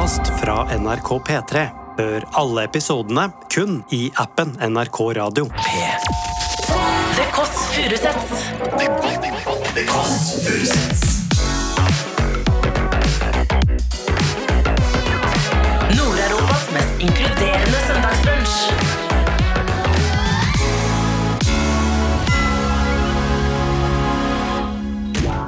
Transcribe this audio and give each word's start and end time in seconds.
podkast 0.00 0.40
fra 0.40 0.78
NRK 0.78 1.08
P3. 1.28 1.66
Hør 1.98 2.24
alle 2.32 2.62
episodene 2.64 3.26
kun 3.52 3.82
i 3.92 4.10
appen 4.16 4.54
NRK 4.60 5.00
Radio. 5.16 5.44
Det 7.16 7.26
Kåss 7.34 7.56
Furuseths. 7.74 8.40
Nord-Europas 15.98 16.64
mest 16.72 16.94
inkluderende 17.00 17.78
søndagsbrunsj. 17.88 18.72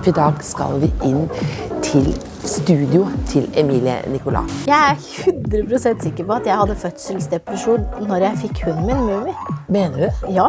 I 0.07 0.11
dag 0.21 0.45
skal 0.45 0.81
vi 0.85 0.93
inn 1.09 1.25
til 1.83 2.32
studio 2.53 3.07
til 3.29 3.51
Emilie 3.57 4.03
Nicolas. 4.13 4.67
Jeg 4.67 4.91
er 4.91 4.95
100% 4.95 6.03
sikker 6.03 6.25
på 6.25 6.33
at 6.33 6.47
jeg 6.47 6.57
hadde 6.57 6.75
fødselsdepresjon 6.77 7.87
når 8.09 8.17
jeg 8.17 8.39
fikk 8.43 8.65
hunden 8.65 8.87
min, 8.87 9.01
Mummi. 9.07 9.33
Mener 9.69 9.97
du? 9.97 10.33
Ja. 10.33 10.47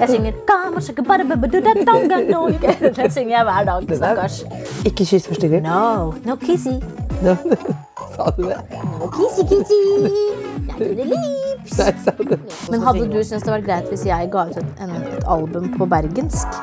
Jeg 0.00 0.08
synger 0.08 0.32
«Kama 0.50 0.80
shaka 0.80 1.02
bara 1.02 1.24
ba 1.24 1.36
ba 1.40 1.46
du 1.46 1.60
da 1.64 1.72
donga 1.88 2.20
no». 2.30 2.48
Den 2.96 3.10
synger 3.10 3.36
jeg 3.36 3.44
hver 3.44 3.64
dag, 3.64 3.96
stakkars. 3.96 4.44
Ikke 4.84 5.04
kyss 5.04 5.28
gang. 5.40 5.62
No, 5.62 6.14
no 6.24 6.36
kissy. 6.36 6.76
Sa 8.14 8.30
du 8.36 8.42
det? 8.42 8.60
No 9.00 9.08
kissy 9.16 9.42
kissy. 9.48 9.80
Jeg 10.78 10.96
gjør 10.96 11.04
lips. 11.10 11.78
Nei, 11.78 11.92
sa 12.04 12.12
du? 12.18 12.36
Men 12.70 12.82
hadde 12.84 13.06
du 13.08 13.16
syntes 13.24 13.46
det 13.46 13.52
var 13.52 13.64
greit 13.64 13.88
hvis 13.88 14.04
jeg 14.06 14.28
ga 14.32 14.44
ut 14.50 14.60
et, 14.60 14.82
en, 14.84 14.92
et 15.00 15.24
album 15.26 15.72
på 15.78 15.88
bergensk? 15.90 16.60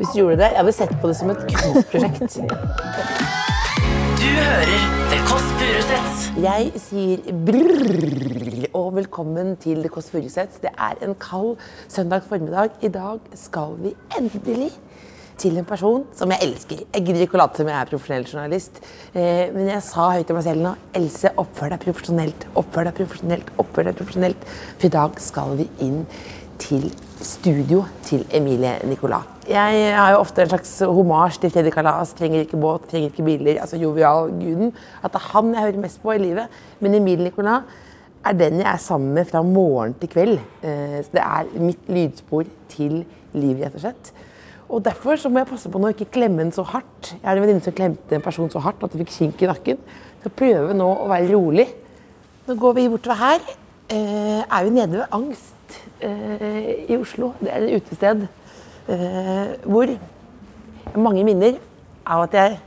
Hvis 0.00 0.08
du 0.14 0.22
gjorde 0.22 0.40
det, 0.40 0.48
jeg 0.54 0.60
hadde 0.62 0.72
sett 0.72 0.96
på 1.02 1.12
det 1.12 1.16
som 1.20 1.30
et 1.30 1.44
kunstprosjekt. 1.52 2.40
Du 4.22 4.28
hører 4.28 4.82
The 5.10 5.16
Kåss 5.26 5.46
Furuseths. 5.58 6.18
Jeg 6.38 6.68
sier 6.78 7.22
brrrr 7.42 8.68
og 8.78 8.92
velkommen 9.00 9.56
til 9.58 9.80
The 9.82 9.90
Kåss 9.90 10.12
Furuseths. 10.12 10.60
Det 10.62 10.70
er 10.70 11.00
en 11.02 11.16
kald 11.18 11.56
søndag 11.90 12.22
formiddag. 12.28 12.76
I 12.86 12.90
dag 12.94 13.18
skal 13.34 13.74
vi 13.82 13.90
endelig 14.14 14.68
til 15.42 15.58
en 15.58 15.66
person 15.66 16.04
som 16.14 16.30
jeg 16.30 16.46
elsker. 16.46 16.84
Jeg 16.84 17.02
gidder 17.08 17.24
ikke 17.24 17.34
å 17.34 17.40
late 17.42 17.58
som 17.58 17.72
jeg 17.72 17.78
er 17.80 17.90
profesjonell 17.90 18.28
journalist, 18.28 18.78
eh, 19.10 19.50
men 19.56 19.72
jeg 19.72 19.82
sa 19.88 20.12
høyt 20.12 20.30
til 20.30 20.38
meg 20.38 20.46
selv 20.46 20.66
nå 20.68 20.76
Else, 21.02 21.34
oppfør 21.42 21.74
deg 21.74 21.82
profesjonelt. 21.88 22.46
Oppfør 22.62 22.86
deg 22.86 22.98
profesjonelt. 23.00 23.52
Oppfør 23.58 23.90
deg 23.90 23.98
profesjonelt. 23.98 24.46
For 24.76 24.86
i 24.86 24.94
dag 25.00 25.18
skal 25.26 25.56
vi 25.58 25.66
inn 25.82 26.04
til 26.58 26.88
studio 27.22 27.84
til 28.04 28.24
Emilie 28.34 28.78
Nicolas. 28.88 29.28
Jeg 29.48 29.94
har 29.96 30.12
jo 30.12 30.18
ofte 30.22 30.42
en 30.42 30.48
slags 30.52 30.72
homasj 30.86 31.40
til 31.42 31.50
Freddy 31.50 31.70
Kalas. 31.74 32.12
Trenger 32.18 32.44
ikke 32.44 32.60
båt, 32.60 32.84
trenger 32.90 33.10
ikke 33.10 33.24
biler. 33.26 33.60
Altså 33.60 33.76
jovial-guden. 33.80 34.72
At 35.02 35.12
det 35.14 35.20
er 35.20 35.30
han 35.32 35.54
jeg 35.54 35.62
hører 35.66 35.80
mest 35.82 36.02
på 36.02 36.12
i 36.14 36.18
livet. 36.22 36.48
Men 36.80 36.94
Emilie 36.94 37.24
Nicolas 37.24 37.62
er 38.24 38.36
den 38.38 38.60
jeg 38.60 38.68
er 38.70 38.82
sammen 38.82 39.14
med 39.14 39.26
fra 39.30 39.42
morgen 39.42 39.94
til 40.00 40.08
kveld. 40.12 40.38
Eh, 40.62 41.00
Så 41.02 41.10
det 41.12 41.22
er 41.22 41.48
mitt 41.60 41.88
lydspor 41.88 42.44
til 42.68 43.04
livet, 43.34 43.64
rett 43.66 43.74
og 43.74 43.80
slett. 43.80 44.12
Og 44.68 44.84
Derfor 44.84 45.16
så 45.16 45.28
må 45.28 45.42
jeg 45.42 45.50
passe 45.50 45.68
på 45.68 45.78
nå 45.78 45.90
ikke 45.92 46.10
klemme 46.14 46.38
den 46.42 46.52
så 46.52 46.62
hardt. 46.62 47.14
Jeg 47.18 47.28
har 47.28 47.36
en 47.36 47.42
venninne 47.42 47.62
som 47.64 47.74
klemte 47.76 48.14
en 48.14 48.22
person 48.24 48.50
så 48.50 48.62
hardt 48.62 48.82
at 48.82 48.92
hun 48.94 49.02
fikk 49.04 49.10
kink 49.18 49.42
i 49.42 49.50
nakken. 49.50 49.82
Så 50.22 50.30
prøve 50.30 50.72
nå 50.74 50.86
å 51.02 51.08
være 51.10 51.34
rolig. 51.34 51.66
Nå 52.46 52.54
går 52.54 52.78
vi 52.78 52.88
bortover 52.88 53.18
her. 53.20 53.42
Eh, 53.90 54.40
er 54.40 54.64
vi 54.64 54.70
nede 54.70 55.02
ved 55.02 55.12
Angst 55.12 55.51
i 56.02 56.96
Oslo. 56.98 57.32
Det 57.40 57.52
er 57.52 57.66
et 57.66 57.76
utested 57.82 58.26
eh, 58.88 59.52
hvor 59.64 59.92
mange 60.98 61.24
minner 61.24 61.58
av 62.06 62.24
at 62.26 62.34
jeg 62.36 62.58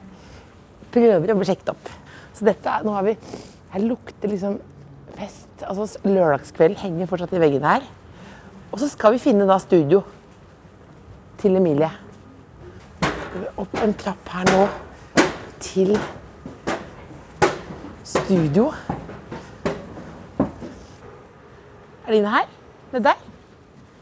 prøver 0.95 1.33
å 1.33 1.37
bli 1.37 1.47
sjekket 1.49 1.73
opp. 1.73 1.91
Så 2.35 2.47
dette 2.47 2.79
nå 2.85 2.95
har 2.95 3.05
vi 3.07 3.17
Her 3.75 3.83
lukter 3.83 4.31
liksom 4.31 4.53
fest. 5.17 5.49
Altså 5.67 5.99
Lørdagskveld 6.07 6.77
henger 6.79 7.09
fortsatt 7.11 7.33
i 7.35 7.41
veggen 7.41 7.65
her. 7.67 7.83
Og 8.71 8.79
så 8.79 8.87
skal 8.87 9.15
vi 9.15 9.19
finne 9.23 9.47
da 9.47 9.57
studio 9.59 10.01
til 11.41 11.57
Emilie. 11.59 11.89
Opp 13.59 13.75
en 13.83 13.95
trapp 13.99 14.31
her 14.31 14.47
nå 14.53 14.63
til 15.59 15.91
studio. 18.05 18.69
Er 22.05 22.13
det 22.13 22.19
inne 22.21 22.35
her? 22.37 22.51
Med 22.93 23.09
der? 23.09 23.24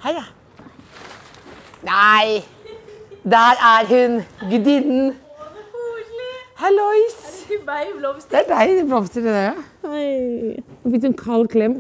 Her, 0.04 0.18
ja. 0.20 0.24
Nei! 1.88 2.44
Der 3.24 3.60
er 3.64 3.86
hun! 3.88 4.18
Gudinnen. 4.50 5.14
Hallois! 6.60 7.16
Det 7.50 8.40
er 8.40 8.46
deg, 8.48 8.70
i 8.80 8.84
blomster 8.88 9.24
det 9.24 9.32
der, 9.34 9.46
ja. 9.50 9.54
Nå 9.84 10.92
fikk 10.92 11.02
du 11.04 11.08
en 11.10 11.16
kald 11.20 11.50
klem. 11.52 11.74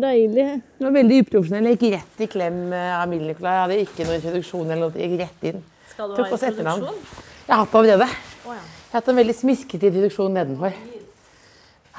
deilig. 0.00 0.46
Det 0.78 0.86
var 0.86 0.94
veldig 0.96 1.18
uprofesjonell. 1.24 1.68
Jeg 1.72 1.78
gikk 1.80 1.94
rett 1.96 2.22
i 2.24 2.28
klem 2.32 2.60
eh, 2.72 2.92
av 2.96 3.08
Nicolai. 3.12 3.52
Jeg 3.56 3.62
hadde 3.64 3.78
ikke 3.86 4.06
noen 4.06 4.18
introduksjon 4.20 4.70
eller 4.70 4.82
noe. 4.86 4.96
Jeg 5.00 5.12
gikk 5.12 5.22
rett 5.24 5.48
inn. 5.50 5.60
Skal 5.92 6.12
du 6.12 6.16
Tok 6.16 6.32
etternavn. 6.38 6.86
introduksjon? 6.86 7.26
Jeg 7.42 7.52
har 7.54 7.60
hatt 7.64 7.72
det 7.74 7.80
allerede. 7.82 8.08
ja. 8.46 8.56
Jeg 8.56 8.94
har 8.94 9.00
hatt 9.00 9.12
en 9.12 9.20
veldig 9.22 9.36
smiskete 9.36 9.88
introduksjon 9.90 10.34
nedenfor. 10.36 10.78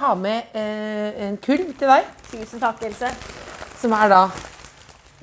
Ha 0.02 0.14
med 0.18 0.58
eh, 0.58 1.22
en 1.28 1.38
kurv 1.38 1.70
til 1.78 1.90
deg, 1.96 2.10
Tusen 2.32 2.62
takk, 2.62 2.82
Else. 2.90 3.14
som 3.82 3.94
er 3.98 4.10
da 4.14 4.24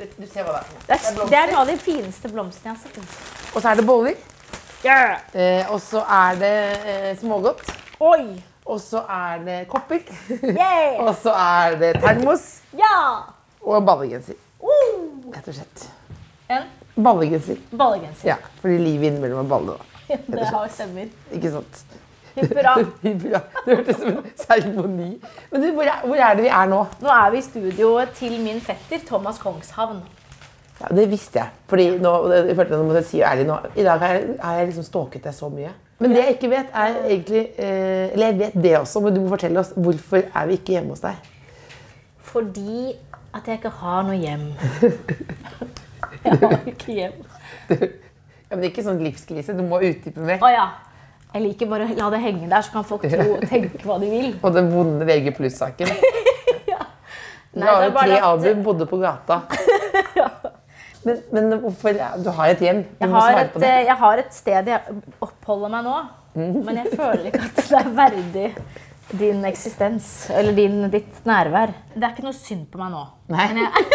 Du, 0.01 0.07
du 0.17 0.27
ser 0.27 0.47
hva 0.47 0.57
det 0.57 0.61
er. 0.65 0.77
Det 0.87 0.97
er, 0.97 1.17
det 1.29 1.37
er 1.37 1.51
noe 1.51 1.61
av 1.61 1.69
de 1.69 1.75
fineste 1.77 2.29
blomstene 2.33 2.73
jeg 2.73 2.79
har 2.79 2.85
sett. 2.87 3.51
Og 3.53 3.61
så 3.61 3.69
er 3.69 3.81
det 3.81 3.85
boller. 3.85 4.15
Eh, 4.81 5.67
og 5.69 5.77
så 5.85 6.01
er 6.09 6.39
det 6.41 6.53
eh, 6.89 7.11
smågodt. 7.21 7.69
Oi! 8.01 8.39
Og 8.65 8.79
så 8.81 9.03
er 9.13 9.43
det 9.45 9.59
kopper. 9.69 10.01
Yeah! 10.41 10.97
og 11.05 11.13
så 11.21 11.35
er 11.37 11.77
det 11.83 11.91
termos. 12.01 12.47
Ja! 12.79 12.97
Og 13.61 13.77
en 13.77 13.89
ballegenser. 13.91 14.39
Uh! 14.63 15.29
Rett 15.35 15.53
og 15.53 15.59
slett. 15.59 15.85
En 16.49 16.65
Ballegenser. 16.97 17.61
ballegenser. 17.77 18.29
Ja, 18.33 18.39
fordi 18.63 18.79
livet 18.81 19.11
innimellom 19.11 19.45
er 19.45 19.51
balle, 19.53 19.77
da. 19.77 20.17
Det 20.41 20.49
har 20.49 20.73
stemmer. 20.73 21.13
Ikke 21.37 21.53
sant? 21.59 21.85
Hurra. 22.37 22.75
Bra. 23.03 23.41
Det 23.65 23.77
hørtes 23.77 23.99
ut 23.99 24.01
som 24.01 24.17
en 24.21 24.31
seremoni. 24.39 25.11
Men 25.51 25.65
du, 25.65 25.69
hvor 25.77 25.89
er, 25.89 26.01
hvor 26.07 26.23
er 26.23 26.39
det 26.39 26.47
vi 26.47 26.53
er 26.61 26.71
nå? 26.71 26.81
Nå 27.03 27.13
er 27.17 27.35
vi 27.35 27.43
i 27.43 27.45
studioet 27.47 28.17
til 28.19 28.39
min 28.43 28.61
fetter 28.65 29.03
Thomas 29.09 29.39
Kongshavn. 29.43 30.01
Ja, 30.81 30.89
det 30.97 31.11
visste 31.11 31.43
jeg. 31.43 31.53
Fordi 31.69 31.89
nå, 32.01 32.15
jeg 32.33 32.57
følte 32.57 32.79
jeg 32.79 32.89
må 32.89 32.97
jeg 32.97 33.09
si 33.11 33.21
ærlig 33.27 33.45
nå, 33.51 33.59
I 33.77 33.85
dag 33.85 34.01
har 34.01 34.15
jeg, 34.17 34.37
har 34.41 34.61
jeg 34.61 34.71
liksom 34.71 34.87
stalket 34.87 35.27
deg 35.29 35.37
så 35.37 35.51
mye. 35.53 35.73
Men 36.01 36.15
det 36.15 36.23
jeg 36.23 36.37
ikke 36.39 36.49
vet, 36.55 36.71
er 36.73 36.95
egentlig 37.03 37.43
eh, 37.61 38.07
Eller 38.15 38.31
jeg 38.31 38.39
vet 38.39 38.55
det 38.65 38.79
også, 38.79 39.03
men 39.05 39.13
du 39.15 39.21
må 39.21 39.35
fortelle 39.35 39.61
oss 39.61 39.75
hvorfor 39.77 40.23
er 40.25 40.47
vi 40.49 40.57
ikke 40.57 40.79
hjemme 40.79 40.95
hos 40.97 41.03
deg? 41.05 41.19
Fordi 42.31 42.95
at 43.37 43.47
jeg 43.47 43.61
ikke 43.61 43.73
har 43.83 44.07
noe 44.09 44.17
hjem. 44.19 44.47
Jeg 46.25 46.37
har 46.41 46.57
ikke 46.69 46.93
hjem. 46.93 47.13
Ja, 47.71 48.57
men 48.57 48.65
Ikke 48.67 48.83
sånn 48.85 48.99
livskrise. 49.05 49.55
Du 49.57 49.63
må 49.65 49.79
utdype 49.85 50.21
mer. 50.27 50.41
Å 50.43 50.51
ja. 50.51 50.65
Jeg 51.31 51.43
liker 51.45 51.69
bare 51.71 51.87
å 51.87 51.95
la 51.95 52.09
det 52.15 52.21
henge 52.25 52.49
der, 52.51 52.63
så 52.67 52.73
kan 52.75 52.87
folk 52.87 53.05
tro, 53.07 53.37
tenke 53.47 53.79
hva 53.87 53.99
de 54.03 54.09
vil. 54.11 54.31
Og 54.45 54.55
den 54.57 54.71
vonde 54.73 55.07
VG 55.09 55.33
pluss-saken. 55.39 55.93
Du 57.51 57.65
har 57.67 57.83
jo 57.83 57.91
tre 57.97 58.19
album, 58.23 58.61
bodde 58.63 58.87
på 58.87 59.01
gata. 59.03 59.41
Men, 61.05 61.17
men 61.33 61.55
hvorfor 61.63 61.97
Du 62.23 62.29
har 62.37 62.51
et 62.53 62.61
hjem. 62.61 62.83
Du 62.85 63.07
Jeg 63.07 63.09
har, 63.15 63.39
et, 63.41 63.55
eh, 63.65 63.79
jeg 63.89 63.97
har 64.03 64.21
et 64.21 64.35
sted 64.37 64.67
jeg 64.69 64.97
oppholder 65.25 65.73
meg 65.73 65.87
nå, 65.87 65.95
men 66.37 66.77
jeg 66.77 66.91
føler 66.93 67.31
ikke 67.31 67.41
at 67.47 67.57
det 67.71 67.79
er 67.79 67.89
verdig 67.97 68.45
din 69.17 69.41
eksistens 69.49 70.11
eller 70.31 70.53
din, 70.55 70.77
ditt 70.93 71.25
nærvær. 71.27 71.73
Det 71.95 72.05
er 72.05 72.13
ikke 72.13 72.27
noe 72.29 72.37
synd 72.37 72.69
på 72.71 72.79
meg 72.83 72.93
nå. 72.93 73.01
Nei. 73.33 73.47
Men 73.55 73.63
jeg, 73.65 73.87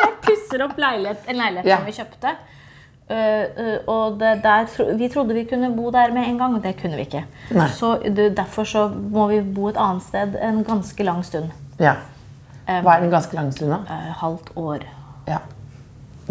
jeg 0.00 0.10
pusser 0.24 0.64
opp 0.64 0.80
leilighet, 0.80 1.28
en 1.30 1.38
leilighet 1.42 1.68
Ja. 1.68 1.76
som 1.82 1.86
vi 1.92 1.96
kjøpte. 2.00 2.32
Uh, 3.04 3.16
uh, 3.16 3.78
og 3.92 4.18
det, 4.20 4.38
der, 4.44 4.94
vi 4.96 5.08
trodde 5.12 5.34
vi 5.36 5.44
kunne 5.44 5.68
bo 5.76 5.90
der 5.92 6.12
med 6.14 6.28
en 6.28 6.38
gang, 6.40 6.54
men 6.54 6.62
det 6.64 6.76
kunne 6.80 6.96
vi 6.96 7.04
ikke. 7.04 7.24
Nei. 7.52 7.68
Så 7.68 7.98
Derfor 8.36 8.64
så 8.64 8.88
må 8.88 9.26
vi 9.28 9.42
bo 9.44 9.68
et 9.68 9.76
annet 9.80 10.06
sted 10.06 10.38
en 10.40 10.62
ganske 10.64 11.04
lang 11.04 11.20
stund. 11.24 11.52
Ja. 11.78 11.98
Hva 12.64 12.94
er 12.96 13.04
den 13.04 13.12
ganske 13.12 13.36
lang 13.36 13.52
stund, 13.52 13.74
da? 13.74 13.98
Halvt 14.22 14.54
år. 14.56 14.86
Ja. 15.28 15.42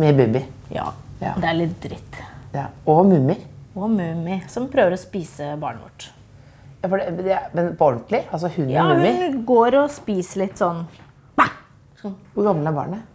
Med 0.02 0.18
baby. 0.18 0.42
Ja. 0.74 0.90
Ja. 1.22 1.36
Det 1.38 1.50
er 1.50 1.60
litt 1.60 1.78
dritt. 1.84 2.20
Ja. 2.54 2.68
Og 2.90 3.06
Mummi. 3.06 3.38
Og 3.76 3.90
Mummi, 3.90 4.42
som 4.50 4.66
prøver 4.72 4.98
å 4.98 5.00
spise 5.02 5.54
barnet 5.62 5.86
vårt. 5.86 6.10
Ja, 6.84 6.90
det, 6.90 7.24
det, 7.24 7.40
men 7.54 7.76
på 7.78 7.88
ordentlig? 7.94 8.26
Altså 8.34 8.50
hun 8.58 8.70
Ja, 8.70 8.84
og 8.90 8.98
Mummi? 8.98 9.14
hun 9.22 9.38
går 9.48 9.78
og 9.84 9.92
spiser 9.94 10.44
litt 10.44 10.60
sånn! 10.60 10.84
Sånn 12.04 12.18
Hvor 12.34 12.50
gammel 12.50 12.68
er 12.68 12.76
barnet? 12.76 13.10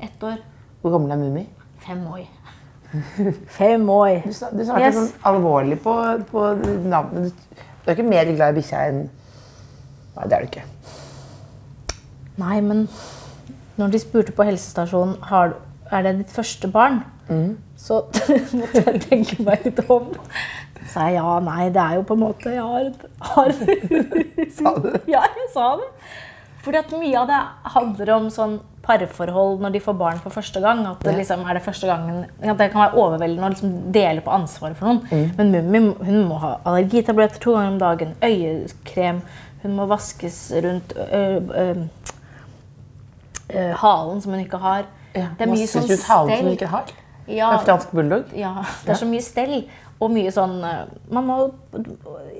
ett 0.00 0.22
år. 0.24 0.38
Hvor 0.80 0.94
gammel 0.94 1.12
er 1.12 1.18
Mummi? 1.20 1.42
Fem 1.84 2.00
år. 2.08 2.22
Fem 3.58 3.84
år. 3.92 4.20
Du, 4.24 4.30
du 4.30 4.64
svarte 4.66 4.82
Yes. 4.82 4.96
sånn 4.96 5.10
alvorlig 5.30 5.78
på, 5.84 5.94
på 6.30 6.44
navnet. 6.90 7.32
Du, 7.54 7.90
er 7.90 7.94
ikke 7.96 8.06
mer 8.10 8.28
glad 8.34 8.54
i 8.54 8.60
bikkja 8.60 8.82
enn 8.90 9.00
Nei, 10.16 10.26
det 10.26 10.36
er 10.36 10.42
du 10.42 10.48
ikke. 10.50 10.64
Nei, 12.40 12.56
men 12.64 12.86
når 13.78 13.92
de 13.94 14.00
spurte 14.02 14.34
på 14.36 14.44
helsestasjonen 14.44 15.16
har, 15.30 15.54
er 15.90 16.02
det 16.06 16.16
ditt 16.24 16.34
første 16.36 16.68
barn, 16.74 17.02
Mm. 17.30 17.52
så 17.78 18.00
måtte 18.58 18.80
jeg 18.88 19.00
tenke 19.04 19.36
meg 19.46 19.62
litt 19.68 19.78
om. 19.86 20.08
sa 20.90 21.04
jeg 21.06 21.20
ja, 21.20 21.36
nei, 21.46 21.68
det 21.70 21.78
er 21.78 22.00
jo 22.00 22.02
på 22.08 22.16
en 22.16 22.22
måte 22.24 22.50
Jeg 22.50 22.64
har, 22.66 22.88
har 23.22 23.52
Sa 24.56 24.72
du 24.80 24.88
det? 24.88 25.02
Ja, 25.12 25.20
jeg 25.38 25.46
sa 25.54 25.68
det. 25.78 25.86
Fordi 26.60 26.76
at 26.78 26.90
mye 26.92 27.16
av 27.16 27.28
det 27.30 27.40
handler 27.74 28.10
om 28.18 28.26
sånn 28.32 28.58
parforhold 28.84 29.60
når 29.62 29.72
de 29.74 29.80
får 29.84 29.96
barn 29.96 30.18
for 30.20 30.32
første 30.34 30.60
gang. 30.60 30.82
At 30.88 31.02
det 31.04 31.14
liksom 31.16 31.44
er 31.48 31.56
det 31.56 31.62
første 31.64 31.88
gangen 31.88 32.24
at 32.42 32.58
Det 32.58 32.70
kan 32.72 32.82
være 32.84 33.00
overveldende 33.00 33.46
å 33.46 33.52
liksom 33.52 33.74
dele 33.92 34.20
på 34.24 34.32
ansvaret 34.34 34.76
for 34.76 34.90
noen. 34.90 35.00
Mm. 35.10 35.30
Men 35.38 35.52
Mummi 35.54 35.94
hun 36.08 36.24
må 36.28 36.40
ha 36.42 36.54
allergitabletter 36.68 37.40
to 37.40 37.54
ganger 37.56 37.74
om 37.74 37.78
dagen, 37.80 38.14
øyekrem, 38.24 39.22
hun 39.62 39.76
må 39.76 39.86
vaskes 39.90 40.38
rundt 40.64 40.94
ø, 40.96 41.24
ø, 41.64 41.66
ø, 43.52 43.72
halen 43.82 44.20
som 44.20 44.32
hun 44.32 44.40
ikke 44.44 44.60
har. 44.62 44.84
Ja, 45.14 45.28
det 45.38 45.46
er 45.46 45.52
mye 45.52 45.68
sånn 45.68 45.88
ut 45.88 46.04
halen 46.08 46.30
som 46.30 46.36
stell. 46.38 46.52
ikke 46.54 46.70
har? 46.72 46.92
Ja, 47.30 47.50
fransk 47.62 47.92
bulldog? 47.94 48.32
ja, 48.34 48.54
det 48.84 48.94
er 48.94 48.98
så 48.98 49.06
mye 49.06 49.22
stell. 49.22 49.60
Og 50.00 50.08
mye 50.12 50.30
sånn 50.32 50.58
eh, 50.64 50.88
man 51.12 51.26
må, 51.28 51.36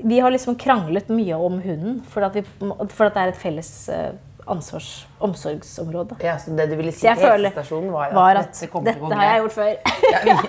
Vi 0.09 0.21
har 0.25 0.33
liksom 0.33 0.57
kranglet 0.61 1.11
mye 1.13 1.37
om 1.37 1.59
hunden, 1.61 2.01
for 2.09 2.25
at, 2.25 2.39
vi, 2.39 2.45
for 2.89 3.11
at 3.11 3.17
det 3.19 3.25
er 3.27 3.33
et 3.35 3.41
felles 3.41 3.71
eh, 3.93 4.11
ansvars, 4.51 4.89
omsorgsområde. 5.21 6.17
Ja, 6.25 6.39
så 6.41 6.57
det 6.57 6.71
du 6.71 6.77
ville 6.81 6.95
si 6.97 7.05
til 7.05 7.21
helsestasjonen, 7.21 7.93
var 7.93 8.09
at, 8.09 8.17
var 8.17 8.41
at 8.41 8.57
dette 8.65 8.83
dette 8.89 9.21
har 9.21 9.29
jeg 9.29 9.45
gjort 9.45 9.57
før. 9.59 9.71
Ja, 10.11 10.41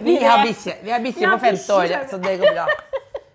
vi 0.08 0.18
har 0.30 0.42
bikkje. 0.46 0.76
Vi 0.82 0.94
har 0.96 1.04
bikkje 1.04 1.30
på 1.30 1.38
femte 1.44 1.78
året, 1.78 2.10
så 2.10 2.20
det 2.24 2.36
går 2.40 2.56
bra. 2.56 2.66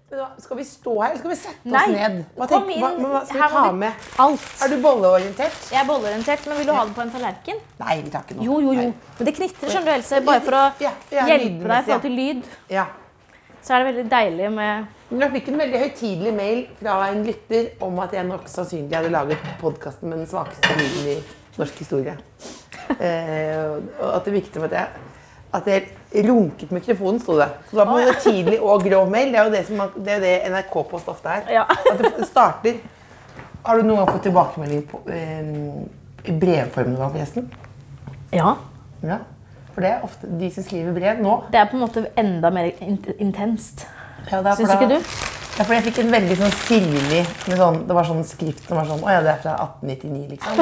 Men 0.10 0.42
skal 0.42 0.58
vi 0.58 0.64
stå 0.66 0.94
her, 1.04 1.12
eller 1.12 1.20
skal 1.22 1.32
vi 1.32 1.36
sette 1.38 1.70
oss 1.70 1.74
Nei, 1.76 1.84
ned? 1.94 2.16
Hva, 2.36 2.46
tenk, 2.50 2.72
hva, 2.82 2.90
hva 2.98 3.20
skal 3.30 3.42
Her 3.44 3.52
vi 3.54 3.60
ta 3.62 3.74
med? 3.84 4.08
Alt. 4.24 4.48
Er 4.66 4.72
du 4.74 4.78
bolleorientert? 4.84 5.60
Jeg 5.70 5.80
er 5.84 5.86
bolleorientert, 5.88 6.48
men 6.50 6.58
vil 6.60 6.66
du 6.68 6.74
ha 6.74 6.86
det 6.90 6.96
på 6.98 7.04
en 7.06 7.12
tallerken? 7.14 7.60
Nei, 7.84 7.98
vi 8.02 8.14
tar 8.16 8.26
ikke 8.26 8.40
noe. 8.40 8.48
Jo, 8.48 8.58
jo, 8.66 8.74
jo. 8.74 8.88
Men 9.20 9.30
det 9.30 9.36
knitrer, 9.38 9.70
skjønner 9.70 9.92
du, 9.92 9.94
Else. 10.00 10.22
Bare 10.26 10.44
for 10.48 10.58
å 10.58 10.64
hjelpe 10.82 11.30
deg 11.30 11.54
i 11.54 11.86
forhold 11.86 12.04
til 12.08 12.18
lyd, 12.18 12.50
Ja. 12.74 12.88
Så 13.62 13.76
er 13.76 13.82
det 13.82 13.90
veldig 13.90 14.06
deilig 14.12 14.50
med 14.56 14.88
Men 15.10 15.26
Jeg 15.26 15.34
fikk 15.36 15.52
en 15.52 15.62
veldig 15.64 15.82
høytidelig 15.84 16.34
mail 16.38 16.64
fra 16.80 16.96
en 17.10 17.24
lytter 17.26 17.70
om 17.86 18.00
at 18.04 18.14
jeg 18.14 18.28
nok 18.28 18.50
sannsynlig 18.52 18.98
hadde 18.98 19.14
laget 19.14 19.46
podkasten 19.62 20.12
med 20.12 20.22
den 20.22 20.30
svakeste 20.30 20.76
lyden 20.78 21.08
i 21.16 21.20
norsk 21.60 21.80
historie. 21.82 22.16
Eh, 22.90 23.80
og 24.00 24.12
at 24.16 24.26
det 24.26 24.34
virket 24.34 24.58
som 24.58 24.68
at 24.68 24.76
jeg, 24.78 25.08
at 25.60 25.68
jeg 25.70 26.26
runket 26.30 26.72
mikrofonen, 26.74 27.20
sto 27.22 27.38
det. 27.40 27.50
Så 27.70 27.76
det 27.76 27.82
var 27.82 27.90
på 27.90 27.98
en 28.02 28.22
tidlig 28.24 28.60
og 28.62 28.86
grov 28.86 29.10
mail. 29.10 29.34
Det 29.34 29.42
er 29.42 29.50
jo 29.50 29.56
det, 29.56 29.64
som, 29.68 29.82
det, 29.98 30.16
er 30.16 30.24
det 30.24 30.36
NRK-post 30.54 31.10
ofte 31.10 31.36
er. 31.40 31.52
Ja. 31.60 31.66
At 31.70 32.06
det 32.06 32.30
starter 32.30 32.80
Har 33.66 33.78
du 33.78 33.84
noen 33.84 34.00
gang 34.00 34.14
fått 34.14 34.24
tilbakemelding 34.30 34.86
på, 34.88 35.02
eh, 35.12 36.30
i 36.30 36.38
brevformen 36.40 37.02
av 37.02 37.12
forresten? 37.18 37.50
Ja. 38.34 38.56
Ja. 39.04 39.20
For 39.80 39.86
det 39.88 39.92
er 39.96 40.02
ofte 40.04 40.28
de 40.42 40.48
som 40.52 40.64
skriver 40.68 40.92
brev 40.92 41.20
nå. 41.24 41.34
Det 41.54 41.56
er 41.56 41.68
på 41.72 41.78
en 41.78 41.86
måte 41.86 42.02
enda 42.20 42.50
mer 42.52 42.66
in 42.84 42.98
intenst. 43.16 43.86
Ja, 44.28 44.42
Syns 44.44 44.68
da, 44.68 44.76
ikke 44.76 44.90
du? 44.92 44.98
Ja, 45.00 45.64
for 45.64 45.72
jeg 45.72 45.86
fikk 45.86 46.02
en 46.02 46.10
veldig 46.12 46.36
sånn 46.42 46.52
sirlig 46.66 47.22
sånn, 47.46 47.78
Det 47.88 47.96
var 47.96 48.10
sånn 48.10 48.20
skrift 48.28 48.68
som 48.68 48.76
var 48.76 48.90
sånn 48.90 49.06
Å 49.08 49.14
ja, 49.14 49.22
det 49.24 49.32
er 49.32 49.40
fra 49.46 49.54
1899, 49.64 50.34
liksom. 50.34 50.60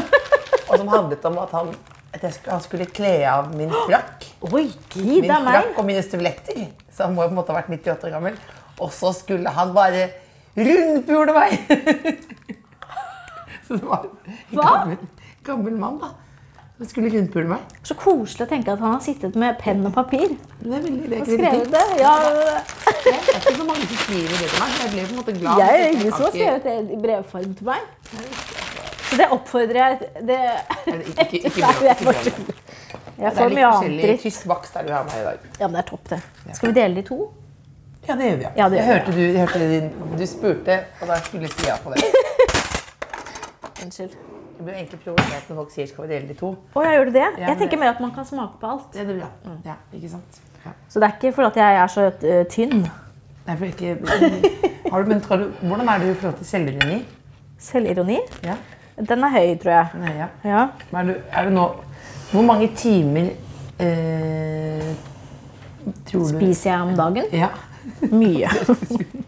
Og 0.68 0.84
som 0.84 0.92
handlet 0.94 1.25
om 1.31 1.40
at 1.42 1.56
han, 1.58 1.72
at 2.14 2.28
skulle, 2.28 2.52
han 2.52 2.62
skulle 2.68 2.88
kle 3.00 3.16
av 3.31 3.50
min 3.58 3.74
frakk. 3.88 4.30
Oi, 4.52 4.68
Min 5.02 5.34
av 5.34 5.50
meg! 5.50 5.58
frakk 5.58 5.81
og 5.81 5.90
mine 5.90 6.06
støvletter. 6.06 6.62
Så 6.94 7.08
han 7.08 7.18
må 7.18 7.25
jo 7.25 7.31
på 7.31 7.34
en 7.34 7.40
måte 7.42 7.56
ha 7.56 7.58
vært 7.58 7.74
98 7.74 8.12
år 8.12 8.16
gammel. 8.19 8.38
Og 8.78 8.94
så 8.94 9.16
skulle 9.18 9.56
han 9.58 9.74
bare 9.74 10.06
rundpule 10.54 11.38
meg! 11.42 11.58
så 13.66 13.81
det 13.81 13.81
var 13.81 14.06
en 14.06 14.62
gammel, 14.62 15.04
gammel 15.50 15.81
mann, 15.81 15.98
da. 16.06 16.14
Som 16.77 16.85
skulle 16.91 17.09
rundpule 17.09 17.50
meg. 17.50 17.62
Så 17.88 17.95
koselig 17.97 18.45
å 18.45 18.50
tenke 18.51 18.69
at 18.75 18.81
han 18.83 18.91
har 18.94 19.01
sittet 19.01 19.33
med 19.39 19.56
penn 19.57 19.79
og 19.89 19.95
papir 19.95 20.27
Det 20.62 20.75
er 20.77 20.83
veldig 20.83 21.07
det 21.09 21.18
er 21.18 21.24
og 21.24 21.31
skrevet 21.31 21.71
det. 21.74 21.85
Ja, 22.03 22.12
Det 22.21 23.13
er 23.13 23.39
ikke 23.39 23.56
så 23.57 23.65
mange 23.65 23.88
som 23.88 23.97
skriver 24.03 24.35
det 24.35 24.50
til 24.51 24.59
meg. 24.62 24.75
Jeg 24.83 24.91
ble 24.94 25.06
på 25.07 25.09
en 25.09 25.18
måte 25.21 25.33
glad. 25.39 25.63
jeg 25.63 25.79
er 25.81 25.88
ingen 25.95 26.12
som 26.12 26.21
har 26.27 26.35
skrevet 26.35 26.68
det 26.68 26.75
i 26.94 27.00
brevform 27.07 27.56
til 27.57 27.65
meg. 27.71 27.81
Så 29.07 29.18
det 29.21 29.27
oppfordrer 29.31 29.81
jeg 29.81 29.97
det, 30.27 30.39
Ikke, 30.85 31.25
ikke, 31.25 31.47
ikke, 31.47 31.62
Nei, 31.65 31.74
bra, 31.81 31.88
jeg 31.88 31.97
får 31.97 32.13
mye 32.13 32.21
annet 32.21 32.38
dritt. 32.38 32.53
Det 33.18 33.25
er 33.25 33.50
litt 33.50 33.65
forskjellig 33.65 34.03
dritt. 34.06 34.21
tysk 34.27 34.47
bakst 34.51 34.77
er 34.77 34.85
du 34.85 34.94
har 34.94 35.06
med 35.09 35.18
i 35.18 35.25
dag. 35.31 35.50
Ja, 35.57 35.65
men 35.68 35.80
det 35.80 35.83
er 35.85 35.89
topp, 35.89 36.09
det. 36.13 36.21
Skal 36.53 36.69
vi 36.69 36.77
dele 36.77 37.00
de 37.01 37.07
to? 37.07 37.19
Ja, 38.07 38.15
det 38.15 38.30
gjør 38.30 38.38
vi. 38.44 38.50
Ja, 38.62 38.69
det 38.69 38.77
jeg 38.77 38.85
gjør 38.85 38.94
jeg 38.94 38.94
hørte 38.94 39.12
du, 39.18 39.21
jeg 39.25 39.39
hørte 39.47 39.69
din, 39.73 39.89
du 40.19 40.25
spurte, 40.30 40.77
og 41.01 41.09
da 41.09 41.18
skulle 41.25 41.47
jeg 41.50 41.56
si 41.57 41.65
ja 41.71 41.80
på 41.81 41.95
det. 41.95 42.03
Unnskyld. 43.83 44.37
Jeg 44.57 44.65
blir 44.65 44.74
egentlig 44.74 45.00
provosert 45.04 45.50
når 45.51 45.57
folk 45.59 45.74
sier 45.75 45.89
skal 45.89 46.07
vi 46.07 46.13
dele 46.15 46.27
de 46.31 46.36
to. 46.38 46.48
Oh, 46.74 46.81
ja, 46.81 46.95
gjør 46.95 47.12
du 47.12 47.12
det? 47.13 47.25
Ja, 47.38 47.50
Jeg 47.51 47.57
tenker 47.59 47.77
mer 47.77 47.92
at 47.94 48.00
man 48.01 48.13
kan 48.15 48.25
smake 48.25 48.57
på 48.62 48.71
alt. 48.71 48.88
Det 48.94 49.04
er 49.04 49.12
det 49.12 49.18
bra. 49.19 49.27
Ja, 49.65 49.75
ikke 49.94 50.09
sant? 50.09 50.39
Ja. 50.63 50.71
Så 50.89 51.00
det 51.00 51.07
er 51.09 51.13
ikke 51.19 51.33
fordi 51.36 51.62
jeg 51.62 51.75
er 51.83 51.92
så 51.94 52.07
øh, 52.09 52.45
tynn. 52.50 52.88
Nei, 53.48 53.56
for 53.56 53.65
ikke, 53.69 53.94
har 54.92 55.04
du, 55.04 55.09
men 55.13 55.21
du, 55.21 55.45
hvordan 55.62 55.89
er 55.94 56.01
du 56.01 56.09
i 56.09 56.15
forhold 56.18 56.39
til 56.42 56.50
selvironi? 56.50 56.98
Selvironi. 57.59 58.18
Ja. 58.44 58.57
Den 58.98 59.24
er 59.24 59.30
høy, 59.30 59.54
tror 59.62 59.71
jeg. 59.71 60.01
Nei, 60.01 60.15
ja. 60.18 60.27
Ja. 60.44 60.65
Men 60.92 60.98
Er 60.98 61.13
du, 61.13 61.19
er 61.31 61.45
du 61.45 61.54
nå, 61.54 61.68
hvor 62.31 62.42
mange 62.42 62.71
timer 62.75 63.30
eh, 63.80 64.89
tror 66.09 66.25
du 66.25 66.33
Spiser 66.33 66.71
jeg 66.71 66.81
om 66.81 66.95
dagen? 66.98 67.30
Ja. 67.31 67.54
Mye. 68.12 68.50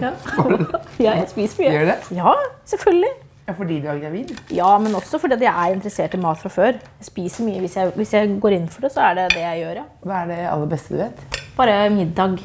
ja. 0.00 0.10
ja, 1.06 1.12
jeg 1.20 1.28
spiser 1.30 1.62
mye. 1.62 1.70
Gjør 1.76 1.86
det? 1.92 1.96
Ja, 2.18 2.32
selvfølgelig. 2.72 3.12
ja, 3.46 3.54
fordi 3.60 3.78
du 3.80 3.88
er 3.92 4.00
gravid? 4.02 4.34
Ja, 4.52 4.72
men 4.82 4.94
også 4.98 5.20
fordi 5.22 5.38
jeg 5.44 5.52
er 5.52 5.74
interessert 5.76 6.14
i 6.14 6.20
mat 6.20 6.38
fra 6.42 6.50
før. 6.52 6.72
Jeg 7.00 7.08
spiser 7.08 7.46
mye. 7.46 7.60
Hvis 7.64 7.76
jeg, 7.78 7.92
hvis 7.96 8.12
jeg 8.14 8.36
går 8.42 8.56
inn 8.58 8.68
for 8.72 8.86
det, 8.86 8.92
så 8.96 9.00
er 9.10 9.14
det 9.20 9.26
det 9.36 9.44
jeg 9.46 9.62
gjør, 9.64 9.80
ja. 9.82 9.86
Hva 10.04 10.20
er 10.24 10.30
det 10.32 10.38
aller 10.52 10.70
beste 10.74 10.94
du 10.94 11.00
vet? 11.00 11.40
Bare 11.56 11.78
middag. 11.94 12.38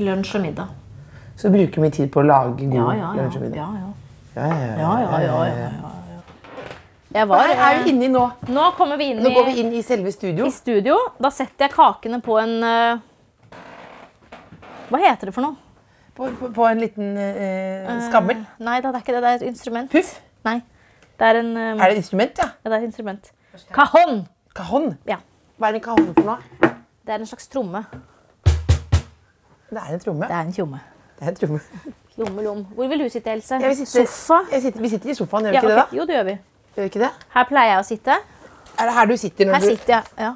Lunsj 0.00 0.34
og 0.38 0.42
middag. 0.46 0.72
Så 1.36 1.48
du 1.50 1.56
bruker 1.58 1.80
mye 1.84 1.92
tid 1.92 2.08
på 2.12 2.22
å 2.22 2.26
lage 2.26 2.54
god 2.64 2.74
Ja, 2.80 2.86
ja, 2.96 3.00
ja. 3.02 3.12
lunsj 3.20 3.36
og 3.36 3.42
middag? 3.44 3.60
ja, 3.60 3.68
ja. 3.82 3.92
Ja, 4.36 4.46
ja, 4.46 4.72
Ja, 4.76 4.90
ja, 5.00 5.20
ja, 5.24 5.44
ja, 5.48 5.68
ja. 5.68 5.92
Jeg 7.16 7.28
var, 7.30 7.48
Her 7.48 7.78
er 7.78 7.78
vi 7.84 7.90
inni 7.94 8.08
nå. 8.12 8.22
nå 8.52 8.64
kommer 8.76 8.98
vi 9.00 9.06
inn, 9.12 9.22
Nå 9.24 9.30
går 9.32 9.46
vi 9.48 9.60
inn 9.62 9.70
i 9.72 9.80
selve 9.84 10.10
studio. 10.12 10.44
i 10.44 10.52
studio. 10.52 10.96
Da 11.22 11.30
setter 11.32 11.64
jeg 11.64 11.72
kakene 11.72 12.18
på 12.20 12.36
en 12.42 12.56
eh, 12.66 12.98
Hva 14.90 15.00
heter 15.00 15.30
det 15.30 15.34
for 15.34 15.46
noe? 15.46 15.56
På, 16.16 16.30
på, 16.40 16.48
på 16.56 16.66
en 16.70 16.80
liten 16.80 17.16
eh, 17.20 17.90
skammel. 18.08 18.38
Nei, 18.64 18.78
det 18.80 18.88
er 18.88 18.98
ikke 19.02 19.12
det. 19.16 19.22
Det 19.22 19.30
er 19.30 19.40
et 19.42 19.46
instrument. 19.50 19.90
Puff. 19.92 20.14
Nei. 20.48 20.60
Det 21.20 21.26
er 21.28 21.38
en 21.42 21.50
um, 21.56 21.80
Er 21.80 21.90
det 21.90 21.92
et 21.98 22.02
instrument, 22.02 22.38
ja? 22.40 22.48
Ja, 22.64 22.70
det 22.70 22.76
er 22.78 22.82
et 22.84 22.88
instrument. 22.90 23.30
Cajon! 23.72 24.22
Cajon. 24.56 24.90
Ja. 25.08 25.16
Hva 25.60 25.70
er 25.70 25.78
en 25.78 25.84
cajon 25.84 26.10
for 26.16 26.28
noe? 26.28 26.72
Det 27.06 27.14
er 27.14 27.20
en 27.22 27.28
slags 27.28 27.48
tromme. 27.52 27.84
Det 29.70 29.80
er 29.82 29.92
en 29.94 30.00
tromme. 30.02 30.26
Det 30.28 30.36
er 30.36 30.42
en 30.48 30.52
tjomme. 30.56 30.80
Det 31.18 31.24
er 31.26 31.32
en 31.32 31.38
tromme. 31.40 31.60
Lomme, 32.16 32.40
lom. 32.42 32.62
Hvor 32.72 32.88
vil 32.88 33.02
du 33.04 33.08
sitte, 33.12 33.28
Else? 33.30 33.54
Jeg 33.60 33.68
vil 33.68 33.76
sitte- 33.86 34.06
Sofa? 34.08 34.38
Jeg 34.52 34.62
sitter, 34.62 34.80
vi 34.80 34.88
sitter 34.88 35.10
i 35.10 35.14
sofaen, 35.14 35.44
gjør 35.44 35.50
vi 35.50 35.56
Ja, 35.56 35.60
ikke 35.60 35.72
okay. 35.72 35.90
det? 35.90 35.96
Jo, 35.98 36.04
det 36.08 36.14
gjør 36.16 36.24
vi. 36.24 36.34
Gjør 36.76 36.82
vi 36.86 36.88
ikke 36.90 37.00
det? 37.02 37.10
Her 37.34 37.44
pleier 37.50 37.68
jeg 37.74 37.80
å 37.82 37.86
sitte. 37.88 38.16
Er 38.78 38.88
det 38.88 38.94
her 38.96 39.06
du 39.10 39.16
sitter 39.20 39.44
når 39.50 39.54
Her 39.54 39.60
du, 39.60 39.66
sitter 39.66 39.92
jeg. 39.92 40.04
Ja. 40.24 40.30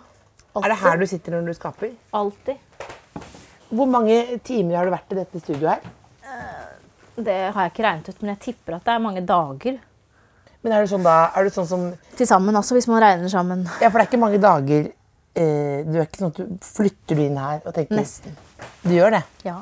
er 0.61 0.69
det 0.69 0.77
her 0.83 0.97
du, 1.01 1.07
sitter 1.07 1.33
når 1.37 1.47
du 1.49 1.55
skaper? 1.57 1.95
Alltid. 2.21 2.61
Hvor 3.71 3.87
mange 3.87 4.39
timer 4.45 4.81
har 4.81 4.89
du 4.89 4.93
vært 4.95 5.15
i 5.15 5.19
dette 5.21 5.41
studioet 5.43 5.79
her? 5.79 5.97
Det 7.21 7.37
har 7.53 7.67
jeg 7.67 7.73
ikke 7.73 7.85
regnet 7.85 8.09
ut, 8.11 8.21
men 8.23 8.33
jeg 8.33 8.43
tipper 8.49 8.77
at 8.77 8.87
det 8.87 8.93
er 8.95 9.03
mange 9.03 9.23
dager. 9.27 9.79
Men 10.61 10.75
er 10.77 10.85
det 10.85 10.91
sånn 10.93 11.05
da, 11.05 11.17
er 11.37 11.47
det 11.47 11.53
sånn 11.55 11.69
som 11.69 11.85
Til 12.19 12.29
sammen, 12.29 12.57
også, 12.57 12.77
hvis 12.77 12.89
man 12.91 13.01
regner 13.03 13.33
sammen. 13.33 13.65
Ja, 13.81 13.89
for 13.89 13.97
det 13.99 14.05
er 14.05 14.11
ikke 14.11 14.21
mange 14.21 14.41
dager 14.43 14.91
eh, 14.91 15.87
Du 15.87 15.97
er 15.97 16.05
ikke 16.05 16.21
sånn 16.21 16.35
at 16.35 16.41
du 16.41 16.67
flytter 16.67 17.17
du 17.17 17.23
inn 17.25 17.39
her 17.41 17.63
og 17.65 17.73
tenker 17.77 17.97
Nesten. 17.97 18.37
Du 18.85 18.93
gjør 18.93 19.17
det. 19.17 19.23
Ja. 19.47 19.57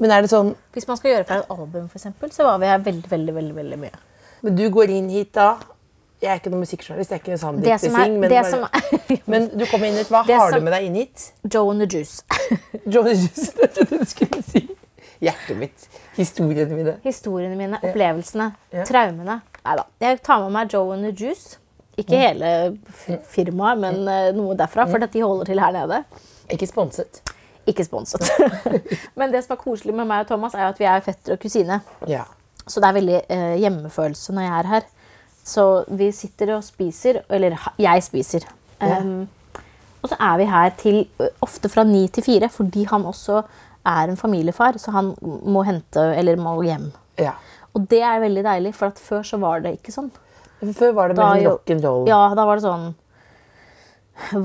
Men 0.00 0.14
er 0.14 0.24
det 0.24 0.32
sånn 0.32 0.54
Hvis 0.74 0.88
man 0.88 1.00
skal 1.00 1.12
gjøre 1.12 1.28
fra 1.28 1.42
et 1.42 1.52
album, 1.52 1.90
for 1.92 2.00
eksempel, 2.00 2.32
så 2.34 2.48
var 2.48 2.62
vi 2.62 2.72
her 2.72 2.80
veldig, 2.86 3.10
veldig, 3.10 3.36
veldig, 3.36 3.56
veldig 3.60 3.80
mye. 3.84 4.02
Men 4.44 4.58
du 4.58 4.64
går 4.72 4.92
inn 4.96 5.12
hit 5.12 5.32
da 5.36 5.54
Jeg 6.24 6.30
er 6.32 6.40
ikke 6.40 6.50
noen 6.54 6.62
musikkjournalist, 6.64 7.10
jeg 7.12 7.18
er 7.18 7.22
ikke 7.22 7.32
Det 7.64 7.74
Singh, 7.82 7.96
men, 8.16 8.30
det 8.30 8.38
bare- 8.46 9.18
men 9.34 9.48
du 9.52 9.64
kom 9.68 9.84
inn 9.84 9.98
hit. 9.98 10.08
Hva 10.08 10.22
har 10.28 10.50
som- 10.54 10.60
du 10.62 10.64
med 10.64 10.72
deg 10.72 10.86
inn 10.88 10.94
hit? 11.02 11.26
Joe 11.44 11.70
and 11.70 11.84
the 11.84 11.88
Juice. 11.98 12.22
Joe 12.92 13.04
and 13.04 13.12
the 13.12 13.26
Juice, 13.26 13.52
det 13.58 13.68
trodde 13.76 13.98
jeg 13.98 14.00
du 14.00 14.12
skulle 14.14 14.42
si. 14.48 14.62
Hjertet 15.24 15.58
mitt. 15.60 15.84
Historiene 16.16 16.76
mine. 16.78 16.96
Historiene 17.04 17.56
mine, 17.58 17.80
opplevelsene, 17.84 18.48
Ja. 18.72 18.84
traumene. 18.88 19.40
Nei 19.64 19.76
da. 19.76 19.84
Jeg 20.00 20.22
tar 20.24 20.40
med 20.46 20.56
meg 20.56 20.72
Joe 20.72 20.94
and 20.96 21.04
the 21.06 21.12
Juice. 21.12 21.58
Ikke 22.00 22.18
hele 22.18 22.48
firmaet, 23.30 23.78
men 23.78 24.00
mm. 24.02 24.34
noe 24.40 24.56
derfra, 24.58 24.88
for 24.90 24.98
de 25.06 25.20
holder 25.22 25.46
til 25.52 25.60
her 25.62 25.76
nede. 25.76 26.00
Ikke 26.50 26.66
sponset. 26.66 27.20
Ikke 27.70 27.84
sponset. 27.86 28.24
men 29.16 29.32
det 29.32 29.44
som 29.44 29.54
er 29.54 29.60
koselig 29.62 29.94
med 29.96 30.08
meg 30.10 30.24
og 30.24 30.32
Thomas, 30.32 30.56
er 30.58 30.66
at 30.72 30.80
vi 30.80 30.88
er 30.90 31.04
fetter 31.06 31.36
og 31.36 31.40
kusine. 31.44 31.78
Ja. 32.10 32.24
Så 32.66 32.80
det 32.82 32.88
er 32.90 32.96
veldig 32.98 33.20
eh, 33.28 33.54
hjemmefølelse 33.62 34.34
når 34.34 34.46
jeg 34.48 34.58
er 34.58 34.70
her. 34.72 34.90
Så 35.44 35.84
vi 35.92 36.08
sitter 36.16 36.54
og 36.56 36.64
spiser, 36.64 37.20
eller 37.28 37.56
jeg 37.78 38.02
spiser. 38.06 38.46
Um, 38.80 39.28
og 40.02 40.10
så 40.12 40.16
er 40.20 40.38
vi 40.40 40.48
her 40.48 40.72
til 40.80 41.02
ofte 41.44 41.68
fra 41.72 41.84
ni 41.84 42.06
til 42.08 42.24
fire, 42.24 42.48
fordi 42.52 42.84
han 42.88 43.04
også 43.08 43.42
er 43.84 44.08
en 44.08 44.16
familiefar, 44.16 44.78
så 44.80 44.94
han 44.96 45.12
må 45.22 45.64
hente 45.68 46.00
eller 46.16 46.40
må 46.40 46.60
hjem. 46.64 46.92
ja. 47.20 47.36
Og 47.74 47.88
det 47.90 48.04
er 48.06 48.20
veldig 48.22 48.44
deilig, 48.46 48.70
for 48.78 48.86
at 48.92 49.00
før 49.02 49.24
så 49.26 49.36
var 49.42 49.64
det 49.64 49.72
ikke 49.74 49.90
sånn. 49.90 50.12
Før 50.78 50.92
var 50.94 51.10
det 51.10 51.16
mer 51.18 51.40
rock'n'roll. 51.42 52.04
Ja, 52.06 52.20
da 52.38 52.44
var 52.46 52.60
det 52.60 52.62
sånn 52.62 52.92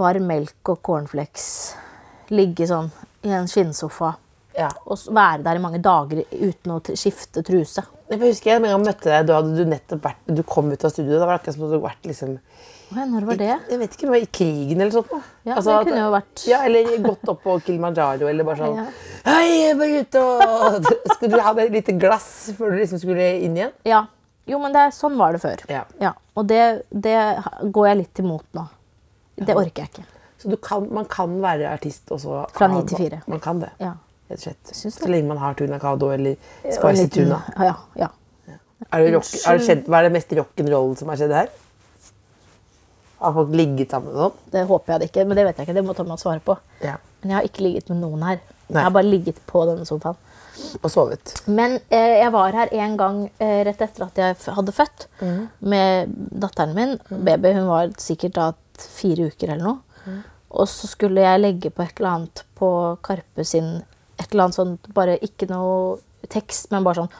varm 0.01 0.25
melk 0.25 0.71
og 0.73 0.81
cornflakes. 0.81 1.45
Ligge 2.33 2.65
sånn 2.69 2.89
i 3.21 3.35
en 3.37 3.45
skinnsofa 3.51 4.15
Ja. 4.59 4.69
og 4.85 4.99
være 5.15 5.43
der 5.45 5.57
i 5.59 5.63
mange 5.63 5.79
dager 5.83 6.23
uten 6.35 6.73
å 6.75 6.79
skifte 6.99 7.43
truse. 7.47 7.83
Jeg 8.09 8.19
husker 8.23 8.51
jeg 8.51 8.59
en 8.61 8.67
gang 8.69 8.83
møtte 8.83 9.09
deg, 9.11 9.27
da 9.29 9.37
hadde 9.39 9.55
du 9.55 9.69
nettopp 9.69 10.01
vært 10.07 10.31
Du 10.33 10.41
kom 10.43 10.71
ut 10.73 10.83
av 10.83 10.91
studioet. 10.91 11.19
Da 11.21 11.27
var 11.29 11.35
det 11.37 11.41
akkurat 11.43 11.55
som 11.55 11.63
om 11.63 11.69
du 11.69 11.75
hadde 11.75 11.85
vært 11.85 12.07
liksom 12.09 12.31
Når 12.97 13.27
var 13.27 13.37
det? 13.37 13.49
Jeg 13.69 13.79
vet 13.83 13.93
ikke, 13.93 14.07
det 14.07 14.13
var 14.15 14.23
i 14.23 14.29
krigen 14.39 14.81
eller 14.81 14.95
sånt. 14.95 15.11
da. 15.13 15.19
Ja, 15.45 15.55
Altså, 15.59 15.75
det 15.77 15.91
kunne 15.91 16.01
jo 16.01 16.13
vært 16.15 16.45
Ja, 16.49 16.61
Eller 16.65 16.89
gått 17.05 17.29
opp 17.29 17.43
på 17.45 17.57
Kilimanjaro 17.67 18.31
eller 18.31 18.47
bare 18.47 18.63
sånn 18.63 18.79
Ja. 18.79 18.87
Hei, 19.27 19.43
jeg 19.59 19.69
er 19.75 19.79
bare 19.83 20.01
ute 20.01 20.23
og 20.25 20.89
Skulle 21.13 21.31
du 21.35 21.43
ha 21.45 21.53
et 21.53 21.75
lite 21.77 21.97
glass 22.01 22.31
før 22.57 22.73
du 22.73 22.81
liksom 22.81 23.03
skulle 23.03 23.29
inn 23.45 23.59
igjen? 23.61 23.75
Ja. 23.85 24.07
Jo, 24.49 24.57
men 24.57 24.73
det, 24.73 24.87
sånn 24.97 25.13
var 25.19 25.35
det 25.37 25.43
før. 25.43 25.61
Ja. 25.69 25.83
ja. 26.01 26.15
Og 26.33 26.47
det, 26.49 26.63
det 26.89 27.13
går 27.69 27.91
jeg 27.91 27.99
litt 27.99 28.21
imot 28.23 28.47
nå. 28.57 28.65
Det 29.37 29.53
orker 29.53 29.85
jeg 29.85 29.91
ikke. 29.93 30.05
Så 30.41 30.49
du 30.49 30.57
kan, 30.57 30.87
man 30.89 31.05
kan 31.05 31.35
være 31.43 31.69
artist 31.69 32.09
også 32.15 32.45
Fra 32.55 32.69
ni 32.71 32.81
til 32.87 32.97
fire. 33.03 33.21
Man 33.29 33.41
kan 33.43 33.59
det, 33.61 33.69
Ja. 33.83 33.93
Rett 34.29 34.37
og 34.37 34.45
slett. 34.45 34.93
Så 34.95 35.09
lenge 35.09 35.29
man 35.31 35.41
har 35.41 35.57
tuna 35.59 35.79
cado 35.81 36.11
eller 36.13 36.37
spicy 36.69 37.07
tuna. 37.19 37.41
Ja, 37.57 37.75
ja. 37.99 38.11
Er 38.89 39.03
det 39.03 39.15
rock, 39.17 39.27
er 39.43 39.57
det 39.57 39.65
skjedd, 39.65 39.81
hva 39.91 39.99
er 39.99 40.07
det 40.07 40.13
mest 40.15 40.31
rock'n'roll 40.37 40.93
som 40.97 41.09
har 41.11 41.19
skjedd 41.19 41.33
her? 41.35 41.49
Har 43.19 43.33
folk 43.35 43.51
ligget 43.51 43.91
sammen 43.91 44.13
med 44.13 44.21
noen? 44.21 44.37
Det 44.53 44.63
håper 44.69 44.93
jeg 44.93 45.01
det 45.01 45.09
ikke, 45.09 45.25
men 45.27 45.37
det 45.37 45.45
vet 45.49 45.59
jeg 45.59 45.67
ikke. 45.67 45.75
Det 45.75 45.83
må 45.83 45.95
Thomas 45.97 46.23
svare 46.23 46.39
på. 46.43 46.55
Ja. 46.85 46.95
Men 47.19 47.33
jeg 47.33 47.37
har 47.37 47.49
ikke 47.49 47.65
ligget 47.65 47.91
med 47.91 47.99
noen 47.99 48.23
her. 48.23 48.39
Nei. 48.69 48.77
Jeg 48.77 48.85
har 48.85 48.95
bare 48.95 49.09
ligget 49.09 49.41
på 49.49 49.65
denne 49.67 49.83
sofaen. 49.89 50.17
Og 50.79 50.87
sovet. 50.91 51.33
Men 51.47 51.77
eh, 51.87 52.17
jeg 52.19 52.31
var 52.35 52.55
her 52.55 52.71
en 52.83 52.95
gang 52.99 53.19
eh, 53.39 53.61
rett 53.67 53.83
etter 53.83 54.05
at 54.05 54.17
jeg 54.19 54.55
hadde 54.57 54.73
født 54.75 55.05
med 55.71 56.15
datteren 56.43 56.73
min. 56.75 56.97
Baby 57.09 57.53
hun 57.55 57.69
var 57.69 57.93
sikkert 57.99 58.35
da 58.35 58.49
fire 58.79 59.29
uker 59.31 59.53
eller 59.53 59.67
noe. 59.67 60.17
Og 60.49 60.67
så 60.71 60.89
skulle 60.89 61.23
jeg 61.23 61.43
legge 61.43 61.71
på 61.71 61.83
et 61.85 61.99
eller 61.99 62.15
annet 62.15 62.43
på 62.59 62.69
Karpe 63.05 63.45
sin 63.47 63.81
Et 64.19 64.27
eller 64.31 64.43
annet 64.45 64.57
sånt, 64.57 64.89
bare 64.95 65.17
ikke 65.23 65.47
noe 65.49 65.99
tekst, 66.29 66.67
men 66.73 66.83
bare 66.83 67.05
sånn 67.05 67.11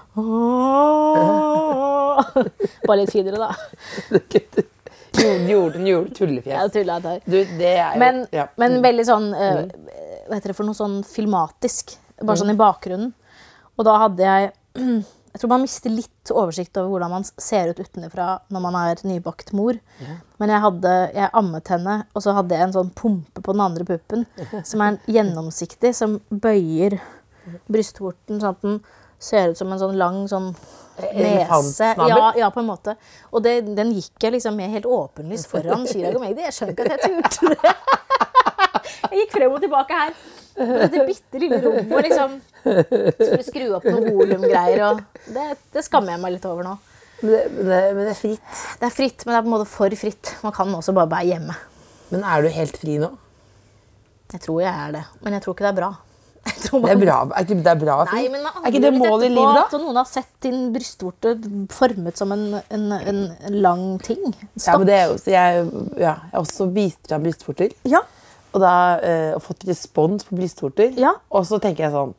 Bare 2.87 2.99
litt 2.99 3.13
finere, 3.13 3.39
da. 3.39 3.55
Gjorde, 5.19 5.45
gjorde, 5.49 5.79
gjorde 5.87 6.11
tullefjes. 6.15 6.53
Ja. 6.53 6.67
Du, 7.25 7.37
det 7.57 7.71
er 7.71 7.95
jo 7.95 7.99
Men, 8.01 8.19
ja. 8.35 8.45
men 8.61 8.77
veldig 8.83 9.05
sånn 9.07 9.31
uh, 9.33 9.63
Hva 10.27 10.37
heter 10.37 10.51
det 10.51 10.57
for 10.57 10.67
noe 10.67 10.77
sånn 10.77 10.99
filmatisk. 11.07 11.95
Bare 12.19 12.39
sånn 12.39 12.53
i 12.53 12.59
bakgrunnen. 12.59 13.13
Og 13.79 13.87
da 13.87 13.95
hadde 14.03 14.27
jeg 14.27 14.51
Jeg 15.39 15.45
tror 15.45 15.53
man 15.53 15.61
mister 15.63 15.93
litt 15.93 16.31
oversikt 16.35 16.75
over 16.81 16.89
hvordan 16.91 17.13
man 17.13 17.25
ser 17.39 17.69
ut 17.71 17.77
utenfra 17.79 18.25
når 18.51 18.63
man 18.65 18.75
er 18.75 18.99
nybakt 19.07 19.53
mor. 19.55 19.77
Men 20.35 20.51
jeg 20.51 20.59
hadde 20.65 20.91
Jeg 21.15 21.29
ammet 21.39 21.71
henne, 21.71 21.93
og 22.11 22.25
så 22.25 22.33
hadde 22.35 22.57
jeg 22.57 22.67
en 22.67 22.73
sånn 22.75 22.89
pumpe 22.91 23.39
på 23.45 23.55
den 23.55 23.63
andre 23.63 23.85
puppen 23.87 24.25
som 24.67 24.83
er 24.83 24.97
gjennomsiktig, 25.07 25.93
som 25.95 26.17
bøyer 26.27 26.97
brystvorten 27.71 28.41
sånn 28.41 28.51
at 28.51 28.67
den 28.67 28.81
ser 29.19 29.53
ut 29.53 29.61
som 29.61 29.71
en 29.71 29.79
sånn 29.79 29.95
lang 29.99 30.19
sånn 30.27 30.49
nese. 31.15 31.93
Ja, 32.11 32.33
ja, 32.35 32.51
på 32.51 32.59
en 32.59 32.67
måte. 32.67 32.97
Og 33.31 33.43
det, 33.47 33.61
den 33.79 33.95
gikk 33.95 34.19
jeg 34.27 34.35
liksom 34.35 34.59
med 34.59 34.75
helt 34.75 34.91
åpenlyst 34.91 35.47
foran 35.51 35.87
Chirag 35.87 36.19
og 36.19 36.25
Magdi. 36.25 36.43
Jeg 36.49 36.55
skjønner 36.57 36.75
ikke 36.75 36.89
at 36.89 37.07
jeg 37.07 37.15
turte 37.15 37.55
det. 37.55 37.75
Jeg 39.09 39.23
gikk 39.23 39.31
frem 39.37 39.53
og 39.55 39.61
tilbake 39.63 39.95
her. 39.95 40.11
På 40.59 40.67
dette 40.83 41.05
bitte 41.07 41.41
lille 41.41 41.59
rommet 41.63 41.93
og 41.95 42.05
liksom 42.05 42.35
skulle 42.59 43.45
skru 43.47 43.65
opp 43.77 43.87
noen 43.87 44.11
volumgreier. 44.17 44.83
og 44.89 45.01
Det, 45.31 45.47
det 45.75 45.85
skammer 45.87 46.15
jeg 46.15 46.23
meg 46.25 46.35
litt 46.35 46.47
over 46.49 46.67
nå. 46.67 46.75
Men 47.21 47.31
det, 47.33 47.39
men, 47.55 47.65
det, 47.67 47.79
men 47.95 48.05
det 48.05 48.11
er 48.13 48.19
fritt. 48.19 48.59
Det 48.79 48.87
er 48.87 48.93
fritt, 48.95 49.25
men 49.25 49.33
det 49.33 49.39
er 49.39 49.47
på 49.47 49.51
en 49.51 49.55
måte 49.57 49.71
for 49.71 49.95
fritt. 49.99 50.35
Man 50.45 50.55
kan 50.55 50.75
også 50.75 50.95
bare 50.95 51.11
være 51.11 51.31
hjemme. 51.33 51.55
Men 52.13 52.23
er 52.25 52.45
du 52.45 52.51
helt 52.53 52.77
fri 52.79 52.99
nå? 53.01 53.09
Jeg 54.29 54.43
tror 54.45 54.61
jeg 54.61 54.69
er 54.69 54.93
det, 54.99 55.07
men 55.25 55.35
jeg 55.35 55.43
tror 55.45 55.55
ikke 55.55 55.65
det 55.65 55.73
er 55.73 55.79
bra. 55.81 55.89
Tror 56.59 56.83
Det 56.85 56.91
er 56.93 56.99
bra, 57.01 57.15
er 57.35 57.45
ikke 57.45 57.55
det 57.63 57.71
er 57.71 57.79
bra? 57.81 57.95
Nei, 58.09 58.21
men 58.31 58.43
man 58.45 58.61
er 58.63 58.69
ikke 58.71 58.81
det 58.83 58.91
målet 58.95 59.25
i 59.25 59.29
livet, 59.31 59.39
livet, 59.39 59.59
At 59.65 59.73
da? 59.73 59.79
noen 59.81 59.97
har 59.99 60.07
sett 60.09 60.29
din 60.45 60.59
brystvorte 60.73 61.33
formet 61.73 62.19
som 62.19 62.31
en, 62.35 62.45
en, 62.61 62.85
en, 62.95 63.19
en 63.49 63.57
lang 63.63 63.83
ting. 64.05 64.21
Ja, 64.63 64.77
men 64.79 64.87
det 64.87 64.95
er 64.95 65.11
jo, 65.11 65.17
så 65.21 65.33
jeg, 65.33 65.65
ja, 65.99 66.13
jeg 66.31 66.39
også 66.39 66.69
viser 66.75 67.11
fram 67.11 67.25
brystvorter. 67.27 67.75
Ja. 67.89 68.01
Og, 68.49 68.59
da, 68.63 68.73
eh, 69.05 69.31
og 69.35 69.43
fått 69.45 69.67
respons 69.69 70.25
på 70.25 70.37
brystvorter. 70.39 70.95
Ja. 70.97 71.13
Og 71.29 71.45
så 71.45 71.59
tenker 71.61 71.85
jeg 71.85 71.93
sånn 71.93 72.15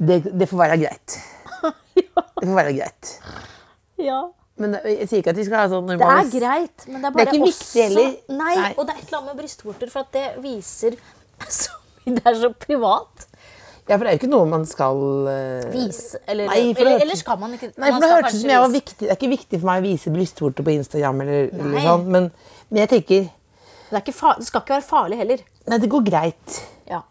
det, 0.00 0.22
det 0.32 0.48
får 0.48 0.62
være 0.64 0.78
greit. 0.80 1.18
Det 2.40 2.46
får 2.48 2.56
være 2.56 2.76
greit. 2.78 3.16
ja. 4.00 4.20
Men 4.60 4.74
jeg 4.84 5.06
sier 5.08 5.22
ikke 5.22 5.32
at 5.32 5.38
vi 5.40 5.44
skal 5.46 5.62
ha 5.62 5.68
sånn 5.72 5.86
normalt 5.88 6.28
Det 6.34 6.36
er 6.36 6.42
greit, 6.42 6.82
men 6.90 7.00
det 7.00 7.08
er 7.08 7.14
Det 7.14 7.22
er 7.22 7.24
bare 7.24 7.32
ikke 7.32 7.46
viktig 7.46 7.82
heller. 7.86 8.08
Nei, 8.28 8.54
Nei. 8.58 8.70
og 8.76 8.82
det 8.88 8.92
er 8.92 8.98
et 8.98 9.06
eller 9.06 9.18
annet 9.18 9.30
med 9.30 9.38
brystvorter, 9.40 9.92
for 9.92 10.04
at 10.04 10.10
det 10.16 10.24
viser 10.44 10.96
så 11.60 11.76
mye 12.04 12.16
Det 12.18 12.24
er 12.28 12.36
så 12.42 12.50
privat. 12.66 13.24
Ja, 13.88 13.96
for 13.96 14.04
det 14.04 14.10
er 14.10 14.16
jo 14.16 14.20
ikke 14.20 14.30
noe 14.34 14.48
man 14.50 14.66
skal 14.68 15.00
uh... 15.26 15.70
Vise. 15.72 16.20
Eller, 16.28 16.50
Nei, 16.52 16.58
for 16.74 16.82
eller, 16.84 16.92
hørtes- 16.92 17.06
eller 17.06 17.20
skal 17.22 17.40
man 17.40 17.56
ikke 17.56 17.70
Nei, 17.72 17.88
for 17.88 18.04
det 18.04 18.10
hørtes 18.12 18.36
ut 18.36 18.42
som 18.44 18.52
jeg 18.52 18.64
var 18.66 18.74
viktig. 18.74 18.98
Det 19.00 19.08
er 19.08 19.16
ikke 19.18 19.32
viktig 19.32 19.60
for 19.62 19.70
meg 19.70 19.80
å 19.80 19.86
vise 19.88 20.12
brystvorter 20.14 20.66
på 20.68 20.74
Instagram. 20.76 21.22
eller, 21.24 21.48
eller 21.56 21.86
sånn, 21.88 22.04
men, 22.16 22.28
men 22.68 22.82
jeg 22.84 22.92
tenker 22.92 23.24
det, 23.90 24.02
det 24.06 24.46
skal 24.46 24.62
ikke 24.62 24.76
være 24.76 24.86
farlig 24.86 25.18
heller. 25.20 25.42
Nei, 25.70 25.78
det 25.82 25.90
går 25.90 26.04
greit. 26.06 26.60
Ja, 26.90 27.02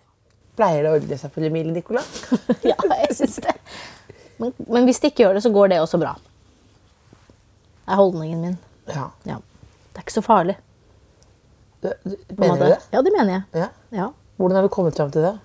Pleier 0.60 0.84
det 0.84 0.92
å 0.92 0.96
ordne 0.98 1.18
seg 1.20 1.32
for 1.32 1.46
Emilie 1.48 1.72
Nicolas? 1.72 2.08
ja 2.68 2.76
jeg 2.76 3.16
syns 3.16 3.38
det. 3.46 3.54
Men, 4.40 4.52
men 4.68 4.88
hvis 4.88 5.00
det 5.00 5.14
ikke 5.14 5.26
gjør 5.26 5.38
det, 5.38 5.44
så 5.46 5.52
går 5.56 5.72
det 5.72 5.82
også 5.84 6.00
bra. 6.02 6.16
Det 7.80 7.94
er 7.96 8.00
holdningen 8.00 8.42
min. 8.44 8.58
Ja. 8.92 9.10
Ja. 9.28 9.38
Det 9.90 10.02
er 10.02 10.06
ikke 10.06 10.18
så 10.18 10.26
farlig. 10.26 10.58
Du, 11.80 11.88
du, 12.04 12.16
mener 12.36 12.60
du 12.60 12.66
det? 12.66 12.80
Ja, 12.92 13.04
det 13.06 13.14
mener 13.16 13.34
jeg. 13.34 13.44
Ja. 13.62 13.70
Ja. 13.96 14.10
Hvordan 14.40 14.60
har 14.60 14.68
du 14.68 14.72
kommet 14.72 15.00
fram 15.00 15.12
til 15.16 15.24
det? 15.24 15.36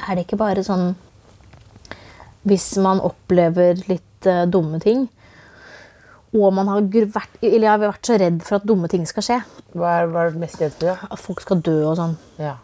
Er 0.00 0.16
det 0.16 0.24
ikke 0.24 0.40
bare 0.40 0.64
sånn 0.66 0.96
Hvis 2.48 2.72
man 2.82 2.98
opplever 3.04 3.78
litt 3.86 4.26
uh, 4.26 4.42
dumme 4.50 4.80
ting, 4.82 5.06
og 6.34 6.52
man 6.54 6.68
har 6.70 6.80
vært, 6.82 7.38
eller 7.42 7.66
jeg 7.66 7.70
har 7.72 7.78
vært 7.82 8.06
så 8.06 8.18
redd 8.20 8.42
for 8.46 8.56
at 8.60 8.66
dumme 8.68 8.88
ting 8.88 9.06
skal 9.06 9.22
skje, 9.26 9.38
Hva 9.74 9.94
er, 10.02 10.06
hva 10.10 10.26
er 10.26 10.30
du 10.34 10.38
mest 10.38 10.60
redd 10.60 10.72
for? 10.78 10.86
Ja? 10.92 10.96
at 11.10 11.18
folk 11.18 11.40
skal 11.42 11.60
dø 11.66 11.78
og 11.90 11.96
sånn 11.98 12.16
Ja. 12.38 12.56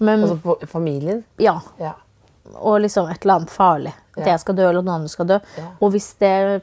Men 0.00 0.22
Altså 0.26 0.56
familien? 0.68 1.24
ja. 1.40 1.60
Ja. 1.80 1.94
Og 2.62 2.80
liksom 2.80 3.08
et 3.10 3.24
eller 3.24 3.34
annet 3.40 3.50
farlig. 3.50 3.92
At 4.16 4.24
Ja. 4.26 4.32
jeg 4.32 4.40
skal 4.40 4.54
dø, 4.54 4.68
eller 4.68 4.78
at 4.78 4.84
noen 4.84 4.94
andre 5.00 5.08
skal 5.08 5.26
dø. 5.26 5.38
Og 5.80 5.90
hvis 5.92 6.12
det 6.20 6.62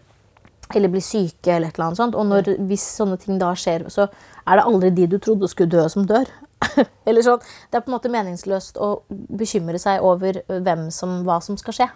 Eller 0.74 0.88
bli 0.90 1.02
syke, 1.02 1.48
eller 1.52 1.68
et 1.68 1.76
eller 1.76 1.86
annet 1.88 1.98
sånt. 1.98 2.16
Og 2.16 2.26
når, 2.26 2.48
hvis 2.68 2.82
sånne 2.98 3.18
ting 3.20 3.38
da 3.38 3.52
skjer, 3.54 3.84
så 3.92 4.08
er 4.48 4.56
det 4.58 4.64
aldri 4.66 4.90
de 4.96 5.06
du 5.08 5.18
trodde 5.20 5.48
skulle 5.50 5.70
dø, 5.70 5.84
som 5.90 6.06
dør. 6.08 6.26
eller 7.06 7.22
sånn. 7.22 7.40
Det 7.70 7.78
er 7.78 7.82
på 7.82 7.92
en 7.92 7.98
måte 8.00 8.10
meningsløst 8.10 8.78
å 8.82 9.02
bekymre 9.12 9.78
seg 9.78 10.02
over 10.02 10.40
hvem 10.48 10.90
som, 10.90 11.24
hva 11.26 11.42
som 11.44 11.58
skal 11.58 11.74
skje. 11.74 11.90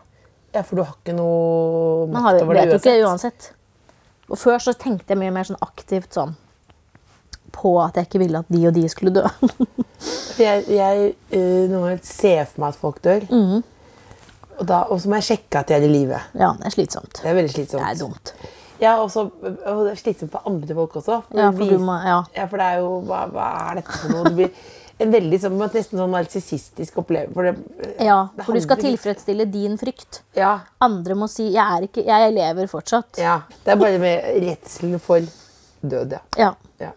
ja, 0.54 0.62
for 0.64 0.76
du 0.76 0.84
har 0.84 0.94
ikke 0.94 1.16
noe 1.16 2.08
Man 2.12 2.22
makt 2.24 2.42
over 2.44 2.54
vet 2.60 2.70
det 2.70 2.74
jo 2.76 2.82
ikke 2.84 3.08
uansett? 3.10 3.52
Og 4.30 4.38
før 4.38 4.60
så 4.60 4.74
tenkte 4.76 5.14
jeg 5.14 5.22
mye 5.22 5.32
mer 5.36 5.48
sånn 5.48 5.60
aktivt 5.64 6.14
sånn 6.18 6.36
på 7.58 7.72
at 7.82 7.96
jeg 7.98 8.10
ikke 8.10 8.20
ville 8.22 8.42
at 8.44 8.50
de 8.52 8.60
og 8.68 8.74
de 8.76 8.84
skulle 8.92 9.14
dø. 9.16 9.24
Jeg, 10.38 10.68
jeg 10.70 11.14
uh, 11.34 11.88
ser 12.06 12.44
for 12.46 12.62
meg 12.62 12.76
at 12.76 12.78
folk 12.78 13.00
dør. 13.02 13.24
Mhm. 13.32 13.64
Og, 14.60 14.66
da, 14.70 14.84
og 14.90 15.00
så 15.02 15.10
må 15.10 15.18
jeg 15.18 15.26
sjekke 15.32 15.60
at 15.64 15.70
de 15.70 15.76
er 15.78 15.84
i 15.86 15.90
live. 15.90 16.20
ja, 16.38 16.52
det 16.60 16.66
er 16.70 16.74
slitsomt. 16.74 17.20
Det 17.24 17.30
er 17.30 17.36
veldig 17.38 17.54
slitsomt. 17.54 17.82
Det 17.82 17.90
er 17.90 17.98
dumt. 18.04 18.32
Ja, 18.82 18.92
også, 19.02 19.24
og 19.42 19.82
det 19.86 19.92
er 19.96 20.00
slitsomt 20.02 20.32
for 20.34 20.46
andre 20.50 20.78
folk 20.78 20.96
også. 21.02 21.18
Ja, 21.34 21.48
for 21.50 21.64
vi- 21.64 21.70
du 21.74 21.82
må, 21.82 21.96
ja. 22.06 22.20
Ja, 22.36 22.46
for 22.46 22.58
det 22.62 22.66
er 22.66 22.78
jo 22.84 22.92
Hva, 23.10 23.24
hva 23.34 23.48
er 23.72 23.80
dette 23.80 23.98
for 24.04 24.14
noe? 24.14 24.30
Du 24.30 24.38
blir 24.38 24.50
en 24.98 25.12
veldig 25.14 25.38
sånn, 25.42 25.58
nesten 25.62 26.00
sånn 26.00 26.14
narsissistisk 26.16 27.02
opplevelse. 27.04 27.36
For 27.36 27.48
det, 27.48 27.90
ja, 28.06 28.18
det 28.34 28.46
for 28.48 28.58
du 28.58 28.64
skal 28.64 28.80
tilfredsstille 28.82 29.46
din 29.54 29.78
frykt. 29.78 30.22
Ja, 30.38 30.54
Andre 30.82 31.18
må 31.18 31.28
si 31.30 31.52
'jeg, 31.52 31.66
er 31.66 31.86
ikke, 31.86 32.06
jeg 32.06 32.34
lever 32.34 32.68
fortsatt'. 32.72 33.20
ja. 33.22 33.42
Det 33.64 33.72
er 33.74 33.78
bare 33.78 34.00
med 34.00 34.42
redselen 34.42 35.00
for 35.00 35.22
død, 35.82 36.18
ja. 36.18 36.22
Ja. 36.38 36.52
ja. 36.80 36.92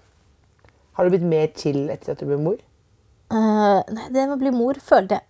Har 0.97 1.05
du 1.05 1.11
blitt 1.11 1.29
mer 1.29 1.49
chill 1.57 1.91
etter 1.91 2.13
at 2.13 2.21
du 2.21 2.27
ble 2.27 2.37
mor? 2.41 2.59
Uh, 3.31 3.83
nei, 3.93 4.09
det 4.11 4.27
med 4.27 4.35
å 4.35 4.41
bli 4.41 4.51
mor 4.51 4.75
følte 4.75 5.21
jeg 5.21 5.23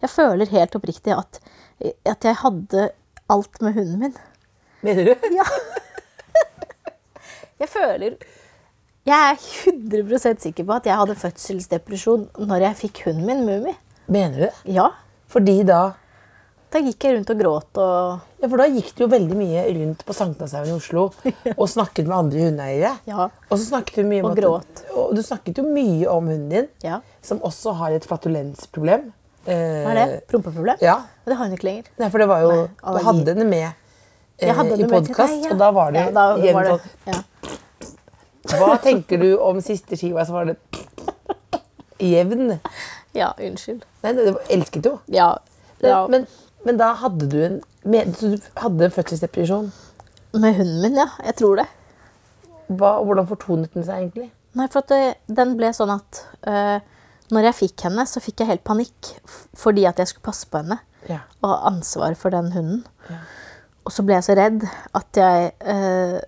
Jeg 0.00 0.10
føler 0.10 0.46
helt 0.46 0.76
oppriktig 0.78 1.10
at, 1.10 1.40
at 2.06 2.22
jeg 2.22 2.36
hadde 2.38 2.90
alt 3.28 3.60
med 3.60 3.74
hunden 3.74 3.98
min. 3.98 4.14
Mener 4.82 5.04
du? 5.10 5.14
Ja. 5.34 5.44
Jeg 7.58 7.68
føler 7.72 8.14
Jeg 9.08 9.16
er 9.32 9.38
100% 9.72 10.42
sikker 10.44 10.66
på 10.68 10.74
at 10.76 10.88
jeg 10.88 10.98
hadde 11.00 11.14
fødselsdepresjon 11.16 12.26
når 12.44 12.64
jeg 12.66 12.76
fikk 12.82 12.98
hunden 13.06 13.24
min, 13.28 13.44
Mummi. 13.46 13.72
Mener 14.12 14.34
du 14.36 14.42
det? 14.46 14.52
Ja. 14.76 14.90
Fordi 15.32 15.62
da 15.68 15.80
Da 16.72 16.82
gikk 16.84 17.00
jeg 17.06 17.14
rundt 17.16 17.30
og 17.32 17.38
gråt 17.40 17.78
og 17.80 18.42
Ja, 18.42 18.48
for 18.52 18.60
da 18.60 18.66
gikk 18.68 18.90
du 18.98 19.06
jo 19.06 19.08
veldig 19.08 19.36
mye 19.38 19.62
rundt 19.78 20.02
på 20.04 20.12
Sankthanshaugen 20.16 20.74
i 20.74 20.76
Oslo 20.76 21.06
og 21.60 21.64
snakket 21.72 22.04
med 22.10 22.16
andre 22.18 22.42
hundeeiere. 22.50 22.90
Ja. 23.08 23.30
Og 23.48 23.54
så 23.56 23.64
snakket 23.70 24.02
du 24.02 24.10
mye 24.10 24.20
om 24.20 24.28
Og 24.28 24.36
at- 24.36 24.42
gråt. 24.44 24.82
Og 24.92 25.14
du 25.16 25.22
snakket 25.24 25.56
jo 25.62 25.64
mye 25.64 26.04
om 26.12 26.28
hunden 26.28 26.48
din, 26.52 26.68
Ja. 26.84 27.00
som 27.24 27.40
også 27.40 27.72
har 27.80 27.96
et 27.96 28.04
flatulensproblem. 28.04 29.08
Eh, 29.48 29.54
Hva 29.86 29.94
er 29.94 30.00
det? 30.02 30.20
Prompeproblem? 30.28 30.76
Ja. 30.84 30.98
Men 31.24 31.32
det 31.32 31.36
har 31.40 31.48
hun 31.48 31.56
ikke 31.56 31.68
lenger. 31.70 31.88
Nei, 31.98 32.10
for 32.12 32.18
det 32.20 32.28
var 32.28 32.40
jo 32.44 32.52
Nei, 32.52 32.68
Du 32.98 33.04
hadde 33.08 33.32
henne 33.32 33.48
med 33.48 33.72
eh, 34.44 34.52
hadde 34.54 34.76
i 34.76 34.84
podkast, 34.92 35.40
ja. 35.48 35.50
og 35.54 35.58
da 35.64 35.70
var 35.72 35.90
det 35.96 36.04
ja, 36.04 36.10
da 36.14 36.26
igjen 36.36 36.54
var 36.58 36.68
det, 36.68 36.76
sånn 36.76 37.14
ja. 37.14 37.22
Hva 38.46 38.76
tenker 38.82 39.18
du 39.20 39.32
om 39.42 39.58
siste 39.64 39.96
skiva? 39.98 40.24
Så 40.24 40.32
var 40.36 40.50
det 40.50 40.56
Jevn. 41.98 42.58
Ja, 43.16 43.32
unnskyld. 43.42 43.82
Nei, 44.04 44.12
det 44.14 44.28
var, 44.30 44.44
elsket 44.54 44.86
jo. 44.86 44.98
Ja. 45.10 45.32
ja. 45.82 46.04
Men, 46.10 46.26
men 46.66 46.78
da 46.78 46.92
hadde 47.00 47.26
du 47.30 47.38
en 47.42 47.58
med, 47.88 48.12
så 48.18 48.34
du 48.34 48.48
hadde 48.60 48.86
en 48.86 48.94
fødselsdepresjon. 48.94 49.72
Med 50.38 50.58
hunden 50.60 50.82
min, 50.84 51.00
ja. 51.00 51.08
Jeg 51.24 51.38
tror 51.40 51.62
det. 51.62 51.66
Hva, 52.68 52.98
hvordan 53.02 53.26
fortonet 53.30 53.74
den 53.74 53.86
seg 53.86 54.04
egentlig? 54.04 54.28
Nei, 54.58 54.68
for 54.72 54.86
det, 54.90 55.16
den 55.26 55.56
ble 55.58 55.72
sånn 55.76 55.92
at 55.94 56.22
uh, 56.46 56.78
når 57.32 57.50
jeg 57.50 57.58
fikk 57.62 57.86
henne, 57.88 58.04
så 58.08 58.22
fikk 58.24 58.42
jeg 58.42 58.52
helt 58.52 58.64
panikk 58.66 59.12
fordi 59.58 59.84
at 59.88 59.98
jeg 60.00 60.12
skulle 60.12 60.28
passe 60.30 60.48
på 60.48 60.62
henne 60.62 60.78
Ja. 61.08 61.22
og 61.42 61.50
ha 61.50 61.58
ansvar 61.70 62.16
for 62.20 62.34
den 62.34 62.52
hunden. 62.52 62.84
Og 63.88 63.92
så 63.94 64.04
ble 64.04 64.18
jeg 64.18 64.26
så 64.26 64.34
redd 64.36 64.64
at 64.96 65.16
jeg 65.16 65.52
øh, 65.64 66.18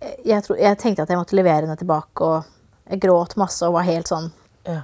jeg, 0.00 0.44
tro, 0.46 0.56
jeg 0.56 0.78
tenkte 0.80 1.04
at 1.04 1.10
jeg 1.12 1.20
måtte 1.20 1.36
levere 1.36 1.64
henne 1.64 1.76
tilbake, 1.80 2.24
og 2.24 2.90
jeg 2.90 3.02
gråt 3.02 3.36
masse 3.40 3.66
og 3.66 3.76
var 3.78 3.88
helt 3.88 4.10
sånn 4.10 4.30
ja. 4.68 4.82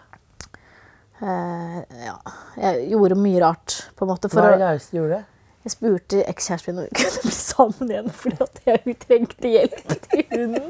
Uh, 1.20 1.80
Ja. 2.04 2.18
Jeg 2.60 2.90
gjorde 2.92 3.16
mye 3.20 3.40
rart, 3.40 3.78
på 3.96 4.04
en 4.04 4.10
måte. 4.12 4.28
For 4.28 4.40
Hva 4.40 4.52
er 4.52 4.58
det 4.58 4.66
rareste 4.66 4.96
du 4.96 5.00
gjorde? 5.00 5.24
jeg 5.66 5.72
spurte 5.74 6.20
ekskjæresten 6.30 6.76
min 6.76 6.78
om 6.78 6.84
vi 6.86 6.90
kunne 6.94 7.22
bli 7.24 7.32
sammen 7.34 7.88
igjen 7.90 8.10
fordi 8.14 8.36
at 8.44 8.60
jeg 8.68 8.94
trengte 9.02 9.48
hjelp 9.50 9.80
til 10.04 10.20
hunden. 10.30 10.68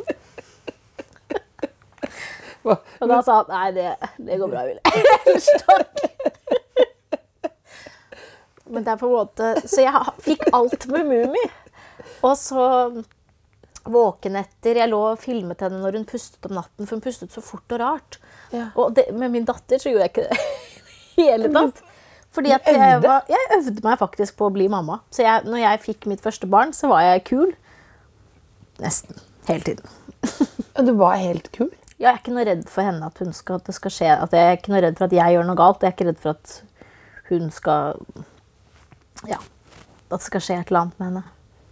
Og 2.66 3.04
da 3.10 3.18
sa 3.22 3.34
han 3.42 3.50
nei, 3.52 3.66
det, 3.76 3.90
det 4.26 4.38
går 4.40 4.48
bra, 4.54 4.62
Ville. 4.66 4.80
Men 8.72 8.82
det 8.86 8.90
er 8.90 8.98
på 8.98 9.06
en 9.06 9.12
måte 9.14 9.52
Så 9.62 9.84
jeg 9.84 10.00
fikk 10.24 10.48
alt 10.56 10.88
med 10.90 11.06
Mummi. 11.06 11.44
Og 12.26 12.34
så 12.40 12.64
våken 13.92 14.38
etter 14.40 14.80
Jeg 14.82 14.90
lå 14.90 15.00
og 15.12 15.20
filmet 15.22 15.60
henne 15.64 15.80
når 15.82 16.00
hun 16.00 16.06
pustet 16.08 16.48
om 16.48 16.56
natten, 16.58 16.86
for 16.86 16.96
hun 16.96 17.04
pustet 17.04 17.34
så 17.34 17.42
fort 17.44 17.76
og 17.76 17.82
rart. 17.82 18.18
Ja. 18.54 18.70
Og 18.74 18.94
det, 18.96 19.08
med 19.16 19.34
min 19.34 19.46
datter 19.48 19.80
så 19.82 19.92
gjorde 19.92 20.06
jeg 20.08 20.14
ikke 20.14 20.26
det 20.30 20.40
i 21.22 21.28
hele 21.30 21.52
tatt. 21.54 21.84
Fordi 22.36 22.52
at 22.52 22.66
jeg, 22.68 22.98
var, 23.00 23.24
jeg 23.32 23.48
øvde 23.56 23.80
meg 23.86 23.96
faktisk 24.00 24.36
på 24.36 24.50
å 24.50 24.52
bli 24.52 24.66
mamma. 24.68 24.98
Så 25.14 25.24
jeg, 25.24 25.46
når 25.48 25.62
jeg 25.62 25.82
fikk 25.86 26.08
mitt 26.10 26.20
første 26.24 26.48
barn, 26.52 26.74
så 26.76 26.90
var 26.90 27.06
jeg 27.06 27.24
kul. 27.30 27.54
Nesten. 28.82 29.16
Hele 29.48 29.64
tiden. 29.64 29.88
Og 30.76 30.84
du 30.84 30.92
var 31.00 31.16
helt 31.22 31.48
kul. 31.56 31.70
Jeg 31.96 32.10
er 32.10 32.18
ikke 32.20 32.34
noe 32.36 32.44
redd 32.44 32.66
for 32.68 32.84
henne 32.84 33.08
at, 33.08 33.20
hun 33.24 33.32
skal, 33.32 33.62
at 33.62 33.70
det 33.70 33.76
skal 33.78 33.94
skje. 33.94 34.10
At 34.26 34.34
jeg 34.36 34.50
er 34.50 34.58
ikke 34.58 34.74
noe 34.74 34.82
redd 34.84 34.98
for 34.98 35.08
at 35.08 35.16
jeg 35.16 35.36
gjør 35.36 35.48
noe 35.48 35.56
galt. 35.56 35.80
Jeg 35.80 35.94
er 35.94 35.96
ikke 35.96 36.08
redd 36.10 36.20
for 36.20 36.36
at 36.36 36.56
hun 37.30 37.48
skal 37.54 38.02
Ja. 39.24 39.40
At 40.06 40.20
det 40.20 40.26
skal 40.28 40.44
skje 40.44 40.60
et 40.60 40.68
eller 40.68 40.84
annet 40.84 41.00
med 41.00 41.08
henne. 41.08 41.24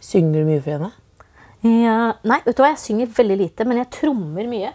Synger 0.05 0.41
du 0.41 0.49
mye 0.49 0.63
for 0.65 0.79
henne? 0.79 0.91
Ja. 1.65 2.13
Nei, 2.29 2.41
vet 2.45 2.57
du 2.57 2.61
hva, 2.63 2.69
jeg 2.75 2.79
synger 2.83 3.07
veldig 3.17 3.37
lite, 3.41 3.65
men 3.69 3.77
jeg 3.81 3.89
trommer 3.97 4.45
mye. 4.51 4.73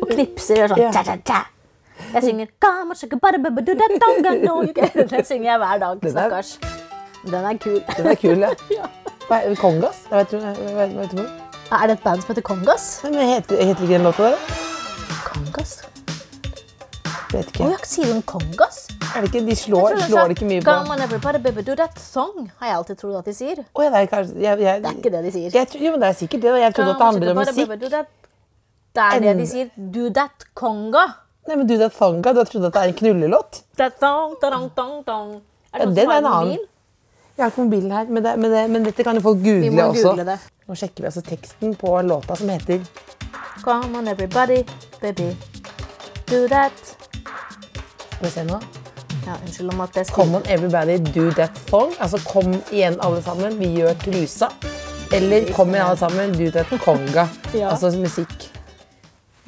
Og 0.00 0.08
knipser. 0.10 0.62
og 0.66 0.70
sånn 0.74 0.82
Ja. 0.82 0.90
tja, 0.92 1.16
tja. 1.24 1.40
Jeg 2.14 2.22
synger. 2.22 2.46
Den 5.12 5.24
synger 5.24 5.50
jeg 5.50 5.58
hver 5.64 5.78
dag. 5.82 6.00
Den 6.02 6.10
Stakkars. 6.14 6.50
Den 7.24 7.34
er 7.44 7.56
kul. 7.58 7.80
Den 7.96 8.06
er 8.06 8.14
kul, 8.14 8.38
ja. 8.46 8.50
Hva 9.28 9.36
er 9.44 9.54
Kongas? 9.60 9.98
Jeg 10.10 10.16
vet, 10.18 10.32
jeg 10.32 10.40
vet, 10.76 10.90
vet? 11.16 11.30
Er 11.72 11.86
det 11.90 11.94
et 11.98 12.02
band 12.04 12.20
som 12.22 12.28
heter 12.32 12.42
Kongas? 12.46 12.84
Men 13.04 13.14
heter, 13.28 13.56
heter 13.60 13.82
ikke 13.84 13.94
den 13.98 14.02
låta 14.06 14.22
der? 14.30 14.36
Kongas? 15.26 15.72
Vet 17.32 17.44
Å 17.44 17.46
ikke. 17.50 17.64
ja, 17.74 17.78
sier 17.84 18.12
hun 18.14 18.22
Kongas? 18.22 18.78
Er 19.16 19.24
det 19.24 19.28
ikke, 19.30 19.44
de 19.46 19.56
slår, 19.56 19.96
slår 20.06 20.30
det 20.30 20.36
ikke 20.36 20.48
mye 20.48 20.62
på 20.62 20.70
Come 20.70 20.94
on, 20.94 21.02
everybody, 21.04 21.40
baby, 21.44 21.62
do 21.66 21.74
that 21.78 21.96
song, 22.00 22.50
har 22.58 22.70
jeg 22.70 22.76
alltid 22.76 22.98
trodd 23.00 23.18
at 23.20 23.30
de 23.30 23.34
sier. 23.34 23.62
Oh, 23.74 23.84
jeg 23.84 23.92
vet, 23.94 24.10
kanskje, 24.10 24.36
jeg, 24.42 24.60
jeg, 24.60 24.82
Det 24.82 24.90
er 24.90 24.98
ikke 24.98 25.12
det 25.14 25.22
de 25.24 25.32
sier. 25.36 25.54
Jeg, 25.54 25.80
jo, 25.80 25.92
men 25.94 26.04
det 26.04 26.08
er 26.08 26.18
sikkert 26.18 26.44
det. 26.44 26.54
Jeg 26.60 26.74
trodde 26.76 26.90
at 26.90 26.98
det 26.98 27.06
handlet 27.06 27.30
om 27.30 27.40
musikk. 27.42 28.08
Det 28.98 29.06
er 29.06 29.24
det 29.24 29.36
de 29.38 29.46
sier. 29.48 29.70
Do 29.76 30.08
that 30.18 30.48
conga. 30.58 31.04
Nei, 31.48 31.56
men 31.56 31.68
do 31.68 31.78
that 31.80 31.94
thonga, 31.96 32.34
du 32.34 32.42
har 32.42 32.50
trodd 32.50 32.66
at 32.68 32.74
det 32.74 32.82
er 32.82 32.90
en 32.92 32.98
knullelåt? 32.98 33.62
That 33.80 33.96
thong, 34.02 34.34
da-dong, 34.42 34.68
dong, 34.76 34.98
dong. 35.06 35.30
Er 35.72 35.84
det 35.84 35.88
noen 35.88 35.96
som 35.96 36.10
har 36.12 36.18
en 36.18 36.28
mobil? 36.28 36.66
Jeg 37.38 37.44
har 37.44 37.52
ikke 37.52 37.64
mobilen 37.64 37.92
her, 37.94 38.08
men, 38.10 38.24
det, 38.24 38.32
men, 38.42 38.50
det, 38.50 38.62
men 38.70 38.84
dette 38.88 39.04
kan 39.06 39.14
jo 39.16 39.22
folk 39.22 39.38
Vi 39.44 39.52
google 39.68 39.84
også. 39.84 40.08
google 40.10 40.24
det. 40.26 40.38
Nå 40.66 40.74
sjekker 40.76 41.04
vi 41.04 41.08
altså 41.08 41.22
teksten 41.22 41.76
på 41.78 41.94
låta 42.02 42.36
som 42.36 42.50
heter 42.50 42.82
Come 43.62 43.96
on, 43.98 44.08
everybody, 44.08 44.64
baby. 45.00 45.30
Do 46.26 46.48
that. 46.48 46.74
Skal 48.18 48.26
vi 48.26 48.30
se 48.34 48.44
nå. 48.44 48.60
Ja, 49.26 49.34
unnskyld 49.44 49.72
om 49.74 49.80
at 49.80 49.96
jeg 49.96 50.06
Come 50.14 50.36
on 50.36 50.42
everybody, 50.46 50.98
do 51.14 51.30
that 51.36 51.50
thong. 51.66 51.92
Altså 52.00 52.20
kom 52.28 52.52
igjen 52.72 52.96
alle 53.04 53.22
sammen, 53.22 53.58
vi 53.58 53.72
gjør 53.80 53.94
trusa. 54.04 54.48
Eller 55.12 55.50
kom 55.56 55.68
igjen 55.74 55.84
alle 55.86 55.98
sammen, 56.00 56.32
do 56.38 56.50
that 56.54 56.70
conga. 56.84 57.26
Ja. 57.54 57.70
Altså 57.72 57.90
musikk. 57.96 58.48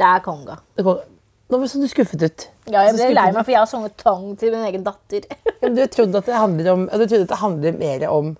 Det 0.01 0.07
er 0.07 0.21
conga. 0.25 0.59
Det 0.77 0.85
kom- 0.85 1.07
Nå 1.51 1.59
ble 1.59 1.67
du 1.67 1.89
skuffet 1.91 2.23
ut. 2.23 2.45
Ja, 2.71 2.85
jeg 2.87 2.95
ble 2.95 3.09
lei 3.15 3.33
meg, 3.35 3.45
for 3.45 3.51
jeg 3.51 3.59
har 3.59 3.67
sunget 3.67 3.97
tong 3.99 4.37
til 4.39 4.53
min 4.55 4.63
egen 4.69 4.85
datter. 4.87 5.25
Ja, 5.63 5.69
Du 5.69 5.87
trodde 5.87 6.19
at 6.19 6.27
det 6.27 6.35
handler 6.39 6.73
om 6.73 6.85
Du 6.87 7.07
trodde 7.07 7.23
at 7.23 7.29
det 7.29 7.39
handler 7.41 7.73
mer 7.79 8.05
om 8.09 8.37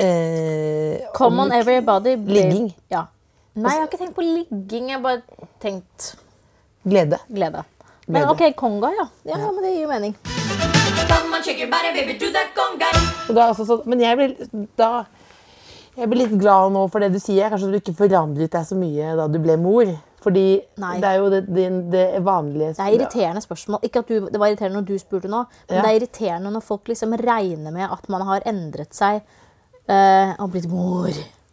eh, 0.00 0.98
Come 1.14 1.42
on, 1.42 1.52
everybody. 1.52 2.16
Ligging. 2.26 2.72
Ja. 2.90 3.04
Nei, 3.54 3.70
jeg 3.70 3.80
har 3.84 3.86
ikke 3.86 4.00
tenkt 4.02 4.16
på 4.16 4.24
ligging. 4.26 4.88
Jeg 4.90 4.98
har 4.98 5.02
bare 5.04 5.22
tenkt 5.62 6.16
glede. 6.82 7.18
glede. 7.30 7.62
Men 8.08 8.26
ok, 8.28 8.42
conga, 8.58 8.90
ja. 8.98 9.06
Ja, 9.24 9.38
ja, 9.38 9.52
men 9.52 9.62
det 9.64 9.70
gir 9.76 9.82
jo 9.86 9.88
mening. 9.88 10.16
Altså, 13.48 13.64
så, 13.68 13.80
men 13.90 14.00
jeg 14.02 14.18
blir, 14.18 14.34
da, 14.78 14.90
jeg 15.98 16.10
blir 16.10 16.24
litt 16.24 16.34
glad 16.40 16.74
nå 16.74 16.86
for 16.92 17.04
det 17.04 17.12
du 17.14 17.20
sier. 17.22 17.50
Kanskje 17.52 17.70
du 17.72 17.78
ikke 17.80 17.96
forandret 17.98 18.52
deg 18.54 18.66
så 18.68 18.78
mye 18.78 19.14
da 19.18 19.28
du 19.30 19.38
ble 19.42 19.56
mor. 19.60 19.90
Fordi 20.24 20.46
Nei. 20.80 20.94
det 21.02 21.08
er 21.10 21.18
jo 21.20 21.28
det, 21.28 21.40
det, 21.52 21.64
det 21.92 22.04
vanlige 22.24 22.70
Det 22.72 22.80
er 22.80 22.94
irriterende 22.96 23.42
spørsmål. 23.44 23.82
Ikke 23.84 24.00
at 24.00 24.08
du, 24.08 24.28
det 24.32 24.40
var 24.40 24.48
irriterende 24.48 24.80
når 24.80 24.86
du 24.88 24.98
spurte 25.02 25.28
nå, 25.28 25.42
men 25.68 25.76
Ja. 25.76 25.82
det 25.84 25.90
er 25.90 25.98
irriterende 25.98 26.52
når 26.54 26.64
folk 26.64 26.88
liksom 26.88 27.12
regner 27.20 27.74
med 27.74 27.92
at 27.92 28.08
man 28.08 28.24
har 28.30 28.46
endret 28.48 28.96
seg 28.96 29.20
eh, 29.20 30.32
og 30.38 30.54
blitt 30.54 30.70
mor. 30.72 31.10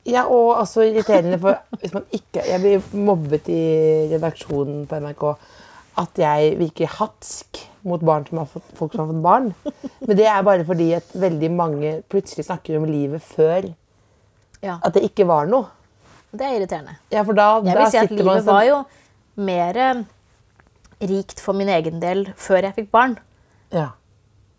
Ja, 0.07 0.23
og 0.31 0.55
altså 0.61 0.85
irriterende 0.87 1.37
for 1.37 1.59
hvis 1.77 1.91
man 1.93 2.07
ikke 2.09 2.41
Jeg 2.47 2.61
blir 2.63 2.95
mobbet 2.97 3.49
i 3.53 3.59
redaksjonen 4.09 4.87
på 4.89 4.97
NRK 5.03 5.25
at 5.99 6.19
jeg 6.19 6.55
virker 6.59 6.87
hatsk 6.99 7.59
mot 7.87 8.01
barn 8.05 8.25
som 8.27 8.39
har 8.41 8.47
fått, 8.49 8.67
folk 8.77 8.93
som 8.93 9.03
har 9.03 9.11
fått 9.11 9.23
barn. 9.25 9.51
Men 10.05 10.17
det 10.17 10.27
er 10.29 10.43
bare 10.47 10.65
fordi 10.67 10.91
at 10.97 11.13
veldig 11.17 11.49
mange 11.51 11.93
plutselig 12.11 12.45
snakker 12.47 12.77
om 12.79 12.87
livet 12.89 13.23
før 13.25 13.71
Ja, 14.61 14.77
at 14.77 14.93
det 14.93 15.03
ikke 15.07 15.25
var 15.25 15.49
noe. 15.49 15.71
Det 16.31 16.45
er 16.45 16.59
irriterende. 16.59 16.95
Ja, 17.11 17.25
for 17.27 17.35
da, 17.35 17.47
Jeg 17.65 17.75
vil 17.75 17.89
si 17.91 17.99
at 17.99 18.11
livet 18.13 18.45
var 18.47 18.63
jo 18.63 18.77
mer 19.41 19.79
eh, 19.81 20.03
rikt 21.09 21.41
for 21.43 21.57
min 21.57 21.71
egen 21.73 21.99
del 21.99 22.27
før 22.39 22.69
jeg 22.69 22.77
fikk 22.77 22.93
barn. 22.93 23.17
ja. 23.73 23.89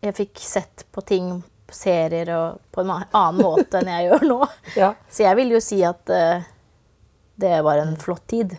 Jeg 0.03 0.17
fikk 0.17 0.41
sett 0.43 0.83
på 0.91 0.99
ting, 1.07 1.29
på 1.71 1.75
serier 1.79 2.27
og 2.35 2.57
på 2.75 2.83
en 2.83 2.89
annen 2.91 3.37
måte 3.39 3.79
enn 3.79 3.91
jeg 3.93 4.09
gjør 4.09 4.25
nå. 4.27 4.39
Ja. 4.75 4.89
Så 5.07 5.23
jeg 5.23 5.39
vil 5.39 5.53
jo 5.55 5.61
si 5.63 5.79
at 5.87 6.11
uh, 6.11 6.43
det 7.39 7.61
var 7.63 7.79
en 7.79 7.95
flott 8.03 8.25
tid. 8.27 8.57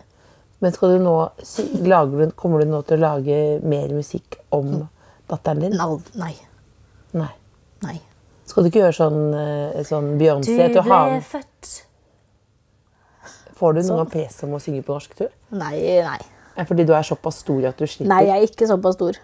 Men 0.64 0.72
skal 0.72 0.94
du 0.94 1.04
nå, 1.04 1.14
du, 1.36 2.26
kommer 2.40 2.64
du 2.64 2.70
nå 2.72 2.80
til 2.88 2.96
å 2.96 3.02
lage 3.02 3.38
mer 3.68 3.90
musikk 3.92 4.38
om 4.54 4.86
datteren 5.28 5.66
din? 5.66 5.76
Nei. 6.16 6.32
Nei. 7.12 7.32
Nei. 7.84 7.98
Skal 8.48 8.64
du 8.64 8.70
ikke 8.70 8.80
gjøre 8.86 8.96
sånn, 8.96 9.18
sånn 9.84 10.14
Beyoncé? 10.20 10.56
Du 10.72 10.80
ble 10.80 11.02
til 11.12 11.26
født 11.34 11.74
Får 13.54 13.76
du 13.76 13.82
noen 13.84 14.00
gang 14.02 14.10
press 14.10 14.40
om 14.46 14.56
å 14.56 14.60
synge 14.62 14.82
på 14.86 14.96
norsk 14.96 15.12
tur? 15.18 15.30
Nei, 15.54 15.76
nei. 16.02 16.64
Fordi 16.66 16.86
du 16.86 16.92
er 16.96 17.06
såpass 17.06 17.42
stor 17.44 17.68
at 17.70 17.78
du 17.78 17.86
slipper? 17.86 18.10
Nei, 18.10 18.24
jeg 18.26 18.34
er 18.34 18.48
ikke 18.48 18.68
såpass 18.70 18.96
stor. 18.98 19.20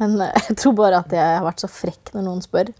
Men 0.00 0.16
eh, 0.24 0.40
jeg 0.48 0.58
tror 0.62 0.76
bare 0.78 1.02
at 1.04 1.12
jeg 1.14 1.36
har 1.38 1.44
vært 1.44 1.64
så 1.64 1.70
frekk 1.70 2.14
når 2.16 2.26
noen 2.28 2.42
spør. 2.44 2.72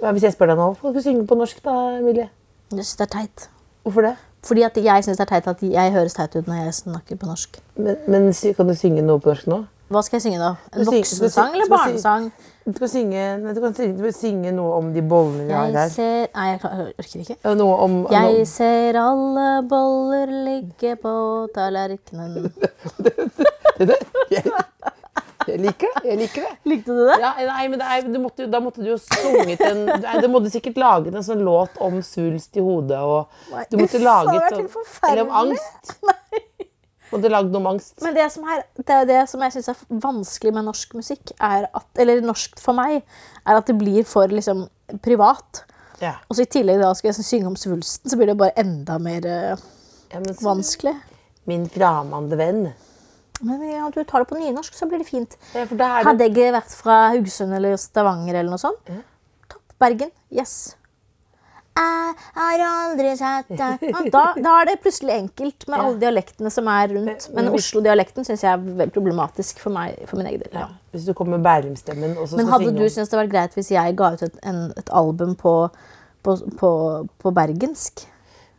Ja, 0.00 0.10
hvis 0.16 0.26
jeg 0.26 0.34
spør 0.34 0.52
deg 0.52 0.60
nå, 0.60 0.72
hvorfor 0.72 0.90
skal 0.90 0.96
du 0.96 1.06
synge 1.06 1.28
på 1.30 1.38
norsk 1.38 1.62
da, 1.64 1.76
Emilie? 2.00 2.30
Jeg 2.72 2.80
syns 2.80 2.98
det 2.98 3.06
er 3.06 3.12
teit. 3.14 3.46
Hvorfor 3.84 4.08
det? 4.08 4.16
Fordi 4.46 4.62
at 4.64 4.78
jeg 4.80 5.04
syns 5.04 5.18
det 5.20 5.26
er 5.26 5.32
teit 5.34 5.50
at 5.50 5.62
jeg 5.62 5.92
høres 5.92 6.16
teit 6.16 6.36
ut 6.36 6.46
når 6.48 6.64
jeg 6.64 6.78
snakker 6.78 7.20
på 7.20 7.28
norsk. 7.28 7.60
Men, 7.76 8.00
men 8.08 8.32
kan 8.56 8.70
du 8.70 8.74
synge 8.78 9.04
noe 9.04 9.20
på 9.20 9.34
norsk 9.34 9.50
nå? 9.52 9.64
Hva 9.90 10.04
skal 10.06 10.20
jeg 10.20 10.22
synge 10.28 10.38
da? 10.38 10.52
En 10.70 10.86
voksensang 10.86 11.54
eller 11.56 11.70
barnesang? 11.70 12.28
Du 12.62 12.76
kan 12.78 12.88
synge, 12.92 13.22
du 13.42 13.60
kan 13.60 13.72
synge, 13.74 13.96
du 13.98 14.12
synge 14.14 14.52
noe 14.54 14.76
om 14.78 14.92
de 14.94 15.02
bollene 15.02 15.48
vi 15.48 15.56
har 15.56 15.72
her. 15.74 15.88
ser 15.90 16.28
Nei, 16.36 16.44
jeg 16.52 16.60
orker 16.62 17.24
ikke. 17.24 17.36
Noe 17.58 17.78
om, 17.82 17.96
Jeg 18.12 18.36
noe, 18.36 18.44
ser 18.46 18.98
alle 19.00 19.46
boller 19.66 20.30
ligge 20.46 20.94
på 21.02 21.14
tallerkenen. 21.56 22.52
jeg, 24.36 24.44
jeg 25.50 25.62
liker 25.64 25.94
det. 25.94 26.02
Jeg 26.08 26.20
liker 26.20 26.46
det. 26.46 26.52
Likte 26.70 26.96
du 26.96 27.02
det? 27.08 27.16
Ja, 27.22 27.32
nei, 27.48 27.64
men 27.72 27.80
det 27.80 27.88
er, 27.94 28.06
du 28.06 28.18
måtte, 28.22 28.46
da 28.50 28.60
måtte 28.62 28.84
du 28.84 28.90
jo 28.92 28.98
sunget 29.02 29.62
en 29.66 29.84
nei, 29.90 30.14
Du 30.22 30.28
måtte 30.32 30.52
sikkert 30.52 30.80
laget 30.80 31.16
en 31.16 31.26
sånn 31.26 31.42
låt 31.46 31.80
om 31.82 31.98
svulst 32.04 32.56
i 32.56 32.64
hodet 32.64 33.00
og 33.02 33.50
Nei, 33.52 33.66
Du 33.70 33.78
måtte 33.80 34.00
laget 34.10 34.48
sånn. 34.54 34.70
Eller 35.10 35.24
om 35.26 35.34
angst. 35.44 35.94
Måtte 37.10 37.30
lagd 37.32 37.50
noe 37.50 37.58
om 37.62 37.70
angst. 37.72 37.96
Men 38.04 38.14
det 38.14 38.28
som, 38.30 38.44
er, 38.46 38.62
det, 38.78 38.86
er 38.94 39.08
det 39.08 39.22
som 39.30 39.42
jeg 39.42 39.56
syns 39.56 39.70
er 39.72 39.80
vanskelig 40.04 40.52
med 40.54 40.68
norsk 40.68 40.94
musikk, 40.98 41.32
er 41.42 41.66
at, 41.66 41.88
eller 41.98 42.22
norsk 42.22 42.60
for 42.62 42.78
meg, 42.78 43.00
er 43.42 43.58
at 43.58 43.66
det 43.66 43.74
blir 43.80 44.06
for 44.06 44.30
liksom, 44.30 44.68
privat. 45.02 45.64
Ja. 46.00 46.14
Og 46.28 46.38
så 46.38 46.46
i 46.46 46.50
tillegg 46.50 46.78
da 46.80 46.92
skal 46.96 47.10
jeg 47.10 47.26
synge 47.26 47.50
om 47.50 47.58
svulsten, 47.58 48.08
så 48.10 48.18
blir 48.18 48.30
det 48.30 48.38
bare 48.40 48.54
enda 48.62 49.00
mer 49.02 49.26
uh, 49.26 49.66
Ja, 50.12 50.22
men, 50.22 50.30
vanskelig. 50.38 50.94
min 51.50 51.66
framande 51.70 52.38
venn. 52.38 52.62
Men 53.42 53.62
ja, 53.70 53.86
du 53.94 54.02
tar 54.04 54.24
det 54.24 54.28
på 54.28 54.36
nynorsk, 54.40 54.74
så 54.76 54.86
blir 54.90 54.98
det 55.00 55.08
fint. 55.08 55.36
Ja, 55.54 55.64
det- 55.64 55.88
Hadde 56.04 56.26
jeg 56.28 56.52
vært 56.52 56.74
fra 56.76 56.98
Haugesund 57.14 57.54
eller 57.56 57.76
Stavanger 57.80 58.34
eller 58.34 58.50
noe 58.50 58.58
sånt, 58.60 58.92
topp. 59.48 59.62
Bergen. 59.80 60.10
Yes. 60.30 60.76
Jeg 61.80 62.16
har 62.34 62.60
aldri 62.66 63.12
sett 63.16 63.48
deg 63.56 64.10
da, 64.12 64.22
da 64.36 64.54
er 64.60 64.66
det 64.68 64.74
plutselig 64.82 65.14
enkelt 65.14 65.64
med 65.70 65.78
alle 65.80 65.96
dialektene 66.02 66.50
som 66.52 66.66
er 66.68 66.90
rundt. 66.92 67.28
Men 67.32 67.48
Oslo-dialekten 67.56 68.26
syns 68.26 68.42
jeg 68.44 68.50
er 68.52 68.58
veldig 68.82 68.92
problematisk 68.92 69.62
for 69.62 69.72
meg. 69.72 69.96
For 70.10 70.18
min 70.20 70.26
egen 70.28 70.42
del. 70.42 70.52
Ja. 70.58 70.66
Hvis 70.92 71.06
du 71.06 71.14
kommer 71.16 71.38
med 71.38 71.46
Bærumstemmen 71.46 72.16
Men 72.36 72.50
hadde 72.50 72.74
du 72.76 72.82
syntes 72.90 73.08
det 73.14 73.20
var 73.22 73.30
greit 73.32 73.54
hvis 73.56 73.70
jeg 73.72 73.96
ga 73.96 74.10
ut 74.16 74.22
et, 74.26 74.36
en, 74.50 74.60
et 74.76 74.90
album 74.92 75.36
på, 75.40 75.54
på, 76.26 76.36
på, 76.60 76.72
på 77.22 77.32
bergensk? 77.38 78.04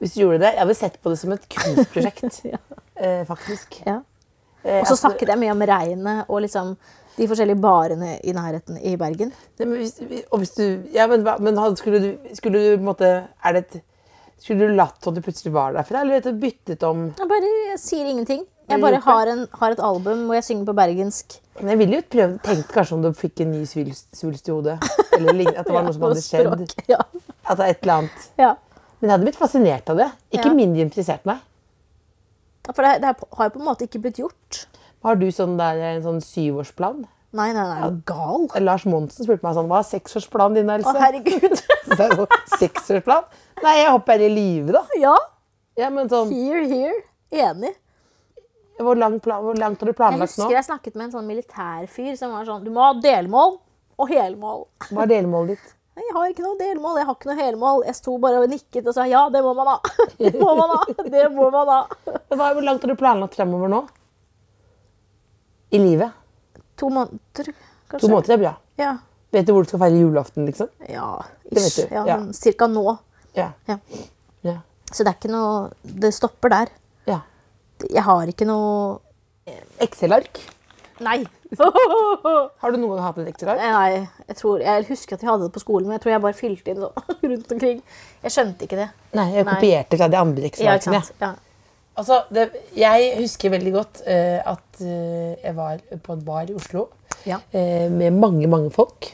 Hvis 0.02 0.16
du 0.16 0.24
gjorde 0.24 0.40
det, 0.42 0.54
Jeg 0.56 0.64
hadde 0.64 0.78
sett 0.80 0.98
på 1.04 1.12
det 1.14 1.20
som 1.22 1.36
et 1.36 1.44
kunstprosjekt, 1.52 2.42
eh, 2.96 3.22
faktisk. 3.30 3.82
Ja. 3.86 4.00
Eh, 4.64 4.80
Og 4.80 4.86
så 4.86 4.94
altså- 4.94 5.08
snakket 5.08 5.28
jeg 5.34 5.40
mye 5.42 5.52
om 5.52 5.62
regnet 5.62 6.26
og 6.30 6.42
liksom 6.42 6.76
de 7.18 7.28
forskjellige 7.28 7.62
barene 7.62 8.20
i 8.24 8.34
nærheten 8.34 8.78
i 8.82 8.96
Bergen. 8.96 9.34
Ja, 9.60 9.66
men 9.66 9.78
hvis, 9.82 9.98
hvis 10.00 10.54
du, 10.56 10.84
ja, 10.94 11.08
men, 11.08 11.24
men 11.40 11.58
skulle 11.76 12.00
du, 12.00 12.12
skulle 12.34 12.60
du 12.78 12.84
måte, 12.84 13.28
er 13.44 13.54
det 13.58 13.66
et, 13.66 13.82
Skulle 14.42 14.66
du 14.66 14.74
latt 14.74 15.06
at 15.06 15.14
du 15.14 15.22
plutselig 15.22 15.52
var 15.54 15.74
derfra, 15.76 16.02
eller 16.02 16.20
du, 16.20 16.32
byttet 16.34 16.82
om 16.82 17.14
Jeg 17.14 17.28
bare 17.30 17.50
jeg 17.70 17.78
sier 17.78 18.08
ingenting. 18.10 18.40
Jeg 18.72 18.82
bare 18.82 18.98
har, 19.04 19.28
en, 19.28 19.44
har 19.60 19.76
et 19.76 19.80
album 19.86 20.24
hvor 20.26 20.34
jeg 20.34 20.44
synger 20.48 20.66
på 20.66 20.74
bergensk. 20.80 21.36
Men 21.60 21.70
jeg 21.70 21.78
ville 21.78 22.00
jo 22.00 22.08
prøvd, 22.16 22.40
tenkt 22.42 22.72
kanskje 22.74 22.96
om 22.96 23.04
du 23.04 23.12
fikk 23.14 23.44
en 23.46 23.52
ny 23.52 23.62
svulst, 23.70 24.08
svulst 24.18 24.50
i 24.50 24.56
hodet. 24.56 24.80
Eller 25.20 25.52
at 25.52 25.68
det 25.68 25.76
var 25.76 25.84
noe 25.86 25.94
som 25.94 26.08
hadde 26.08 26.24
skjedd. 26.26 26.74
Ja. 26.90 26.98
At 27.46 27.60
det 27.60 27.68
er 27.68 27.76
et 27.76 27.86
eller 27.86 28.02
annet. 28.02 28.28
ja. 28.42 28.56
Men 29.02 29.10
jeg 29.10 29.14
hadde 29.16 29.26
blitt 29.26 29.38
fascinert 29.40 29.88
av 29.90 29.98
det. 29.98 30.10
Ikke 30.38 30.52
mindre 30.54 30.84
interessert 30.86 31.24
meg. 31.26 31.40
For 32.70 32.86
det, 32.86 33.00
det 33.02 33.16
har 33.18 33.50
jo 33.50 33.56
på 33.56 33.62
en 33.62 33.68
måte 33.68 33.88
ikke 33.88 34.04
blitt 34.04 34.22
gjort. 34.22 34.66
Har 35.02 35.18
du 35.18 35.28
sånn 35.34 35.58
der, 35.58 35.80
en 35.96 36.04
sånn 36.06 36.22
syvårsplan? 36.22 37.04
Nei, 37.32 37.48
nei, 37.56 37.64
nei, 37.64 37.78
er 37.80 37.94
du 37.96 38.02
gal? 38.10 38.50
Lars 38.60 38.84
Monsen 38.92 39.24
spurte 39.24 39.46
meg 39.46 39.56
sånn, 39.56 39.70
hva 39.72 39.80
er 39.80 39.88
seksårsplanen 39.88 40.60
din, 40.60 40.72
Else? 40.74 40.92
Å, 40.92 41.00
herregud. 41.00 41.56
Så 41.96 41.98
jeg 42.04 42.28
Seksårsplan? 42.60 43.30
Nei, 43.64 43.78
jeg 43.80 43.94
håper 43.94 44.20
jeg 44.20 44.20
er 44.20 44.26
i 44.26 44.36
live, 44.36 44.76
da. 44.76 44.84
ja, 45.00 45.16
Ja, 45.80 45.88
men 45.94 46.12
sånn, 46.12 46.34
here, 46.36 46.66
here. 46.68 47.00
Enig. 47.32 47.72
hvor, 48.82 49.00
lang 49.00 49.20
plan, 49.24 49.46
hvor 49.46 49.56
langt 49.56 49.80
har 49.80 49.88
du 49.88 49.96
planlagt 49.96 50.36
nå? 50.36 50.44
Jeg 50.44 50.44
husker 50.44 50.58
jeg 50.58 50.68
snakket 50.68 50.98
med 50.98 51.08
en 51.08 51.14
sånn 51.16 51.30
militærfyr 51.30 52.18
som 52.20 52.34
var 52.36 52.44
sånn 52.50 52.66
Du 52.66 52.72
må 52.76 52.84
ha 52.84 52.92
delmål 53.00 53.56
og 54.02 54.12
helmål. 54.12 54.66
Hva 54.90 55.06
er 55.06 55.14
delmålet 55.14 55.56
ditt? 55.56 55.74
Jeg 56.00 56.14
har 56.16 56.30
ikke 56.32 56.44
noe 56.46 56.56
delmål, 56.60 56.98
jeg 57.02 57.08
har 57.10 57.16
ikke 57.18 57.30
noe 57.30 57.38
helmål. 57.42 57.82
Jeg 57.88 57.96
sto 57.98 58.14
bare 58.24 58.40
og 58.40 58.50
nikket 58.52 58.86
og 58.88 58.96
sa 58.96 59.04
ja, 59.12 59.26
det 59.34 59.42
må 59.44 59.52
man 59.58 59.74
ha. 59.74 59.78
Det 60.22 60.32
må 60.40 60.54
man 60.56 60.72
ha. 60.72 60.80
Det 61.04 61.26
må 61.36 61.50
man 61.52 61.72
ha. 61.72 61.80
Hvor 62.32 62.62
langt 62.64 62.86
har 62.86 62.94
du 62.94 63.00
planlagt 63.00 63.36
fremover 63.36 63.72
nå? 63.72 63.82
I 65.76 65.80
livet? 65.80 66.12
To 66.80 66.90
måneder, 66.92 67.52
kanskje. 67.92 68.02
To 68.06 68.12
måneder 68.12 68.36
er 68.38 68.42
bra. 68.42 68.54
Ja. 68.80 68.94
Vet 69.32 69.48
du 69.48 69.54
hvor 69.56 69.64
du 69.64 69.70
skal 69.72 69.80
feire 69.86 70.00
julaften, 70.02 70.48
liksom? 70.48 70.72
Ja, 70.92 71.10
ish. 71.52 71.84
Ja, 71.92 72.06
ja. 72.08 72.18
Cirka 72.36 72.68
nå. 72.72 72.84
Ja. 73.38 73.52
Ja. 73.70 73.78
ja. 74.48 74.58
Så 74.92 75.06
det 75.08 75.14
er 75.14 75.16
ikke 75.22 75.32
noe 75.32 75.70
Det 76.04 76.10
stopper 76.16 76.52
der. 76.52 76.72
ja. 77.08 77.22
Jeg 77.82 78.04
har 78.06 78.30
ikke 78.30 78.46
noe 78.46 79.00
Excel-ark? 79.82 80.38
Nei. 81.02 81.24
Har 82.62 82.72
du 82.72 82.78
noen 82.80 82.96
gang 82.96 83.04
hatt 83.04 83.18
et 83.22 83.30
Excel-ark? 83.34 83.60
Nei, 83.60 84.08
jeg, 84.28 84.38
tror, 84.40 84.62
jeg 84.64 84.86
husker 84.88 85.18
at 85.18 85.24
vi 85.26 85.30
hadde 85.30 85.48
det 85.48 85.54
på 85.58 85.64
skolen, 85.64 85.90
men 85.90 85.98
jeg 85.98 86.04
tror 86.06 86.14
jeg 86.16 86.24
bare 86.24 86.38
fylte 86.38 86.72
inn 86.74 86.82
sånn 86.86 87.12
rundt 87.34 87.54
omkring. 87.58 87.82
Jeg 88.24 88.36
skjønte 88.38 88.68
ikke 88.68 88.80
det. 88.80 88.90
Nei, 89.20 89.28
jeg 89.36 89.48
Nei. 89.48 89.56
kopierte 89.58 90.00
fra 90.00 90.08
de 90.14 90.20
andre 90.22 90.52
Ja, 90.62 90.78
ikke 90.80 91.02
Ja. 91.22 91.34
Altså, 92.02 92.22
det, 92.32 92.46
jeg 92.80 93.10
husker 93.20 93.52
veldig 93.52 93.72
godt 93.76 94.00
uh, 94.08 94.54
at 94.54 94.80
uh, 94.80 95.34
jeg 95.44 95.56
var 95.58 95.82
på 96.06 96.16
en 96.16 96.22
bar 96.26 96.48
i 96.50 96.56
Oslo 96.56 96.86
Ja. 97.28 97.38
eh, 97.54 97.92
med 97.92 98.16
mange, 98.18 98.48
mange 98.50 98.72
folk. 98.74 99.12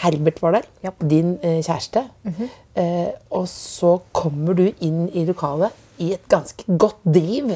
Herbert 0.00 0.38
var 0.40 0.54
der, 0.56 0.68
Ja. 0.86 0.90
din 1.02 1.34
eh, 1.42 1.58
kjæreste. 1.60 2.04
eh, 2.76 3.10
og 3.30 3.48
så 3.50 3.98
kommer 4.16 4.54
du 4.56 4.62
inn 4.80 5.10
i 5.12 5.26
lokalet 5.28 5.74
i 6.00 6.12
et 6.14 6.24
ganske 6.30 6.64
godt 6.78 7.02
driv. 7.04 7.52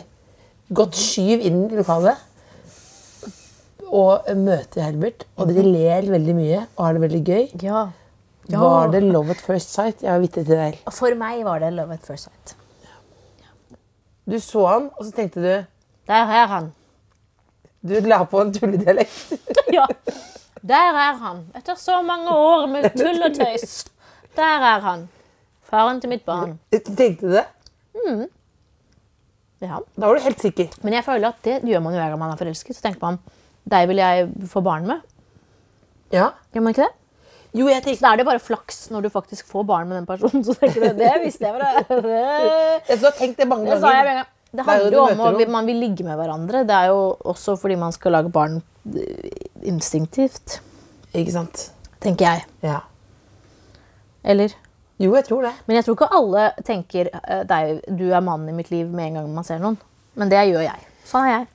Godt 0.74 0.98
skyv 0.98 1.40
inn 1.40 1.62
i 1.70 1.78
lokalet. 1.78 2.18
Og 3.88 4.26
møter 4.36 4.82
Herbert, 4.84 5.24
og 5.36 5.48
dere 5.48 5.64
ler 5.64 6.08
veldig 6.12 6.34
mye 6.36 6.60
og 6.76 6.84
har 6.84 6.96
det 6.96 7.02
veldig 7.06 7.20
gøy. 7.24 7.44
Ja. 7.64 7.86
Ja. 8.48 8.60
Var 8.62 8.88
det 8.92 9.02
love 9.04 9.30
at 9.34 9.40
first 9.44 9.72
sight? 9.74 10.02
Jeg 10.02 10.12
var 10.12 10.22
vitne 10.24 10.44
til 10.44 10.56
det. 10.56 10.78
For 10.96 11.16
meg 11.20 11.42
var 11.44 11.60
det 11.60 11.72
love 11.76 11.96
at 11.96 12.04
first 12.06 12.28
sight. 12.28 12.54
Du 14.28 14.36
så 14.44 14.64
han, 14.68 14.90
og 14.96 15.06
så 15.06 15.12
tenkte 15.16 15.40
du 15.40 15.48
Der 16.08 16.32
er 16.40 16.46
han. 16.52 16.72
Du 17.84 17.94
la 18.04 18.22
på 18.28 18.40
en 18.42 18.52
tulledialekt. 18.52 19.36
Ja. 19.72 19.84
Der 20.64 20.96
er 20.96 21.16
han. 21.20 21.42
Etter 21.56 21.76
så 21.76 22.00
mange 22.02 22.32
år 22.32 22.66
med 22.72 22.88
tull 22.96 23.20
og 23.22 23.34
tøys. 23.36 23.84
Der 24.36 24.64
er 24.72 24.80
han. 24.80 25.08
Faren 25.68 26.00
til 26.00 26.10
mitt 26.10 26.24
barn. 26.24 26.56
Tenkte 26.72 27.20
du 27.20 27.34
det? 27.36 27.44
Ja. 29.60 29.78
Da 29.96 30.06
var 30.06 30.16
du 30.16 30.24
helt 30.24 30.40
sikker. 30.40 30.72
Men 30.82 30.96
jeg 30.96 31.04
føler 31.04 31.28
at 31.28 31.44
det 31.44 31.58
gjør 31.68 31.84
man 31.84 31.94
jo 31.94 32.00
hver 32.00 32.14
gang 32.14 32.20
man 32.22 32.32
er 32.32 32.40
forelsket. 32.40 32.76
Så 32.78 32.84
tenker 32.84 33.04
man 33.04 33.20
deg 33.68 33.88
vil 33.90 34.00
jeg 34.00 34.28
få 34.50 34.62
barn 34.64 34.88
med. 34.88 35.04
Ja. 36.14 36.30
Gjør 36.54 36.64
man 36.64 36.74
ikke 36.74 36.86
det? 36.86 36.94
Jo, 37.56 37.68
jeg 37.70 37.80
Så 37.82 38.04
da 38.04 38.12
er 38.12 38.20
det 38.20 38.26
bare 38.28 38.42
flaks 38.42 38.90
når 38.92 39.06
du 39.06 39.08
faktisk 39.12 39.48
får 39.48 39.64
barn 39.68 39.88
med 39.88 39.96
den 39.98 40.08
personen. 40.08 40.44
Så 40.44 40.54
tenker 40.58 40.84
du, 40.84 40.98
det 40.98 41.14
visste 41.24 41.48
jeg 41.48 41.56
bare. 41.56 41.84
Jeg 42.88 43.00
har 43.00 43.16
tenkt 43.16 43.40
det 43.40 43.48
mange 43.48 43.72
ganger. 43.72 44.26
Det 44.52 44.64
handler 44.64 44.94
jo 44.96 45.00
om 45.04 45.20
at 45.40 45.50
man 45.52 45.66
vil 45.68 45.76
ligge 45.76 46.04
med 46.04 46.16
hverandre. 46.16 46.62
Det 46.68 46.76
er 46.76 46.92
jo 46.92 47.16
også 47.32 47.56
fordi 47.60 47.76
man 47.76 47.92
skal 47.92 48.14
lage 48.16 48.30
barn 48.32 48.62
eh, 48.96 49.48
instinktivt, 49.68 50.60
Ikke 51.12 51.32
sant? 51.34 51.70
tenker 52.00 52.24
jeg. 52.28 52.44
Ja. 52.62 52.78
Eller? 54.24 54.54
Jo, 54.98 55.14
jeg 55.14 55.24
tror 55.28 55.42
det. 55.48 55.52
Men 55.66 55.76
jeg 55.76 55.84
tror 55.84 55.96
ikke 55.98 56.10
alle 56.16 56.46
tenker 56.64 57.10
eh, 57.12 57.76
du 57.88 58.08
er 58.08 58.24
mannen 58.24 58.48
i 58.48 58.56
mitt 58.56 58.70
liv 58.70 58.88
med 58.88 59.10
en 59.10 59.20
gang 59.20 59.34
man 59.34 59.44
ser 59.44 59.60
noen. 59.62 59.76
Men 60.18 60.32
det 60.32 60.40
gjør 60.48 60.64
jeg. 60.64 60.88
Sånn 61.08 61.28
er 61.28 61.34
jeg. 61.34 61.46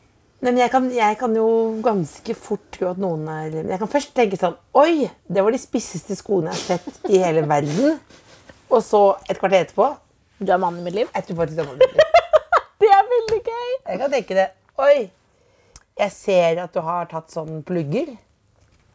Nei, 0.44 0.52
men 0.52 0.60
jeg 0.60 0.72
kan, 0.74 0.88
jeg 0.92 1.16
kan 1.22 1.36
jo 1.38 1.48
ganske 1.84 2.34
fort 2.36 2.64
tro 2.76 2.90
at 2.90 2.98
noen 3.00 3.24
er 3.32 3.54
Jeg 3.62 3.80
kan 3.80 3.90
først 3.92 4.12
tenke 4.18 4.36
sånn 4.40 4.58
Oi, 4.76 5.08
det 5.32 5.44
var 5.46 5.56
de 5.56 5.60
spisseste 5.62 6.18
skoene 6.20 6.52
jeg 6.52 6.58
har 6.58 6.82
sett 6.82 7.08
i 7.08 7.22
hele 7.22 7.46
verden. 7.48 7.96
Og 8.68 8.82
så 8.84 9.00
et 9.32 9.40
kvarter 9.40 9.64
etterpå 9.64 9.88
Du 10.44 10.52
er 10.52 10.60
mannen 10.60 10.82
i 10.82 10.90
mitt 10.90 10.98
liv. 10.98 11.08
Jeg 11.16 11.30
tror 11.30 11.40
faktisk 11.46 11.62
det 11.62 11.68
mitt 11.70 11.96
liv. 11.96 12.12
Det 12.84 12.90
er 12.92 13.06
veldig 13.08 13.40
gøy! 13.48 13.70
Jeg 13.88 14.00
kan 14.02 14.12
tenke 14.12 14.36
det. 14.36 14.46
Oi, 14.84 15.06
jeg 16.02 16.12
ser 16.12 16.60
at 16.66 16.74
du 16.76 16.82
har 16.84 17.08
tatt 17.08 17.32
sånn 17.32 17.62
plugger. 17.64 18.10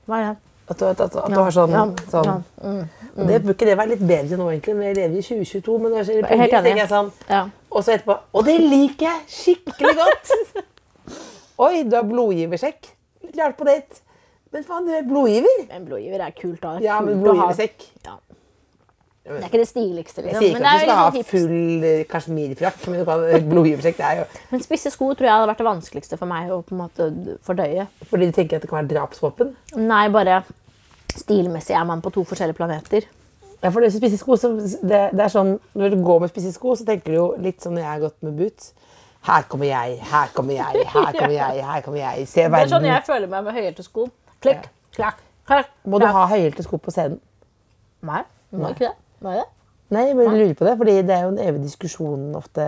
Hva 0.05 0.19
er 0.19 0.27
det? 0.27 0.35
At 0.69 0.77
du, 0.83 0.85
at, 0.91 1.01
at, 1.01 1.17
at 1.23 1.33
du 1.33 1.39
har 1.39 1.55
sånn, 1.57 1.73
ja, 1.73 1.85
sånn. 2.13 2.29
ja, 2.29 2.35
mm, 2.61 2.83
mm. 2.83 3.23
det 3.31 3.39
Burde 3.47 3.55
ikke 3.55 3.71
det 3.71 3.77
være 3.81 3.95
litt 3.95 4.05
bedre 4.05 4.37
nå, 4.37 4.51
egentlig? 4.53 4.77
Men 4.77 4.91
jeg 4.91 4.99
lever 4.99 5.17
i 5.17 5.25
2022. 5.25 5.79
Men 5.81 5.95
når 5.95 6.03
jeg 6.03 6.09
ser 6.11 6.27
plugger, 6.29 6.59
tenker 6.59 6.83
jeg 6.83 6.93
sånn 6.93 7.13
Ja. 7.31 7.45
Og 7.73 7.87
så 7.87 7.97
etterpå 7.97 8.19
Og 8.37 8.45
det 8.45 8.59
liker 8.61 9.09
jeg 9.09 9.39
skikkelig 9.39 9.95
godt! 10.03 10.35
Oi, 11.59 11.83
du 11.89 11.97
har 11.99 12.07
blodgiversekk. 12.07 12.93
Litt 13.27 13.37
rart 13.41 13.57
på 13.59 13.67
date. 13.67 14.03
Men 14.55 14.65
faen, 14.65 14.87
du 14.89 14.95
er 14.97 15.05
blodgiver. 15.05 15.67
En 15.75 15.85
blodgiver 15.89 16.23
er 16.25 16.33
kult. 16.39 16.61
da. 16.63 16.77
Ja, 16.85 17.01
men 17.05 17.19
kult 17.19 17.33
å 17.33 17.35
ha. 17.35 17.49
blodgiversekk. 17.49 17.87
Ja. 18.07 18.17
Det 19.29 19.35
er 19.43 19.49
ikke 19.51 19.59
det 19.61 19.69
stiligste, 19.69 20.23
Jeg 20.23 20.25
liksom. 20.31 20.41
sier 20.41 20.55
Men, 20.55 20.63
ikke 20.63 20.65
det 20.65 20.69
at 20.69 20.73
er 20.73 20.79
du 20.79 20.85
skal 20.87 20.89
jo 20.89 20.95
ha 20.97 21.09
litt 21.09 21.13
sånn 21.13 21.19
hipt. 21.19 21.33
full 21.33 21.85
eh, 21.85 22.05
kasjmirfrakk, 22.09 22.79
men 22.89 23.03
du 23.03 23.05
kan 23.11 23.49
blodgiversekk. 23.51 23.99
Det 23.99 24.07
er 24.09 24.21
jo 24.23 24.25
Men 24.55 24.63
spisse 24.65 24.93
sko 24.95 25.09
tror 25.13 25.27
jeg 25.29 25.35
hadde 25.35 25.51
vært 25.51 25.61
det 25.61 25.67
vanskeligste 25.69 26.17
for 26.23 26.31
meg 26.31 26.49
å 26.55 26.63
på 26.65 26.73
en 26.73 26.81
måte 26.81 27.09
fordøye. 27.45 27.85
fordi 28.09 28.31
du 28.31 28.33
tenker 28.39 28.57
at 28.57 28.65
det 28.65 28.71
kan 28.71 28.79
være 28.81 28.93
drapsvåpen. 28.95 29.51
Nei, 29.77 30.09
bare 30.15 30.39
stilmessig 31.19 31.77
er 31.77 31.85
man 31.85 32.01
på 32.01 32.13
to 32.15 32.25
forskjellige 32.25 32.57
planeter. 32.57 33.05
Ja, 33.61 33.69
for 33.75 33.81
det, 33.83 33.93
spisse 33.93 34.17
sko, 34.17 34.37
så 34.39 34.55
det, 34.57 35.03
det 35.13 35.21
er 35.27 35.29
sånn, 35.35 35.59
Når 35.75 35.91
du 35.91 36.03
går 36.07 36.21
med 36.25 36.31
spisse 36.33 36.53
sko, 36.55 36.77
så 36.79 36.87
tenker 36.87 37.11
du 37.13 37.17
jo 37.19 37.29
litt 37.43 37.61
sånn 37.61 37.75
når 37.77 37.83
jeg 37.85 37.91
har 37.91 38.01
gått 38.07 38.23
med 38.23 38.37
boots. 38.39 38.73
Her 39.29 39.45
kommer 39.51 39.69
jeg, 39.69 39.99
her 40.09 40.31
kommer 40.35 40.57
jeg, 40.57 40.87
her 40.89 41.13
kommer 41.13 41.35
jeg, 41.35 41.65
her 41.69 41.83
kommer 41.85 42.01
jeg. 42.01 42.29
Se 42.31 42.47
Det 42.49 42.61
er 42.63 42.71
sånn 42.71 42.87
jeg 42.89 43.05
føler 43.05 43.29
meg 43.29 43.45
med 43.45 43.57
høyhælte 43.59 43.85
sko. 43.85 44.07
Klikk, 44.41 44.69
klakk, 44.97 45.19
klakk. 45.49 45.69
Må 45.85 46.01
du 46.01 46.07
ha 46.09 46.25
høyhælte 46.31 46.65
sko 46.65 46.79
på 46.81 46.95
scenen? 46.95 47.19
Nei, 48.09 48.23
må 48.57 48.71
ikke 48.73 48.87
det. 48.87 48.95
Må 49.21 49.35
jeg 49.35 49.43
det? 49.45 49.49
Nei, 49.93 50.03
jeg 50.07 50.17
bare 50.19 50.33
lurer 50.37 50.55
på 50.57 50.67
det, 50.69 50.75
fordi 50.81 50.95
det 51.09 51.15
er 51.17 51.23
jo 51.27 51.33
en 51.35 51.41
evig 51.45 51.63
diskusjon 51.65 52.27
ofte 52.39 52.65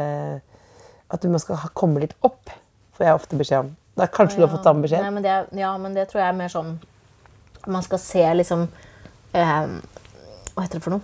at 1.11 1.25
man 1.29 1.43
skal 1.43 1.65
komme 1.77 2.01
litt 2.05 2.15
opp. 2.27 2.53
Får 2.97 3.07
jeg 3.07 3.17
ofte 3.19 3.39
beskjed 3.41 3.65
om. 3.65 3.71
Da 3.99 4.07
kanskje 4.09 4.41
du 4.41 4.45
har 4.47 4.53
fått 4.53 4.65
samme 4.69 4.85
beskjed? 4.85 5.03
Nei, 5.05 5.11
men 5.17 5.25
det, 5.25 5.35
ja, 5.61 5.73
men 5.81 5.97
det 5.97 6.07
tror 6.11 6.23
jeg 6.23 6.29
er 6.31 6.37
mer 6.39 6.53
sånn 6.53 6.77
Man 7.69 7.83
skal 7.85 7.99
se 8.01 8.23
liksom 8.39 8.63
eh, 9.37 9.65
Hva 10.55 10.63
heter 10.65 10.79
det 10.79 10.85
for 10.85 10.95
noe? 10.95 11.03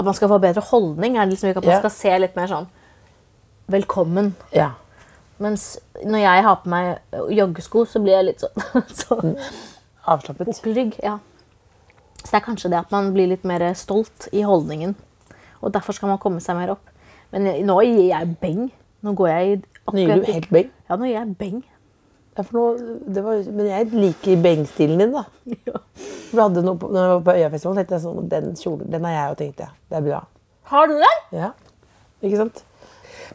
At 0.00 0.06
man 0.08 0.16
skal 0.16 0.30
få 0.32 0.38
bedre 0.42 0.64
holdning. 0.64 1.18
Er 1.20 1.28
det 1.28 1.34
liksom 1.36 1.50
ikke 1.52 1.60
at 1.62 1.68
man 1.68 1.76
Ja. 1.76 1.82
skal 1.84 1.92
se 1.94 2.14
litt 2.24 2.38
mer 2.38 2.50
sånn 2.50 2.66
velkommen. 3.70 4.34
Ja. 4.54 4.72
Mens 5.40 5.78
når 6.04 6.22
jeg 6.24 6.44
har 6.44 6.60
på 6.62 6.70
meg 6.72 6.98
joggesko, 7.32 7.86
så 7.88 8.02
blir 8.02 8.18
jeg 8.18 8.28
litt 8.28 8.44
sånn, 8.44 8.84
så, 9.00 9.18
Avslappet. 10.10 10.48
Bukkelrygg. 10.50 10.96
ja. 11.04 11.18
Så 12.20 12.34
det 12.34 12.38
er 12.40 12.44
kanskje 12.44 12.68
det 12.72 12.80
at 12.82 12.90
man 12.92 13.12
blir 13.14 13.30
litt 13.30 13.46
mer 13.48 13.62
stolt 13.78 14.28
i 14.36 14.42
holdningen. 14.44 14.92
Og 15.64 15.72
derfor 15.72 15.96
skal 15.96 16.10
man 16.12 16.20
komme 16.20 16.42
seg 16.44 16.58
mer 16.58 16.74
opp. 16.74 16.90
Men 17.32 17.46
nå 17.64 17.76
gir 17.86 18.02
jeg 18.10 18.34
beng. 18.42 18.66
Nå 19.06 19.14
går 19.16 19.30
jeg 19.30 19.52
i 19.52 19.60
Nå 19.90 20.02
gir 20.02 20.20
du 20.20 20.26
helt 20.28 20.50
beng. 20.52 20.68
Ja, 20.90 20.98
nå 21.00 21.08
gir 21.08 21.16
jeg 21.16 21.36
beng. 21.40 21.62
Ja, 22.36 22.44
for 22.46 22.76
det 22.80 23.24
var, 23.24 23.40
men 23.48 23.66
jeg 23.68 23.88
liker 23.92 24.42
bengstilen 24.44 25.00
din, 25.00 25.16
da. 25.16 25.24
For 26.30 26.36
Du 26.38 26.42
hadde 26.44 26.62
noe 26.62 26.78
når 26.78 27.00
jeg 27.00 27.10
var 27.10 27.22
på 27.26 27.32
Øyafestivalen, 27.34 27.80
tenkte 27.80 27.96
jeg 27.96 28.02
sånn 28.04 28.28
Den 28.30 28.52
kjolen, 28.60 28.90
den 28.92 29.06
har 29.08 29.16
jeg 29.16 29.32
jo, 29.32 29.38
tenkte 29.40 29.64
jeg. 29.66 29.74
Det 29.90 29.98
er 29.98 30.04
bra. 30.06 30.20
Har 30.70 30.86
du 30.86 30.94
det? 31.00 31.14
Ja, 31.34 31.48
ikke 32.22 32.38
sant? 32.44 32.62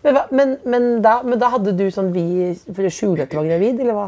Men, 0.06 0.18
men, 0.38 0.52
men, 0.70 0.86
da, 1.02 1.16
men 1.26 1.40
da 1.42 1.50
hadde 1.56 1.74
du 1.78 1.88
sånn 1.92 2.12
vi 2.14 2.26
for 2.70 2.86
å 2.86 2.94
skjule 2.94 3.26
at 3.26 3.32
du 3.34 3.40
var 3.40 3.48
gravid, 3.50 3.80
eller 3.82 3.98
hva? 3.98 4.08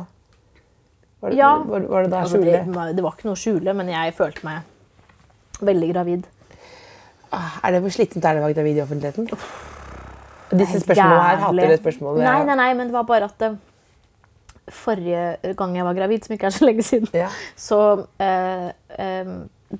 Var 1.23 1.31
det, 1.33 1.37
Ja. 1.39 1.51
var, 1.65 1.85
var 1.89 2.03
det 2.05 2.11
da 2.13 2.19
Altså, 2.21 2.37
skjule? 2.37 2.59
det, 2.69 2.95
det 2.99 3.03
var 3.05 3.15
ikke 3.17 3.29
noe 3.31 3.39
skjule, 3.41 3.73
men 3.79 3.89
jeg 3.89 4.13
følte 4.13 4.45
meg 4.45 5.63
veldig 5.65 5.87
gravid. 5.95 6.27
Ah, 7.33 7.57
Er 7.65 7.73
det 7.75 7.81
hvor 7.83 7.91
slitsomt 7.95 8.23
er 8.29 8.37
det 8.37 8.43
å 8.43 8.45
være 8.45 8.55
gravid 8.59 8.77
i 8.77 8.83
offentligheten? 8.85 9.25
Disse 10.53 10.79
spørsmålene 10.83 11.23
her 11.25 11.41
hater 11.41 11.71
det 11.73 11.79
spørsmålet. 11.81 12.23
Nei, 12.23 12.37
nei, 12.47 12.55
nei, 12.61 12.69
men 12.77 12.87
det 12.87 12.95
var 12.95 13.07
bare 13.09 13.27
at 13.27 13.41
eh, 13.49 13.57
forrige 14.71 15.53
gang 15.59 15.75
jeg 15.75 15.85
var 15.87 15.97
gravid, 15.97 16.23
som 16.27 16.35
ikke 16.37 16.47
er 16.51 16.55
så 16.55 16.67
lenge 16.69 16.85
siden, 16.87 17.09
Ja. 17.17 17.27
så 17.59 17.79
eh, 18.23 18.69
eh, 19.01 19.33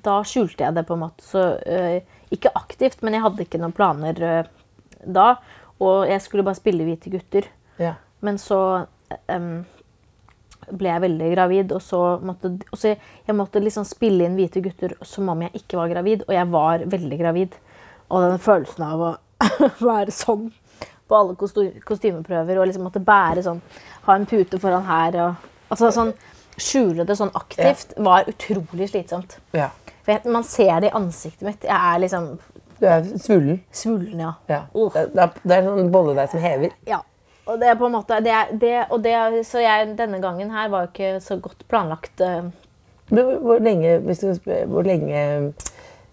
da 0.04 0.18
skjulte 0.28 0.66
jeg 0.66 0.74
det 0.76 0.84
på 0.90 0.98
en 0.98 1.04
måte. 1.06 1.24
Så 1.24 1.46
eh, 1.64 2.02
ikke 2.34 2.52
aktivt, 2.58 3.00
men 3.06 3.16
jeg 3.16 3.24
hadde 3.24 3.46
ikke 3.46 3.60
noen 3.62 3.72
planer 3.76 4.20
eh, 4.26 4.50
da. 5.06 5.30
Og 5.84 6.08
jeg 6.10 6.22
skulle 6.24 6.44
bare 6.46 6.58
spille 6.58 6.86
Hvite 6.86 7.12
gutter. 7.12 7.48
Ja. 7.78 7.94
Men 8.24 8.38
så 8.42 8.60
um, 9.30 9.64
ble 10.68 10.90
jeg 10.90 11.04
veldig 11.04 11.30
gravid, 11.32 11.72
og 11.72 11.82
så 11.82 12.02
måtte 12.24 12.50
og 12.72 12.78
så 12.78 12.92
jeg 12.92 13.36
måtte 13.36 13.62
liksom 13.62 13.86
spille 13.88 14.26
inn 14.26 14.36
hvite 14.38 14.62
gutter 14.64 14.94
som 15.06 15.28
om 15.32 15.46
jeg 15.46 15.62
ikke 15.62 15.78
var 15.80 15.92
gravid, 15.92 16.24
og 16.26 16.34
jeg 16.34 16.50
var 16.52 16.84
veldig 16.96 17.18
gravid. 17.20 17.56
Og 18.08 18.24
den 18.24 18.42
følelsen 18.42 18.84
av 18.84 19.04
å 19.04 19.10
være 19.90 20.14
sånn 20.14 20.48
på 21.08 21.16
alle 21.16 21.36
kostymeprøver 21.88 22.58
og 22.58 22.68
liksom 22.68 22.84
måtte 22.84 23.00
bære 23.00 23.40
sånn 23.44 23.62
Ha 24.04 24.16
en 24.16 24.26
pute 24.28 24.58
foran 24.60 24.84
her 24.84 25.16
og 25.22 25.46
altså 25.72 25.88
sånn 25.94 26.10
Skjule 26.58 27.06
det 27.06 27.14
sånn 27.16 27.30
aktivt 27.38 27.92
var 28.02 28.26
utrolig 28.28 28.88
slitsomt. 28.90 29.36
ja. 29.54 29.70
Jeg, 30.08 30.24
man 30.32 30.42
ser 30.42 30.80
det 30.80 30.88
i 30.88 30.96
ansiktet 30.96 31.44
mitt. 31.44 31.64
Jeg 31.68 31.76
er 31.76 31.98
liksom 32.00 32.30
Du 32.80 32.86
er 32.86 33.02
svullen. 33.18 33.60
svullen, 33.74 34.20
ja. 34.22 34.32
Ja. 34.48 34.60
Det, 34.74 35.04
er, 35.18 35.30
det 35.42 35.56
er 35.56 35.62
sånn 35.66 35.90
bolledeig 35.92 36.30
som 36.30 36.40
hever. 36.40 36.70
Ja. 36.86 37.00
Og 37.48 37.58
det 37.60 37.68
er 37.70 37.78
på 37.80 37.86
en 37.88 37.92
måte 37.96 38.18
det, 38.22 38.30
er- 38.36 38.50
det, 38.60 38.74
og 38.90 39.02
det, 39.02 39.12
er- 39.16 39.42
Så 39.44 39.58
jeg, 39.62 39.94
denne 39.98 40.20
gangen 40.20 40.50
her 40.52 40.68
var 40.68 40.84
jo 40.86 40.90
ikke 40.92 41.20
så 41.24 41.38
godt 41.40 41.64
planlagt. 41.68 42.16
Du, 42.18 43.22
hvor- 43.22 43.38
hvor 43.40 43.58
lenge, 43.64 43.98
hvis 44.04 44.20
du 44.20 44.34
spør, 44.36 44.66
hvor 44.66 44.82
lenge 44.84 45.54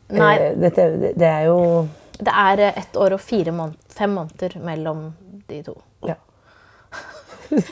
Nei. 0.09 0.35
eh, 0.39 0.55
dette, 0.55 1.13
det, 1.17 1.27
er 1.27 1.45
jo 1.49 1.87
Det 2.19 2.31
er 2.31 2.59
eh, 2.69 2.77
ett 2.79 2.95
år 2.95 3.13
og 3.13 3.19
fire 3.19 3.51
måned, 3.51 3.75
fem 3.89 4.09
måneder 4.15 4.59
mellom 4.63 5.13
de 5.49 5.61
to. 5.63 5.75
Ja. 6.07 6.15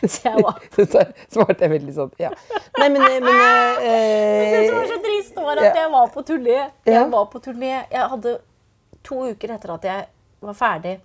Så 0.07 0.29
jeg 0.29 0.43
var 0.43 0.59
svarte 1.33 1.63
jeg 1.65 1.71
veldig 1.71 1.93
sånn. 1.95 2.11
Ja. 2.19 2.29
Nei, 2.79 2.89
men, 2.89 3.01
men 3.23 3.39
eh, 3.81 4.51
Det 4.53 4.67
som 4.67 4.75
var 4.77 4.89
så 4.91 4.99
trist, 5.07 5.35
var 5.39 5.57
at 5.57 5.69
Ja. 5.69 5.73
jeg 5.81 5.91
var 5.91 6.07
på 6.13 6.21
turné. 6.27 6.57
Jeg 6.85 7.07
var 7.11 7.25
på 7.31 7.39
turné. 7.39 7.71
Jeg 7.91 8.09
hadde 8.11 8.35
to 9.03 9.15
uker 9.33 9.51
etter 9.55 9.73
at 9.73 9.83
jeg 9.83 10.07
var 10.41 10.53
ferdig 10.53 10.99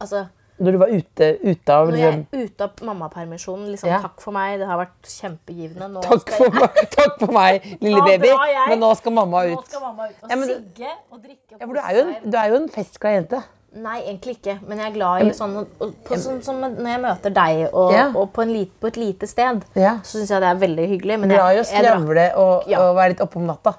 Altså, 0.00 0.26
Når 0.60 0.72
du 0.72 0.78
var 0.80 0.88
ute, 0.92 1.26
ute 1.44 1.72
av 1.74 1.88
når 1.90 1.96
jeg 1.98 2.12
liksom, 2.12 2.40
er 2.40 2.44
ute 2.46 2.64
av 2.66 2.82
mammapermisjonen, 2.88 3.66
liksom 3.72 3.88
Ja. 3.90 3.98
Takk 4.04 4.20
for 4.20 4.32
meg, 4.36 4.58
det 4.60 4.66
har 4.68 4.78
vært 4.80 5.08
kjempegivende. 5.08 5.88
Nå 5.92 6.02
takk, 6.04 6.30
for 6.36 6.50
meg, 6.56 6.80
takk 6.94 7.14
for 7.20 7.32
meg, 7.32 7.64
lille 7.80 8.02
baby. 8.04 8.30
Men 8.68 8.80
nå 8.80 8.90
skal 8.96 9.12
mamma 9.16 9.42
Nå 9.48 9.58
ut. 9.58 9.64
skal 9.68 9.80
mamma 9.80 10.08
ut 10.10 10.16
og 10.22 10.30
Ja, 10.30 10.36
men- 10.36 10.48
sigge 10.48 10.90
og 11.10 11.22
drikke. 11.22 11.54
Og 11.54 11.60
Ja, 11.60 11.66
du 11.66 11.80
er 11.80 11.94
jo 11.96 12.02
en, 12.08 12.30
du 12.30 12.36
er 12.38 12.48
jo 12.48 12.54
en 12.62 12.68
festglad 12.68 13.16
jente. 13.18 13.42
Nei, 13.72 14.00
egentlig 14.02 14.34
ikke. 14.40 14.56
Men 14.66 14.78
jeg 14.78 14.86
er 14.90 14.94
glad 14.96 15.22
i 15.22 15.30
sånn, 15.30 15.54
på, 15.78 16.16
sånn 16.18 16.42
som 16.42 16.56
når 16.60 16.88
jeg 16.90 17.00
møter 17.04 17.30
deg 17.32 17.60
og, 17.72 17.92
Ja. 17.92 18.06
og 18.14 18.32
på, 18.32 18.42
en 18.42 18.52
lit, 18.52 18.72
på 18.80 18.88
et 18.88 18.96
lite 18.96 19.26
sted, 19.28 19.62
Ja. 19.76 19.98
så 20.02 20.18
syns 20.18 20.28
jeg 20.28 20.40
det 20.40 20.48
er 20.50 20.56
veldig 20.66 20.88
hyggelig. 20.88 21.20
Men 21.20 21.28
Glad 21.30 21.56
i 21.56 21.60
å 21.60 21.64
skravle 21.64 22.26
og, 22.36 22.64
Ja. 22.68 22.80
og 22.82 22.96
være 22.96 23.08
litt 23.10 23.20
oppe 23.20 23.36
om 23.36 23.46
natta. 23.46 23.74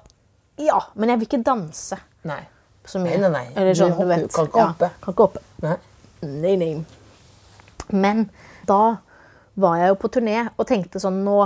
Ja, 0.57 0.79
men 0.95 1.09
jeg 1.09 1.19
vil 1.19 1.27
ikke 1.27 1.43
danse 1.43 1.97
Nei. 2.23 2.39
Så 2.91 2.99
mye. 3.01 3.17
Nei, 3.17 3.29
nei, 3.29 3.31
nei. 3.37 3.45
Eller 3.55 3.77
sånn, 3.77 3.93
Du 3.93 3.97
du, 3.97 4.03
hopper- 4.03 4.21
vet. 4.25 4.33
kan 4.35 4.49
ikke 4.49 4.65
hoppe. 4.67 4.89
Kan 5.01 5.13
ikke 5.15 5.27
hoppe. 5.27 5.43
Nei. 5.63 5.77
Nei, 6.21 6.55
nei. 6.61 6.71
Men 7.91 8.29
da 8.67 8.81
var 9.61 9.77
jeg 9.81 9.91
jo 9.91 9.95
på 10.03 10.09
turné 10.15 10.37
og 10.57 10.67
tenkte 10.69 10.99
sånn 11.03 11.23
Nå 11.25 11.37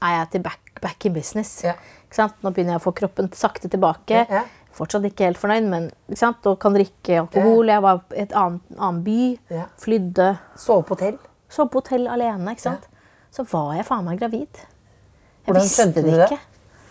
er 0.00 0.14
jeg 0.18 0.30
til 0.34 0.42
back, 0.44 0.60
back 0.80 1.04
in 1.06 1.12
business. 1.16 1.62
Ja. 1.64 1.74
Ikke 2.06 2.14
sant? 2.20 2.34
Nå 2.42 2.52
begynner 2.54 2.76
jeg 2.76 2.80
å 2.82 2.84
få 2.86 2.92
kroppen 2.96 3.30
sakte 3.36 3.68
tilbake. 3.70 4.24
Ja. 4.30 4.44
Fortsatt 4.72 5.04
ikke 5.08 5.26
helt 5.26 5.38
fornøyd, 5.40 5.66
men 5.68 5.88
ikke 6.08 6.18
sant? 6.20 6.46
og 6.46 6.58
kan 6.62 6.72
drikke 6.76 7.18
alkohol. 7.24 7.66
Jeg 7.68 7.82
var 7.82 8.00
i 8.14 8.20
et 8.22 8.32
annet, 8.38 8.60
annen 8.78 9.02
by. 9.04 9.38
Ja. 9.50 9.66
Flydde. 9.82 10.28
Sove 10.56 10.84
på 10.88 10.94
hotell. 10.96 11.18
Sove 11.50 11.68
på 11.74 11.82
hotell 11.82 12.06
alene. 12.08 12.54
ikke 12.54 12.62
sant? 12.68 12.86
Så 13.34 13.44
var 13.50 13.74
jeg 13.76 13.86
faen 13.86 14.04
meg 14.06 14.18
gravid. 14.22 14.48
Jeg 14.60 15.50
Hvordan 15.54 15.62
visste 15.66 15.88
du 15.94 16.00
det? 16.06 16.30
ikke. 16.30 16.40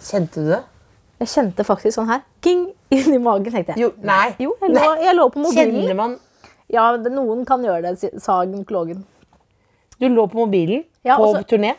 Kjente 0.09 0.43
du 0.43 0.49
det? 0.53 0.62
Jeg 1.19 1.27
kjente 1.33 1.65
faktisk 1.67 1.97
sånn 1.97 2.07
her. 2.12 2.21
King! 2.45 2.67
Inni 2.95 3.19
magen, 3.21 3.52
tenkte 3.54 3.75
jeg. 3.75 3.84
Jo, 3.84 3.89
nei. 4.02 4.32
Jo, 4.41 4.56
jeg 4.63 4.73
lå, 4.73 4.86
jeg 5.04 5.15
lå 5.17 5.25
på 5.34 5.43
mobilen. 5.43 5.75
Kjenner 5.75 5.97
man 5.99 6.15
Ja, 6.73 6.88
det, 6.97 7.12
Noen 7.13 7.43
kan 7.49 7.62
gjøre 7.65 7.91
det, 7.95 8.12
sa 8.21 8.39
gynekologen. 8.45 9.04
Du 9.99 10.08
lå 10.10 10.25
på 10.32 10.39
mobilen 10.45 10.84
Ja, 11.06 11.17
på 11.19 11.28
også, 11.32 11.43
turné? 11.49 11.75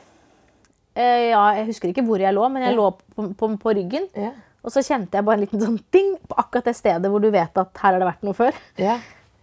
Eh, 0.95 1.31
ja, 1.31 1.43
jeg 1.57 1.67
husker 1.71 1.91
ikke 1.93 2.05
hvor 2.07 2.21
jeg 2.23 2.35
lå, 2.35 2.47
men 2.53 2.63
jeg 2.67 2.75
Ja. 2.75 2.77
lå 2.79 2.91
på, 3.17 3.27
på, 3.39 3.49
på 3.63 3.75
ryggen. 3.79 4.07
Ja. 4.19 4.33
Og 4.63 4.71
så 4.75 4.83
kjente 4.85 5.17
jeg 5.17 5.25
bare 5.25 5.39
en 5.39 5.45
liten 5.47 5.63
sånn 5.63 5.79
ding 5.95 6.17
på 6.29 6.37
akkurat 6.39 6.67
det 6.69 6.77
stedet 6.77 7.11
hvor 7.11 7.23
du 7.23 7.31
vet 7.33 7.57
at 7.59 7.71
her 7.81 7.93
har 7.95 7.99
det 8.03 8.09
vært 8.11 8.27
noe 8.27 8.37
før. 8.37 8.59
Ja. 8.79 8.99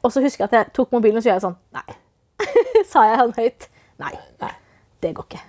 Og 0.05 0.11
så 0.13 0.21
husker 0.21 0.45
jeg 0.45 0.51
at 0.51 0.57
jeg 0.59 0.73
tok 0.77 0.91
mobilen 0.93 1.17
og 1.17 1.23
så 1.25 1.31
gjør 1.31 1.39
jeg 1.39 1.45
sånn 1.47 1.57
Nei. 1.73 1.97
Sa 2.91 3.03
jeg 3.09 3.17
han 3.23 3.33
høyt? 3.35 3.67
Nei. 4.03 4.13
Nei. 4.43 4.51
Det 5.01 5.13
går 5.17 5.25
ikke. 5.31 5.41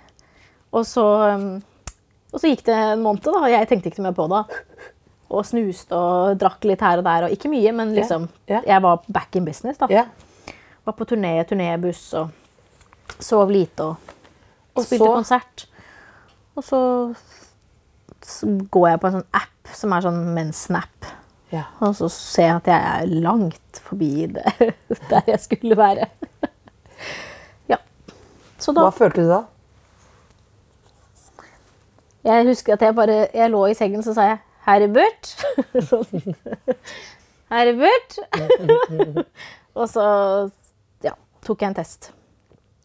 Og 0.73 0.85
så, 0.89 1.03
um, 1.35 1.61
og 2.33 2.41
så 2.41 2.49
gikk 2.51 2.63
det 2.67 2.75
en 2.75 3.03
måned, 3.05 3.21
da, 3.25 3.39
og 3.45 3.49
jeg 3.51 3.69
tenkte 3.69 3.89
ikke 3.91 4.03
mer 4.05 4.15
på 4.17 4.25
det. 4.31 4.41
Og 5.29 5.45
snuste 5.45 5.93
og 5.93 6.39
drakk 6.41 6.63
litt 6.65 6.81
her 6.81 6.97
og 6.97 7.03
der. 7.05 7.23
og 7.27 7.31
Ikke 7.35 7.49
mye, 7.51 7.71
men 7.71 7.93
liksom, 7.93 8.27
Ja. 8.49 8.61
jeg 8.65 8.81
var 8.81 9.01
back 9.13 9.35
in 9.35 9.45
business. 9.45 9.77
da. 9.77 9.87
Yeah. 9.91 10.07
Var 10.85 10.93
på 10.93 11.05
turné, 11.05 11.35
turnébuss 11.45 12.13
og 12.17 12.29
sov 13.19 13.49
lite 13.51 13.79
og 13.83 13.95
Og 14.75 14.83
spilte 14.85 15.03
så 15.05 15.13
konsert. 15.13 15.65
Og 16.55 16.63
så 16.63 17.15
så 18.29 18.45
går 18.71 18.87
jeg 18.89 18.99
på 18.99 19.07
en 19.07 19.13
sånn 19.13 19.29
app 19.33 19.67
som 19.73 19.91
er 19.93 20.01
sånn 20.01 20.19
mens-snap. 20.35 21.05
ja. 21.51 21.63
Og 21.81 21.95
så 21.95 22.09
ser 22.09 22.43
jeg 22.43 22.55
at 22.55 22.67
jeg 22.67 22.81
er 23.01 23.05
langt 23.21 23.79
forbi 23.81 24.25
det, 24.27 24.73
der 25.09 25.21
jeg 25.27 25.39
skulle 25.39 25.77
være. 25.77 26.05
Ja. 27.69 27.77
Så 28.59 28.73
da 28.73 28.81
Hva 28.81 28.91
følte 28.91 29.21
du 29.23 29.29
da? 29.29 29.43
Jeg 32.23 32.45
husker 32.49 32.73
at 32.73 32.81
jeg 32.81 32.95
bare 32.95 33.27
Jeg 33.33 33.49
lå 33.51 33.65
i 33.69 33.73
sengen, 33.77 34.03
så 34.03 34.13
sa 34.13 34.21
jeg 34.33 34.39
'Herbert'. 34.65 35.33
Sånn. 35.87 36.35
Herbert. 37.53 38.17
og 39.79 39.85
så 39.89 40.05
ja, 41.05 41.15
tok 41.45 41.63
jeg 41.63 41.71
en 41.71 41.77
test. 41.79 42.11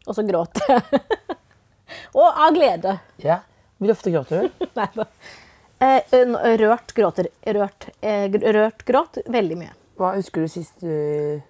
Og 0.07 0.17
så 0.17 0.25
gråt 0.27 0.61
jeg. 0.69 1.03
og 2.21 2.29
av 2.29 2.55
glede. 2.57 2.99
Ja. 3.25 3.43
Hvor 3.81 3.93
ofte 3.97 4.13
gråter 4.15 4.45
du? 4.47 4.69
Nei 4.79 4.89
da. 4.95 5.09
Eh, 5.85 6.15
rørt 6.61 6.95
gråter. 6.97 7.29
Rørt, 7.57 7.89
eh, 8.01 8.29
rørt 8.31 8.85
gråt 8.89 9.19
veldig 9.27 9.59
mye. 9.61 9.75
Hva 9.99 10.15
husker 10.17 10.45
du 10.45 10.51
sist 10.51 10.81
du 10.83 11.43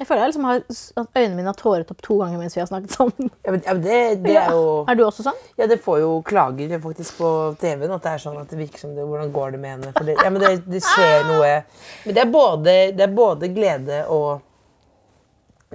Jeg 0.00 0.08
føler 0.08 0.22
jeg 0.22 0.30
liksom 0.30 0.44
har, 0.48 0.62
at 0.64 1.18
øynene 1.20 1.36
mine 1.36 1.50
har 1.50 1.56
tåret 1.60 1.90
opp 1.92 1.98
to 2.00 2.14
ganger 2.22 2.40
mens 2.40 2.54
vi 2.56 2.62
har 2.62 2.68
snakket 2.70 2.94
sammen. 2.96 3.30
ja, 3.44 3.52
men, 3.52 3.60
ja, 3.66 3.74
men 3.76 3.82
det, 3.84 3.96
det 4.24 4.36
er 4.40 4.54
jo 4.56 4.62
Er 4.88 4.96
du 4.96 5.02
også 5.04 5.26
sånn? 5.26 5.40
Ja, 5.60 5.66
det 5.68 5.76
får 5.84 5.98
jo 6.00 6.14
klager 6.24 6.72
faktisk 6.80 7.18
på 7.20 7.32
TV-en. 7.60 7.92
At 7.92 8.06
det 8.06 8.14
er 8.14 8.22
sånn 8.22 8.38
at 8.40 8.48
det 8.48 8.60
virker 8.62 8.80
som 8.80 8.94
det 8.96 9.04
Hvordan 9.04 9.34
går 9.34 9.52
det 9.56 9.60
med 9.60 9.74
henne? 9.76 9.92
For 9.92 10.08
det, 10.08 10.16
ja, 10.16 10.30
men 10.32 10.40
det, 10.40 10.54
det 10.64 10.80
skjer 10.86 11.26
noe 11.28 11.52
Men 12.06 12.16
det 12.16 12.24
er 12.24 12.32
både, 12.32 12.76
det 12.96 13.04
er 13.04 13.14
både 13.20 13.52
glede 13.52 14.00
og 14.08 14.40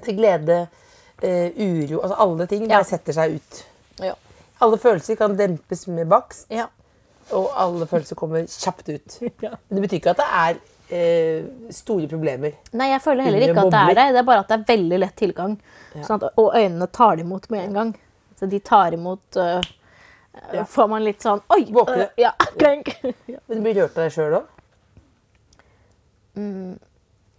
Det 0.02 0.10
er 0.16 0.18
glede, 0.18 0.60
uh, 1.22 1.50
uro 1.62 2.02
Altså 2.02 2.18
alle 2.26 2.48
ting 2.50 2.66
bare 2.66 2.82
Ja. 2.82 2.88
setter 2.96 3.16
seg 3.22 3.38
ut. 3.38 3.62
Ja. 4.02 4.16
Alle 4.66 4.80
følelser 4.82 5.20
kan 5.20 5.38
dempes 5.38 5.86
med 5.92 6.08
bakst, 6.10 6.48
ja. 6.50 6.66
og 7.36 7.52
alle 7.60 7.86
følelser 7.88 8.18
kommer 8.18 8.48
kjapt 8.50 8.90
ut. 8.90 9.20
Ja. 9.46 9.54
Men 9.70 9.78
det 9.78 9.86
betyr 9.86 10.02
ikke 10.02 10.16
at 10.16 10.24
det 10.24 10.32
er 10.32 10.60
eh, 10.90 11.46
store 11.74 12.08
problemer. 12.12 12.58
Nei, 12.78 12.90
jeg 12.92 13.04
føler 13.04 13.30
heller 13.30 13.48
ikke 13.48 13.66
at 13.66 13.74
det 13.74 13.84
er 13.84 14.00
det. 14.00 14.08
Det 14.16 14.22
er 14.22 14.28
bare 14.28 14.44
at 14.44 14.52
det 14.52 14.58
er 14.58 14.68
veldig 14.74 15.00
lett 15.04 15.16
tilgang. 15.20 15.56
Sånn 15.96 16.20
at, 16.20 16.28
og 16.42 16.52
øynene 16.56 16.88
tar 16.94 17.16
det 17.16 17.26
imot 17.26 17.50
med 17.54 17.64
en 17.64 17.80
gang. 17.80 17.94
Så 18.40 18.50
de 18.52 18.60
tar 18.60 18.94
imot 18.98 19.38
øh, 19.40 19.62
Får 20.68 20.90
man 20.92 21.06
litt 21.06 21.24
sånn 21.24 21.40
Oi! 21.56 21.62
Våkne. 21.72 22.10
Uh, 22.10 22.18
ja, 22.20 22.34
krenk. 22.60 22.92
ja. 23.32 23.40
Men 23.48 23.62
du 23.62 23.64
blir 23.64 23.78
rørt 23.80 23.96
av 23.96 24.04
deg 24.04 24.18
sjøl 24.18 24.42
òg? 24.42 24.52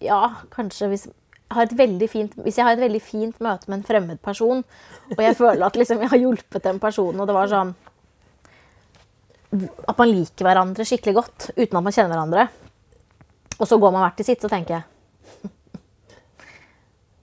ja, 0.01 0.19
kanskje 0.49 0.87
hvis 0.89 1.03
jeg 1.05 1.53
har 1.53 1.67
et 1.67 1.75
veldig 1.79 2.07
fint, 2.09 2.33
hvis 2.43 2.57
jeg 2.57 2.65
har 2.65 2.75
et 2.75 2.81
veldig 2.81 2.99
fint 2.99 3.37
møte 3.45 3.69
med 3.69 3.77
en 3.77 3.85
fremmed 3.87 4.19
person, 4.25 4.63
og 5.13 5.21
jeg 5.21 5.35
føler 5.37 5.67
at 5.67 5.77
liksom, 5.79 6.01
jeg 6.03 6.11
har 6.11 6.19
hjulpet 6.19 6.65
den 6.65 6.79
personen, 6.81 7.21
og 7.21 7.29
det 7.29 7.35
var 7.37 7.51
sånn 7.51 7.75
At 9.87 9.95
man 9.95 10.09
liker 10.11 10.43
hverandre 10.43 10.83
skikkelig 10.83 11.13
godt 11.15 11.45
uten 11.53 11.77
at 11.77 11.85
man 11.85 11.93
kjenner 11.95 12.17
hverandre, 12.17 12.47
og 13.57 13.67
så 13.67 13.77
går 13.81 13.91
man 13.93 14.03
hvert 14.05 14.17
til 14.19 14.27
sitt, 14.29 14.41
så 14.43 14.49
tenker 14.51 14.79
jeg 14.79 14.83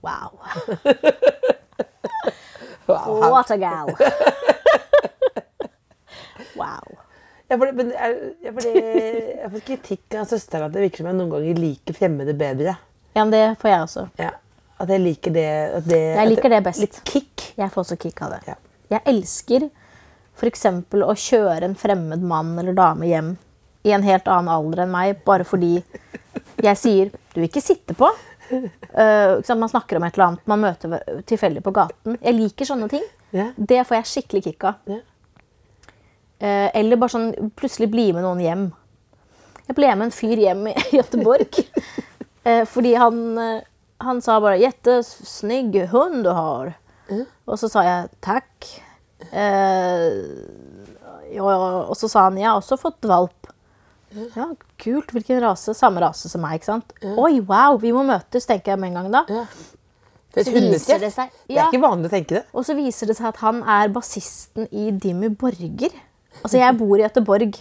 Wow. 0.05 0.35
Wow. 2.85 3.31
What 3.31 3.49
a 3.49 3.57
gal. 3.57 3.89
Wow. 6.55 6.97
Jeg 7.49 7.59
får, 7.59 7.71
men, 7.77 7.89
jeg, 7.91 8.33
jeg, 8.43 8.53
får, 8.53 8.67
jeg 9.41 9.49
får 9.53 9.63
kritikk 9.67 10.15
av 10.17 10.27
søsteren 10.29 10.67
at 10.69 10.73
det 10.73 10.83
virker 10.85 11.01
som 11.01 11.09
jeg 11.09 11.17
noen 11.17 11.33
ganger 11.33 11.59
liker 11.59 11.97
fremmede 11.97 12.33
bedre. 12.37 12.77
Ja, 13.15 13.23
men 13.25 13.33
det 13.33 13.41
får 13.61 13.69
jeg 13.71 13.81
også. 13.85 14.05
Ja. 14.21 14.29
At 14.81 14.91
jeg 14.91 15.03
liker 15.03 15.35
det, 15.35 15.49
at 15.79 15.89
det 15.89 15.99
Jeg 15.99 16.31
liker 16.31 16.51
det 16.51 16.61
best. 16.65 16.81
Litt 16.83 17.01
kick. 17.07 17.43
Jeg 17.57 17.73
får 17.73 17.83
også 17.83 17.97
kick 18.01 18.21
av 18.25 18.33
det. 18.35 18.41
Ja. 18.47 18.55
Jeg 18.95 19.01
elsker 19.11 19.67
f.eks. 20.35 20.65
å 20.99 21.15
kjøre 21.25 21.69
en 21.69 21.77
fremmed 21.79 22.23
mann 22.27 22.55
eller 22.59 22.75
dame 22.77 23.07
hjem 23.09 23.35
i 23.85 23.93
en 23.93 24.05
helt 24.05 24.27
annen 24.27 24.49
alder 24.49 24.83
enn 24.83 24.93
meg, 24.93 25.19
bare 25.25 25.45
fordi 25.45 25.77
jeg 26.63 26.77
sier 26.79 27.11
'du 27.11 27.41
vil 27.41 27.49
ikke 27.49 27.63
sitte 27.63 27.93
på'. 27.97 28.11
Uh, 28.51 29.57
man 29.57 29.69
snakker 29.69 29.97
om 29.97 30.03
et 30.03 30.13
eller 30.13 30.27
annet 30.27 30.47
man 30.47 30.61
møter 30.61 30.99
tilfeldig 31.25 31.63
på 31.65 31.73
gaten. 31.73 32.17
Jeg 32.21 32.37
liker 32.37 32.65
sånne 32.69 32.89
ting. 32.89 33.03
Yeah. 33.33 33.51
Det 33.57 33.81
får 33.87 33.97
jeg 33.97 34.09
skikkelig 34.11 34.43
kick 34.45 34.63
av. 34.69 34.73
Yeah. 34.87 35.03
Uh, 36.41 36.69
eller 36.77 36.99
bare 36.99 37.15
sånn 37.15 37.51
plutselig 37.57 37.89
bli 37.91 38.11
med 38.13 38.25
noen 38.25 38.43
hjem. 38.43 38.65
Jeg 39.65 39.77
ble 39.77 39.91
med 39.95 40.07
en 40.07 40.13
fyr 40.13 40.37
hjem 40.37 40.67
i 40.69 40.75
Göteborg. 40.99 41.61
uh, 42.45 42.63
fordi 42.69 42.93
han, 43.01 43.21
eh, 43.41 43.61
han 44.05 44.21
sa 44.21 44.39
bare 44.39 44.61
'Jättesnygg 44.61 45.87
hund 45.93 46.23
du 46.23 46.29
har'. 46.29 46.75
Og 47.45 47.59
så 47.59 47.69
sa 47.69 47.83
jeg 47.85 48.09
'takk'. 48.21 48.81
Ja, 51.33 51.41
og 51.41 51.95
så 51.97 52.07
sa 52.07 52.29
han 52.29 52.37
'jeg 52.37 52.45
har 52.45 52.61
også 52.61 52.77
fått 52.77 53.01
valp'. 53.01 53.44
Ja, 54.35 54.45
kult. 54.81 55.11
Hvilken 55.15 55.41
rase? 55.43 55.73
Samme 55.77 56.01
rase 56.03 56.29
som 56.31 56.41
meg, 56.41 56.59
ikke 56.61 56.69
sant? 56.71 56.93
Oi, 57.03 57.39
wow, 57.41 57.77
vi 57.81 57.91
må 57.95 58.03
møtes, 58.07 58.45
tenker 58.49 58.73
jeg 58.73 58.79
med 58.79 58.93
en 58.93 58.99
gang 59.01 59.11
da. 59.11 59.23
Ja. 59.29 59.45
For 60.35 60.41
et 60.41 60.45
det 60.51 60.81
seg- 60.81 61.29
Det 61.47 61.55
er 61.57 61.69
ikke 61.71 61.81
vanlig 61.83 62.09
å 62.09 62.13
tenke 62.15 62.27
det. 62.39 62.43
Og 62.53 62.65
så 62.67 62.75
viser 62.75 63.07
det 63.07 63.15
seg 63.17 63.27
at 63.29 63.37
han 63.37 63.61
er 63.63 63.87
bassisten 63.95 64.67
i 64.71 64.89
Dimmu 64.91 65.29
Borger. 65.39 65.93
Altså, 66.43 66.57
jeg 66.59 66.77
bor 66.77 66.97
i 66.99 67.03
Göteborg. 67.07 67.55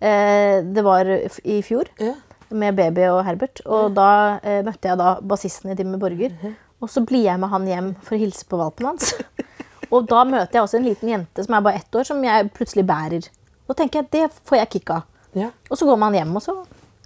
Eh, 0.00 0.60
det 0.62 0.84
var 0.84 1.04
i 1.08 1.62
fjor 1.64 1.86
Ja. 1.98 2.12
med 2.50 2.76
Baby 2.76 3.06
og 3.08 3.24
Herbert. 3.24 3.62
Og 3.64 3.94
da 3.96 4.38
eh, 4.42 4.62
møtte 4.62 4.90
jeg 4.90 4.98
da 4.98 5.14
bassisten 5.22 5.70
i 5.72 5.74
Dimmu 5.74 5.96
Borger. 5.98 6.34
Og 6.82 6.90
så 6.92 7.00
blir 7.06 7.24
jeg 7.24 7.40
med 7.40 7.48
han 7.48 7.64
hjem 7.66 7.94
for 8.04 8.16
å 8.16 8.20
hilse 8.20 8.44
på 8.44 8.58
valpen 8.60 8.86
hans. 8.92 9.14
Og 9.92 10.04
da 10.10 10.24
møter 10.24 10.52
jeg 10.58 10.62
også 10.66 10.76
en 10.80 10.84
liten 10.84 11.08
jente 11.08 11.44
som 11.46 11.54
er 11.54 11.60
bare 11.62 11.76
ett 11.78 11.94
år, 11.94 12.04
som 12.04 12.22
jeg 12.22 12.50
plutselig 12.52 12.84
bærer. 12.84 13.28
Da 13.68 13.74
tenker 13.78 14.02
jeg, 14.02 14.10
det 14.10 14.30
får 14.44 14.58
jeg 14.58 14.68
kick 14.74 14.90
av. 14.90 15.04
Ja. 15.36 15.50
Og 15.70 15.78
så 15.78 15.88
går 15.88 15.98
man 16.00 16.16
hjem, 16.16 16.32
og 16.38 16.42
så 16.44 16.56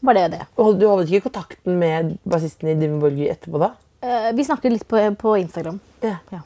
var 0.07 0.17
det 0.17 0.29
det. 0.37 0.45
Og 0.61 0.79
du 0.81 0.87
holdt 0.89 1.11
ikke 1.11 1.29
kontakten 1.29 1.81
med 1.81 2.15
bassisten 2.29 2.71
i 2.71 2.77
Dimmy 2.79 3.01
Borger 3.03 3.35
etterpå 3.35 3.61
da? 3.61 3.73
Eh, 4.01 4.31
vi 4.37 4.47
snakket 4.47 4.73
litt 4.73 4.87
på, 4.89 5.03
på 5.21 5.35
Instagram. 5.43 5.81
Ja. 6.01 6.17
Ja. 6.31 6.45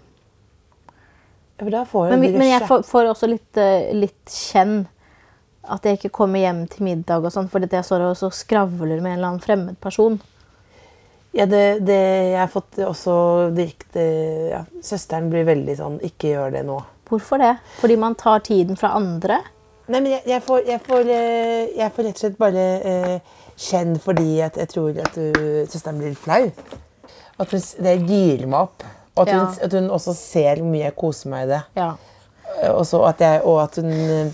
Ja, 1.57 1.85
men, 1.87 2.21
Men, 2.21 2.33
men 2.35 2.49
jeg 2.49 2.67
får, 2.67 2.83
får 2.83 3.13
også 3.13 3.29
litt, 3.31 3.57
eh, 3.63 3.93
litt 3.95 4.33
kjenn 4.33 4.89
at 5.71 5.87
jeg 5.87 6.01
ikke 6.01 6.11
kommer 6.19 6.43
hjem 6.43 6.65
til 6.69 6.85
middag 6.85 7.25
og 7.25 7.33
sånn, 7.33 7.49
fordi 7.49 7.71
jeg 7.73 7.87
står 7.87 8.09
og 8.09 8.17
så 8.19 8.29
skravler 8.35 8.99
med 8.99 9.15
en 9.15 9.19
eller 9.19 9.29
annen 9.31 9.45
fremmed 9.45 9.79
person. 9.81 10.19
Ja, 11.35 11.47
det, 11.51 11.63
det 11.87 11.99
jeg 11.99 12.39
har 12.39 12.51
fått 12.53 12.79
også 12.79 13.15
direkte 13.57 14.03
ja, 14.53 14.61
Søsteren 14.87 15.33
blir 15.33 15.43
veldig 15.49 15.75
sånn 15.81 15.97
Ikke 16.07 16.29
gjør 16.31 16.53
det 16.55 16.61
nå. 16.69 16.77
Hvorfor 17.11 17.43
det? 17.43 17.57
Fordi 17.81 17.97
man 17.99 18.15
tar 18.15 18.45
tiden 18.47 18.79
fra 18.79 18.93
andre? 18.95 19.41
Nei, 19.87 20.01
men 20.01 20.11
jeg, 20.15 20.23
jeg, 20.27 20.41
får, 20.47 20.63
jeg, 20.65 20.81
får, 20.87 21.09
eh, 21.13 21.65
jeg 21.77 21.93
får 21.93 22.07
rett 22.09 22.17
og 22.17 22.23
slett 22.23 22.39
bare 22.41 22.63
eh, 22.89 23.35
kjenn 23.61 23.99
fordi 24.01 24.39
at 24.45 24.57
jeg 24.57 24.71
tror 24.73 25.01
at 25.05 25.19
du, 25.19 25.43
søsteren 25.69 25.99
blir 26.01 26.15
litt 26.15 26.23
flau. 26.23 26.47
At 27.43 27.51
hun, 27.53 27.61
det 27.85 27.97
girer 28.09 28.47
meg 28.49 28.61
opp. 28.69 28.87
Og 29.15 29.27
at, 29.27 29.29
Ja. 29.35 29.43
hun, 29.45 29.59
at 29.67 29.77
hun 29.77 29.91
også 29.95 30.15
ser 30.17 30.63
hvor 30.63 30.71
mye 30.73 30.87
jeg 30.87 30.97
koser 30.99 31.31
meg 31.31 31.45
i 31.47 31.51
det. 31.53 31.61
Ja. 31.77 31.91
Eh, 32.63 32.71
Og, 32.73 32.87
så 32.89 33.03
at 33.07 33.21
og 33.45 33.61
at 33.63 33.77
hun 33.83 33.93
eh, 33.93 34.33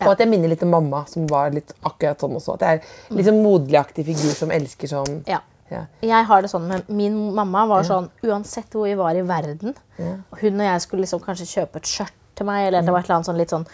Og 0.00 0.10
at 0.12 0.18
jeg 0.20 0.28
minner 0.28 0.50
litt 0.50 0.62
om 0.64 0.72
mamma, 0.74 1.04
som 1.08 1.26
var 1.30 1.52
litt 1.54 1.70
akkurat 1.86 2.20
sånn 2.20 2.34
også. 2.36 2.56
At 2.56 2.64
jeg 2.66 2.80
er 2.80 3.16
litt 3.20 3.28
sånn 3.28 3.42
moderligaktig 3.44 4.04
figur 4.08 4.34
som 4.36 4.50
elsker 4.52 4.90
sånn 4.90 5.22
ja. 5.28 5.38
ja. 5.70 5.84
Jeg 6.04 6.24
har 6.28 6.42
det 6.44 6.50
sånn 6.52 6.66
med 6.68 6.88
Min 6.88 7.16
mamma 7.36 7.66
var 7.70 7.86
sånn 7.86 8.08
uansett 8.26 8.72
hvor 8.74 8.88
vi 8.88 8.96
var 8.98 9.16
i 9.16 9.22
verden 9.26 9.74
ja. 10.00 10.16
Hun 10.40 10.60
og 10.60 10.66
jeg 10.66 10.82
skulle 10.84 11.04
liksom 11.06 11.22
kanskje 11.24 11.46
kjøpe 11.52 11.80
et 11.80 11.92
skjørt 11.92 12.22
til 12.36 12.46
meg, 12.48 12.66
eller 12.68 12.84
det 12.86 12.92
var 12.94 13.00
et 13.02 13.08
eller 13.08 13.16
annet 13.18 13.28
sånn 13.30 13.40
litt 13.40 13.52
sånn 13.54 13.66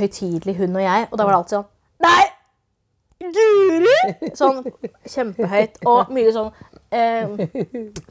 høytidelig 0.00 0.56
hun 0.60 0.76
og 0.76 0.84
jeg, 0.84 1.08
og 1.10 1.16
da 1.18 1.24
var 1.26 1.32
det 1.34 1.40
alltid 1.40 1.56
sånn 1.58 1.70
Nei! 2.00 2.26
Guri! 3.20 4.30
Sånn 4.38 4.62
kjempehøyt. 5.12 5.74
Og 5.88 6.08
mye 6.16 6.30
sånn 6.32 6.52
eh, 6.92 7.28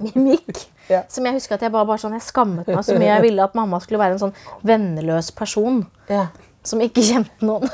mimikk. 0.04 0.66
Ja. 0.90 1.04
Som 1.06 1.28
jeg 1.28 1.36
husker 1.36 1.54
at 1.54 1.62
jeg 1.62 1.70
bare, 1.70 1.86
bare 1.86 2.02
sånn, 2.02 2.16
jeg 2.18 2.24
skammet 2.26 2.66
meg 2.66 2.80
så 2.82 2.96
mye. 2.98 3.12
Jeg 3.12 3.22
ville 3.28 3.44
at 3.46 3.54
mamma 3.54 3.78
skulle 3.84 4.00
være 4.02 4.16
en 4.16 4.22
sånn 4.24 4.32
venneløs 4.66 5.28
person 5.38 5.84
Ja. 6.10 6.24
som 6.66 6.82
ikke 6.82 7.04
kjente 7.06 7.46
noen. 7.46 7.70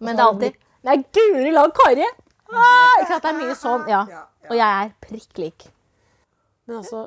Men 0.00 0.16
det 0.16 0.22
er 0.24 0.30
alltid 0.30 0.56
Nei, 0.88 0.94
guri 1.12 1.50
land 1.52 1.74
Kari! 1.76 2.06
Ah, 2.48 2.94
ikke 3.02 3.10
sant? 3.10 3.26
Det 3.26 3.28
er 3.34 3.36
mye 3.42 3.56
sånn. 3.60 3.84
Ja. 3.92 4.00
Og 4.48 4.56
jeg 4.56 4.86
er 4.86 4.94
prikk 5.04 5.42
lik. 5.42 5.66
Men 6.64 6.78
altså 6.80 7.02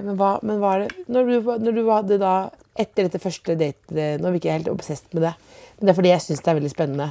men, 0.00 0.16
hva, 0.18 0.32
men 0.42 0.58
hva 0.58 0.72
er 0.74 0.82
det 0.88 1.04
Når 1.14 1.30
du, 1.30 1.34
var- 1.46 1.62
når 1.62 1.78
du 1.78 1.82
hadde 1.92 2.18
da 2.24 2.32
Etter 2.78 3.08
dette 3.08 3.18
første 3.18 3.56
date 3.58 3.90
Nå 4.20 4.28
er 4.28 4.32
vi 4.34 4.38
ikke 4.40 4.52
helt 4.54 4.68
obsesst 4.70 5.10
med 5.14 5.24
det, 5.26 5.32
men 5.78 5.86
det 5.88 5.92
er 5.92 5.98
fordi 5.98 6.12
jeg 6.12 6.22
syns 6.24 6.42
det 6.44 6.52
er 6.52 6.58
veldig 6.60 6.70
spennende. 6.72 7.08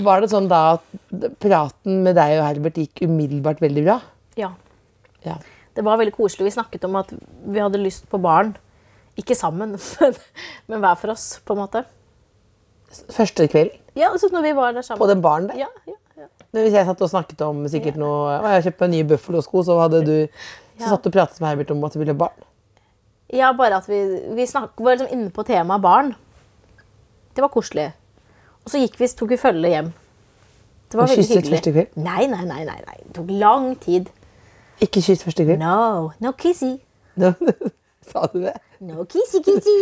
Var 0.00 0.20
det 0.22 0.30
sånn 0.32 0.48
da 0.50 0.58
at 0.78 1.30
praten 1.42 2.02
med 2.06 2.14
deg 2.18 2.38
og 2.38 2.44
Herbert 2.46 2.78
gikk 2.78 3.02
umiddelbart 3.06 3.60
veldig 3.62 3.84
bra? 3.86 3.98
Ja. 4.38 4.50
Ja. 5.26 5.36
Det 5.74 5.84
var 5.86 5.98
veldig 6.00 6.14
koselig. 6.16 6.48
Vi 6.50 6.56
snakket 6.56 6.84
om 6.88 6.96
at 7.00 7.10
vi 7.46 7.60
hadde 7.62 7.78
lyst 7.82 8.08
på 8.10 8.18
barn. 8.22 8.54
Ikke 9.18 9.34
sammen, 9.38 9.76
men, 10.00 10.14
men 10.70 10.80
hver 10.82 10.98
for 10.98 11.12
oss, 11.14 11.26
på 11.44 11.54
en 11.56 11.62
måte. 11.64 11.84
Første 13.14 13.46
kveld 13.50 13.70
Ja, 13.98 14.08
altså 14.10 14.30
når 14.32 14.42
vi 14.48 14.52
var 14.58 14.72
der 14.74 14.82
sammen. 14.86 14.98
på 15.02 15.06
den 15.10 15.20
baren 15.22 15.46
der? 15.50 15.60
Ja, 15.62 15.68
ja, 15.86 15.94
ja. 16.18 16.26
Hvis 16.56 16.74
jeg 16.74 16.86
satt 16.88 17.02
og 17.06 17.10
snakket 17.12 17.42
om 17.46 17.60
sikkert 17.70 17.98
noe 18.00 18.32
«Å, 18.40 18.54
Jeg 18.56 18.64
kjøpte 18.70 18.86
meg 18.86 18.94
nye 18.96 19.06
Buffalo-sko, 19.12 19.62
så 19.66 19.76
hadde 19.84 20.00
du 20.06 20.14
så 20.26 20.80
Ja. 20.80 20.88
satt 20.94 21.04
du 21.04 21.10
og 21.10 21.14
pratet 21.14 21.38
med 21.42 21.50
Herbert 21.52 21.70
om 21.74 21.84
at 21.86 21.92
du 21.94 22.00
ville 22.00 22.14
ha 22.16 22.18
barn? 22.24 22.46
Ja 23.32 23.52
bare 23.56 23.80
at 23.80 23.88
vi, 23.88 24.00
vi 24.36 24.46
snak, 24.46 24.74
var 24.78 24.96
liksom 24.96 25.12
inne 25.14 25.30
på 25.34 25.44
temaet 25.46 25.82
barn. 25.82 26.14
Det 27.34 27.42
var 27.44 27.52
koselig. 27.52 27.90
Og 28.64 28.72
så 28.72 28.82
gikk 28.82 28.98
vi, 29.00 29.08
tok 29.16 29.34
vi 29.34 29.40
følge 29.40 29.72
hjem. 29.72 29.90
Det 30.90 30.98
var 30.98 31.06
veldig 31.06 31.22
kysset 31.22 31.50
første 31.50 31.72
kveld? 31.72 31.98
Nei, 32.02 32.24
nei, 32.30 32.42
nei, 32.48 32.64
nei, 32.66 32.78
nei. 32.86 32.96
Det 33.06 33.14
tok 33.20 33.30
lang 33.40 33.68
tid. 33.82 34.10
Ikke 34.82 35.02
kyss 35.04 35.22
første 35.24 35.46
kveld? 35.46 35.62
No, 35.62 36.10
no 36.20 36.32
kissy. 36.38 36.74
No. 37.20 37.32
sa 38.10 38.26
du 38.32 38.40
det? 38.42 38.56
No 38.82 39.06
kissy 39.10 39.42
kissy. 39.46 39.76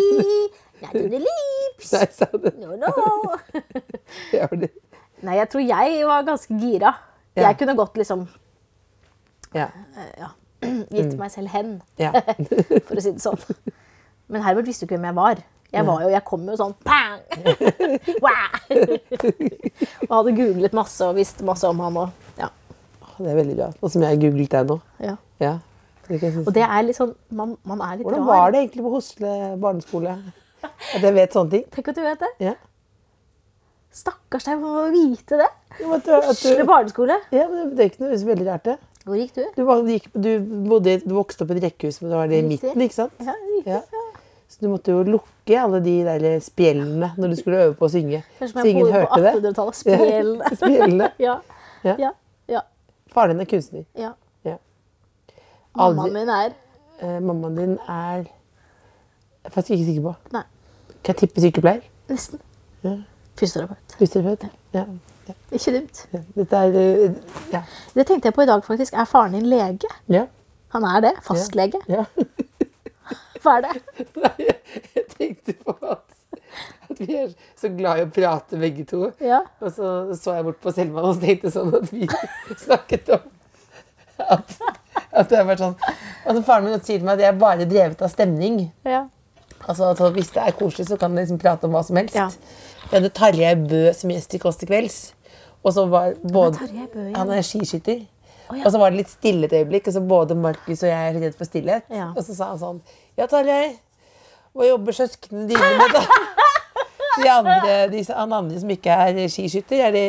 Not 0.82 0.92
to 0.92 1.06
the 1.08 1.22
lips. 1.24 1.94
Nei, 1.94 2.04
sa 2.12 2.28
du 2.34 2.42
det? 2.44 2.54
No, 2.60 2.76
no. 2.76 2.92
Nei, 5.26 5.34
jeg 5.40 5.48
tror 5.50 5.64
jeg 5.64 6.04
var 6.06 6.26
ganske 6.28 6.58
gira. 6.60 6.92
Ja. 7.34 7.48
Jeg 7.48 7.58
kunne 7.62 7.74
godt 7.78 7.96
liksom 7.98 8.26
ja. 9.54 9.68
eh, 9.96 10.12
ja, 10.18 10.28
gitt 10.94 11.14
meg 11.18 11.30
selv 11.34 11.52
hen, 11.54 11.76
ja. 12.00 12.10
for 12.88 12.98
å 12.98 13.04
si 13.04 13.12
det 13.14 13.22
sånn. 13.22 13.40
Men 14.28 14.44
Herbert 14.44 14.68
visste 14.68 14.84
jo 14.84 14.88
ikke 14.90 14.98
hvem 14.98 15.08
jeg 15.10 15.18
var. 15.18 15.44
Jeg 15.68 15.84
var 15.84 16.00
jo, 16.00 16.08
jeg 16.08 16.24
kom 16.24 16.46
jo 16.48 16.56
sånn 16.56 16.74
pang! 16.80 17.20
Og 20.08 20.14
hadde 20.14 20.36
googlet 20.36 20.76
masse 20.76 21.04
og 21.04 21.18
visste 21.18 21.44
masse 21.44 21.68
om 21.68 21.80
han. 21.84 21.98
Og, 22.04 22.36
ja. 22.40 22.48
Det 23.18 23.32
er 23.32 23.36
veldig 23.36 23.56
bra. 23.58 23.68
Og 23.82 23.92
som 23.92 24.04
jeg 24.06 24.20
googlet 24.22 24.54
deg 24.54 24.70
nå. 24.72 24.78
Ja. 25.04 25.16
Ja. 25.42 25.58
Det. 26.08 26.30
Og 26.40 26.54
det 26.56 26.62
er 26.64 26.84
litt 26.86 26.96
sånn 26.96 27.10
Man, 27.36 27.50
man 27.68 27.82
er 27.84 27.98
litt 27.98 28.06
Hvordan 28.06 28.22
rar. 28.24 28.28
var 28.30 28.52
det 28.54 28.62
egentlig 28.62 28.84
på 28.86 28.92
Hosle 28.94 29.32
barneskole? 29.60 30.14
At 30.64 31.02
jeg 31.04 31.12
vet 31.12 31.36
sånne 31.36 31.52
ting? 31.52 31.66
Tenk 31.74 31.90
at 31.92 31.98
du 31.98 32.00
vet 32.06 32.22
det. 32.22 32.30
Ja. 32.46 32.54
Stakkars 33.92 34.46
deg, 34.48 34.62
må 34.62 34.86
vite 34.94 35.36
det. 35.40 35.48
Oslo 35.84 36.54
du, 36.56 36.64
barneskole. 36.68 37.18
ja, 37.34 37.44
men 37.50 37.74
det 37.76 37.84
er 37.84 37.90
ikke 37.92 38.06
noe 38.06 38.18
veldig 38.30 38.46
rart, 38.48 38.64
det. 38.70 38.97
Hvor 39.08 39.16
gikk 39.16 39.34
du? 39.38 39.42
Du, 39.56 39.62
var, 39.64 39.82
du, 39.86 39.90
gikk, 39.94 40.08
du, 40.12 40.30
bodde, 40.68 40.98
du 41.04 41.14
vokste 41.16 41.44
opp 41.46 41.52
i 41.54 41.58
et 41.58 41.64
rekkehus, 41.70 42.00
men 42.02 42.10
det 42.12 42.18
var 42.20 42.28
det 42.30 42.38
i 42.42 42.46
midten, 42.46 42.82
ikke 42.84 42.96
sant? 42.96 43.14
Ja, 43.24 43.34
riktig. 43.54 43.72
Ja. 43.72 43.82
Så 44.48 44.62
du 44.64 44.68
måtte 44.72 44.92
jo 44.94 45.02
lukke 45.04 45.56
alle 45.60 45.80
de 45.84 45.94
der 46.06 46.26
spjellene 46.44 47.10
når 47.20 47.32
du 47.32 47.36
skulle 47.40 47.62
øve 47.66 47.74
på 47.76 47.88
å 47.88 47.92
synge. 47.92 48.22
Så 48.40 48.64
ingen 48.64 48.86
på 48.86 48.92
hørte 48.94 49.18
det. 49.24 49.32
1800-tallet. 49.38 49.78
Spjellene. 49.82 50.52
Spjellene. 50.60 51.10
ja. 51.26 51.34
Ja. 51.84 51.94
Ja. 52.00 52.12
Ja. 52.48 52.62
Faren 53.12 53.36
din 53.36 53.44
er 53.44 53.50
kunstner. 53.50 53.84
ja. 53.96 54.14
Ja. 54.48 54.56
Mammaen 55.76 56.12
min 56.16 56.28
er 56.32 56.56
Eh, 56.98 57.20
mammaen 57.22 57.54
din 57.54 57.74
er 57.86 58.24
Jeg 58.24 59.44
er 59.44 59.50
faktisk 59.54 59.70
ikke 59.76 59.84
sikker 59.86 60.02
på. 60.02 60.14
Nei, 60.34 60.42
Kan 61.04 61.14
jeg 61.14 61.20
tippe 61.20 61.40
sykepleier? 61.44 61.84
nesten. 62.08 62.40
Ja. 62.82 62.96
Fysioterapeut. 63.38 63.94
Fysioterapeut? 64.00 64.48
Ja. 64.74 64.82
Ikke 65.52 65.72
dumt. 65.78 66.02
Dette 66.36 66.56
er 66.68 66.76
eh, 66.82 67.14
Ja. 67.52 67.62
Det 67.94 68.06
tenkte 68.08 68.28
jeg 68.30 68.34
på 68.36 68.42
i 68.44 68.48
dag, 68.50 68.64
faktisk. 68.64 68.94
Er 68.94 69.04
faren 69.08 69.32
din 69.38 69.46
lege? 69.50 69.88
ja. 70.08 70.26
Han 70.74 70.84
er 70.84 71.00
det. 71.00 71.10
Fastlege. 71.24 71.78
ja. 71.88 72.02
Hva 73.42 73.54
er 73.56 73.62
det? 73.64 73.74
Nei, 74.22 74.48
jeg 74.94 75.04
tenkte 75.14 75.54
på 75.64 75.72
at, 75.80 76.18
at 76.90 76.98
vi 77.00 77.14
er 77.16 77.30
så 77.56 77.70
glad 77.72 78.02
i 78.02 78.04
å 78.04 78.10
prate 78.12 78.58
begge 78.60 78.84
to. 78.90 79.06
Ja. 79.24 79.38
Og 79.64 79.72
så 79.72 79.92
så 80.18 80.34
jeg 80.36 80.44
bort 80.44 80.60
på 80.60 80.72
Selma 80.76 81.06
og 81.08 81.22
tenkte 81.22 81.52
sånn 81.54 81.72
at 81.78 81.88
vi 81.94 82.04
snakket 82.66 83.08
om 83.16 83.24
at, 84.18 84.56
At 85.14 85.30
det 85.30 85.38
har 85.38 85.46
vært 85.48 85.62
sånn, 85.62 85.76
altså 86.26 86.42
Faren 86.44 86.66
min 86.66 86.80
sier 86.82 86.98
til 86.98 87.06
meg 87.06 87.16
at 87.16 87.24
jeg 87.24 87.30
er 87.32 87.38
bare 87.40 87.68
drevet 87.70 88.02
av 88.04 88.10
stemning. 88.12 88.60
Ja. 88.84 89.06
Altså 89.64 89.88
at 89.94 90.02
Hvis 90.18 90.34
det 90.34 90.42
er 90.44 90.56
koselig, 90.58 90.88
så 90.90 90.98
kan 91.00 91.14
jeg 91.16 91.24
liksom 91.28 91.40
prate 91.42 91.64
om 91.70 91.72
hva 91.78 91.80
som 91.86 91.96
helst. 91.96 92.18
Ja. 92.18 92.28
Vi 92.90 92.96
hadde 92.98 93.10
Tarjei 93.16 93.54
Bø 93.64 93.86
som 93.96 94.10
gjest 94.12 94.34
i 94.36 94.40
Kåss 94.42 94.60
til 94.60 94.68
kvelds. 94.70 94.98
Og 95.64 95.74
så 95.74 95.84
var 95.90 96.14
både, 96.22 96.58
Han 97.16 97.30
er 97.34 97.42
skiskytter. 97.42 98.04
ja. 98.52 98.62
Og 98.64 98.72
så 98.72 98.78
var 98.80 98.90
det 98.90 99.02
litt 99.02 99.10
stille 99.12 99.44
et 99.48 99.52
øyeblikk, 99.52 99.88
og 99.90 99.92
så 99.96 100.00
både 100.00 100.34
Markus 100.38 100.82
og 100.82 100.88
jeg 100.88 101.08
er 101.14 101.18
redd 101.20 101.34
for 101.36 101.44
stillhet. 101.44 101.82
Ja. 101.92 102.12
Og 102.16 102.22
så 102.24 102.34
sa 102.36 102.52
han 102.52 102.58
sånn 102.62 102.78
Ja, 103.18 103.26
Tarjei, 103.26 103.74
hva 104.54 104.68
jobber 104.68 104.92
søsknene 104.96 105.48
dine 105.50 105.72
med, 105.80 105.92
da? 105.92 106.04
De 107.18 107.28
andre, 107.28 107.74
de, 107.90 108.04
han 108.14 108.32
andre 108.32 108.60
som 108.62 108.70
ikke 108.70 108.94
er 108.94 109.18
skiskytter, 109.28 109.88
er 109.88 109.92
det 109.92 110.06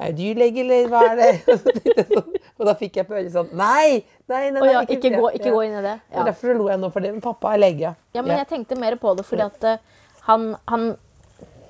er 0.00 0.12
det 0.12 0.16
dyrlege, 0.16 0.62
eller 0.64 0.86
hva 0.88 1.00
er 1.10 1.16
det? 1.18 1.32
Og 1.52 2.12
sånn- 2.14 2.36
Og 2.60 2.66
da 2.68 2.74
fikk 2.76 2.96
jeg 3.00 3.08
på 3.08 3.16
øret 3.18 3.32
sånn 3.34 3.50
Nei! 3.56 4.02
nei, 4.30 4.50
nei, 4.50 4.60
nei 4.60 4.70
ja, 4.72 4.80
ikke, 4.84 5.10
gå, 5.16 5.30
ikke 5.36 5.50
gå 5.52 5.60
inn 5.66 5.74
i 5.76 5.82
det. 5.84 5.94
Ja. 6.12 6.24
Derfor 6.28 6.54
lo 6.56 6.68
jeg 6.70 6.80
nå 6.80 6.88
for 6.94 7.04
det. 7.04 7.10
Men 7.16 7.20
pappa 7.24 7.52
er 7.56 7.60
lege. 7.60 7.90
Ja, 8.16 8.22
men 8.22 8.36
jeg 8.38 8.48
tenkte 8.48 8.78
mer 8.80 8.96
på 9.00 9.12
det 9.18 9.24
fordi 9.28 9.42
at 9.44 9.64
eh, 9.68 9.80
han, 10.28 10.54
han 10.70 10.86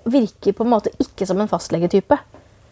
virker 0.04 0.54
på 0.58 0.66
en 0.66 0.70
måte 0.74 0.92
ikke 1.02 1.26
som 1.26 1.40
en 1.42 1.50
fastlegetype. 1.50 2.18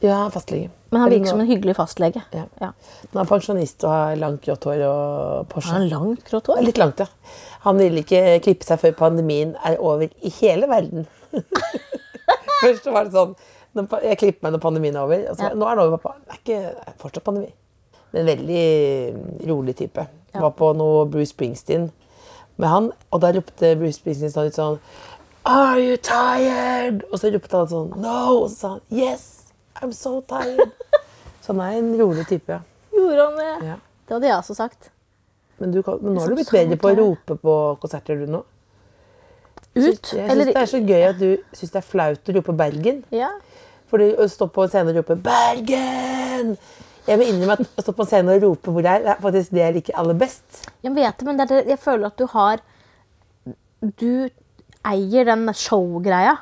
Ja, 0.04 0.30
fastlege. 0.30 0.70
Men 0.90 1.00
han 1.00 1.10
virker 1.10 1.32
som 1.32 1.40
en 1.42 1.48
hyggelig 1.50 1.74
fastlege. 1.76 2.22
Ja. 2.32 2.46
Ja. 2.60 2.70
Han 2.72 3.12
er 3.12 3.18
han 3.20 3.28
pensjonist 3.28 3.84
og 3.84 3.92
har 3.92 4.16
langt 4.20 4.44
grått 4.46 4.64
hår 4.68 4.82
og 4.88 5.48
Porsche. 5.52 5.74
Har 5.74 5.86
langt 5.90 6.24
grått 6.28 6.48
hår? 6.48 6.62
Litt 6.64 6.80
langt, 6.80 7.02
ja. 7.02 7.08
Han 7.66 7.80
ville 7.82 8.04
ikke 8.04 8.38
klippe 8.44 8.64
seg 8.68 8.80
før 8.80 8.96
pandemien 8.98 9.56
er 9.66 9.76
over 9.82 10.06
i 10.08 10.32
hele 10.40 10.70
verden. 10.70 11.08
Først 12.62 12.86
var 12.90 13.06
det 13.06 13.14
sånn 13.14 13.34
Jeg 14.02 14.18
klipper 14.18 14.46
meg 14.46 14.54
når 14.56 14.62
pandemien 14.62 14.96
er 14.96 15.04
over. 15.04 15.24
Og 15.30 15.36
så, 15.36 15.50
Ja. 15.50 15.54
Nå 15.58 15.68
er 15.68 15.76
det 15.76 15.84
over, 15.84 16.00
pappa. 16.00 16.18
Det 16.24 16.36
er 16.36 16.42
ikke 16.42 16.94
fortsatt 17.02 17.26
pandemi. 17.26 17.50
Men 18.12 18.22
en 18.22 18.30
veldig 18.32 18.64
mm, 19.14 19.26
rolig 19.50 19.76
type. 19.76 20.06
Ja. 20.34 20.40
var 20.40 20.50
på 20.56 20.72
noe 20.76 21.06
Bruce 21.08 21.32
Springsteen 21.32 21.90
med 22.58 22.68
han, 22.68 22.90
og 23.10 23.20
da 23.22 23.30
ropte 23.32 23.74
Bruce 23.78 24.00
Springsteen 24.00 24.32
sånn 24.34 24.50
ut 24.50 24.58
sånn 24.58 24.80
Are 25.48 25.78
you 25.80 25.96
tired? 25.96 27.04
Og 27.12 27.20
så 27.22 27.30
ropte 27.32 27.56
han 27.56 27.70
sånn 27.70 27.92
No! 28.02 28.42
Og 28.42 28.48
så 28.50 28.56
sa 28.56 28.72
han 28.74 28.82
Yes, 28.92 29.37
I'm 29.82 29.92
so 29.92 30.20
tired. 30.20 30.70
Så 31.42 31.54
han 31.54 31.60
er 31.64 31.78
en 31.78 31.92
rolig 32.00 32.26
type, 32.28 32.52
ja. 32.52 32.60
Gjorde 32.92 33.26
han 33.28 33.38
det? 33.40 33.52
ja. 33.72 33.76
Det 34.08 34.16
hadde 34.16 34.28
jeg 34.30 34.36
også 34.40 34.54
sagt. 34.56 34.90
Men, 35.58 35.72
du 35.74 35.82
men 36.00 36.14
nå 36.14 36.20
har 36.22 36.30
du 36.30 36.38
blitt 36.38 36.52
bedre 36.54 36.78
på 36.80 36.88
å 36.88 36.96
rope 36.96 37.34
på 37.42 37.54
konserter, 37.82 38.22
du 38.22 38.30
nå. 38.30 38.40
Ut? 39.76 39.84
Jeg 39.84 39.98
syns 40.00 40.30
Eller 40.32 40.48
det 40.48 40.56
er 40.56 40.70
så 40.70 40.80
gøy 40.80 41.04
at 41.10 41.18
du 41.20 41.28
syns 41.52 41.74
det 41.74 41.80
er 41.82 41.86
flaut 41.86 42.30
å 42.30 42.34
rope 42.38 42.54
Bergen. 42.56 43.02
Ja. 43.14 43.28
Fordi 43.90 44.08
å 44.16 44.26
stå 44.30 44.48
på 44.52 44.64
en 44.64 44.72
scene 44.72 44.94
og 44.94 45.00
rope 45.02 45.16
'Bergen'! 45.26 46.56
Jeg 47.08 47.20
må 47.20 47.24
innrømme 47.24 47.54
at 47.56 47.80
å 47.80 47.84
stå 47.84 47.94
på 47.96 48.04
en 48.04 48.10
scene 48.10 48.34
og 48.36 48.42
rope 48.44 48.72
hvor 48.72 48.84
det 48.84 48.94
er, 48.94 49.04
det 49.04 49.12
er 49.14 49.22
faktisk 49.22 49.54
det 49.56 49.62
jeg 49.62 49.76
liker 49.78 50.00
aller 50.02 50.18
best. 50.20 50.64
Jeg 50.84 50.92
vet 50.96 51.20
det, 51.20 51.26
men 51.28 51.38
det 51.38 51.46
er 51.46 51.52
det, 51.54 51.62
jeg 51.72 51.80
føler 51.84 52.10
at 52.10 52.18
du 52.18 52.26
har 52.34 52.64
Du 53.78 54.28
eier 54.88 55.24
den 55.28 55.48
showgreia. 55.54 56.34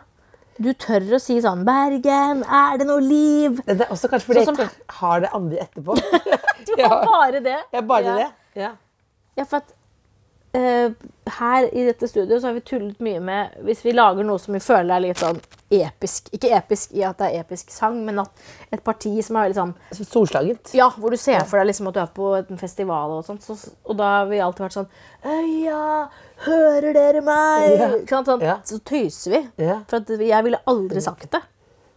Du 0.63 0.71
tør 0.73 1.05
å 1.17 1.21
si 1.21 1.37
sånn 1.45 1.65
'Bergen, 1.67 2.43
er 2.45 2.79
det 2.81 2.87
noe 2.89 3.03
liv?' 3.05 3.61
Det 3.67 3.85
er 3.85 3.93
også 3.93 4.09
kanskje 4.13 4.33
fordi 4.33 4.45
Sånn 4.47 4.61
jeg 4.63 4.73
ikke 4.73 5.01
har 5.01 5.25
det 5.27 5.33
andre 5.37 5.65
etterpå. 5.67 5.97
Du 6.67 6.73
har 6.83 7.03
bare 7.13 7.41
det. 7.41 7.59
Jeg 7.73 7.81
har 7.81 7.89
bare 7.89 8.05
ja. 8.05 8.15
det. 8.17 8.63
Ja. 8.63 8.71
Ja, 9.37 9.45
for 9.45 9.61
at 9.61 9.75
uh, 10.57 10.95
her 11.39 11.67
i 11.69 11.85
dette 11.87 12.09
studioet 12.09 12.41
så 12.41 12.49
har 12.49 12.57
vi 12.57 12.63
tullet 12.65 13.01
mye 13.05 13.21
med 13.21 13.59
Hvis 13.67 13.83
vi 13.85 13.93
lager 13.93 14.25
noe 14.25 14.41
som 14.41 14.57
vi 14.57 14.63
føler 14.65 14.97
er 14.97 15.05
litt 15.05 15.21
sånn 15.21 15.41
episk 15.77 16.31
Ikke 16.37 16.53
episk 16.57 16.95
i 16.97 17.05
at 17.05 17.19
det 17.21 17.29
er 17.29 17.45
episk 17.45 17.71
sang, 17.75 17.99
men 18.07 18.23
at 18.23 18.47
et 18.73 18.83
parti 18.87 19.13
som 19.27 19.37
er 19.37 19.49
veldig 19.49 19.59
sånn 19.59 19.75
Storslagent. 20.01 20.73
Ja, 20.79 20.89
hvor 20.97 21.13
du 21.13 21.21
ser 21.21 21.45
for 21.45 21.61
deg 21.61 21.69
liksom 21.71 21.91
at 21.91 21.99
du 21.99 22.03
er 22.03 22.13
på 22.17 22.33
en 22.39 22.61
festival 22.61 23.19
og 23.19 23.27
sånt. 23.27 23.45
Så, 23.45 23.59
og 23.85 23.99
da 23.99 24.13
har 24.21 24.31
vi 24.31 24.41
alltid 24.43 24.67
vært 24.67 24.79
sånn 24.79 24.91
Øya, 25.27 25.83
hører 26.45 26.93
dere 26.97 27.23
meg? 27.25 27.67
Ja. 27.81 27.91
Sånn. 28.11 28.25
Sånn, 28.29 28.43
Ja. 28.45 28.59
Så 28.65 28.79
tøyser 28.85 29.37
vi. 29.37 29.43
Ja. 29.65 29.81
For 29.89 30.01
jeg 30.21 30.45
ville 30.45 30.61
aldri 30.67 31.03
sagt 31.05 31.31
det. 31.33 31.43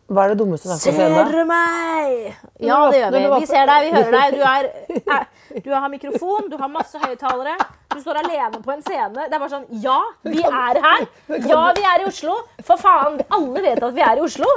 Hva 0.09 0.23
er 0.25 0.31
det 0.33 0.39
dummeste 0.39 0.65
du 0.65 0.71
har 0.73 0.79
sagt 0.81 0.95
på 0.95 1.01
Ser 1.05 1.11
dere 1.13 1.43
meg? 1.45 2.37
Ja, 2.65 2.79
det 2.89 2.97
gjør 3.03 3.11
vi. 3.13 3.19
Vi 3.43 3.49
ser 3.51 3.67
deg, 3.69 3.83
vi 3.85 3.91
hører 3.93 4.15
deg. 4.15 4.33
Du, 4.33 4.41
er, 4.41 5.03
er, 5.19 5.27
du 5.67 5.69
har 5.75 5.91
mikrofon, 5.91 6.49
du 6.49 6.57
har 6.57 6.71
masse 6.73 6.97
høyttalere. 7.03 7.53
Du 7.93 7.99
står 8.01 8.17
alene 8.23 8.61
på 8.65 8.73
en 8.73 8.81
scene. 8.85 9.13
Det 9.27 9.29
er 9.29 9.37
bare 9.37 9.51
sånn 9.53 9.67
Ja, 9.83 9.99
vi 10.25 10.41
er 10.41 10.81
her. 10.81 11.05
Ja, 11.51 11.61
vi 11.77 11.85
er 11.91 12.01
i 12.01 12.09
Oslo. 12.09 12.39
For 12.65 12.81
faen, 12.81 13.21
alle 13.37 13.61
vet 13.67 13.83
at 13.85 13.93
vi 13.93 14.01
er 14.05 14.17
i 14.17 14.25
Oslo. 14.25 14.49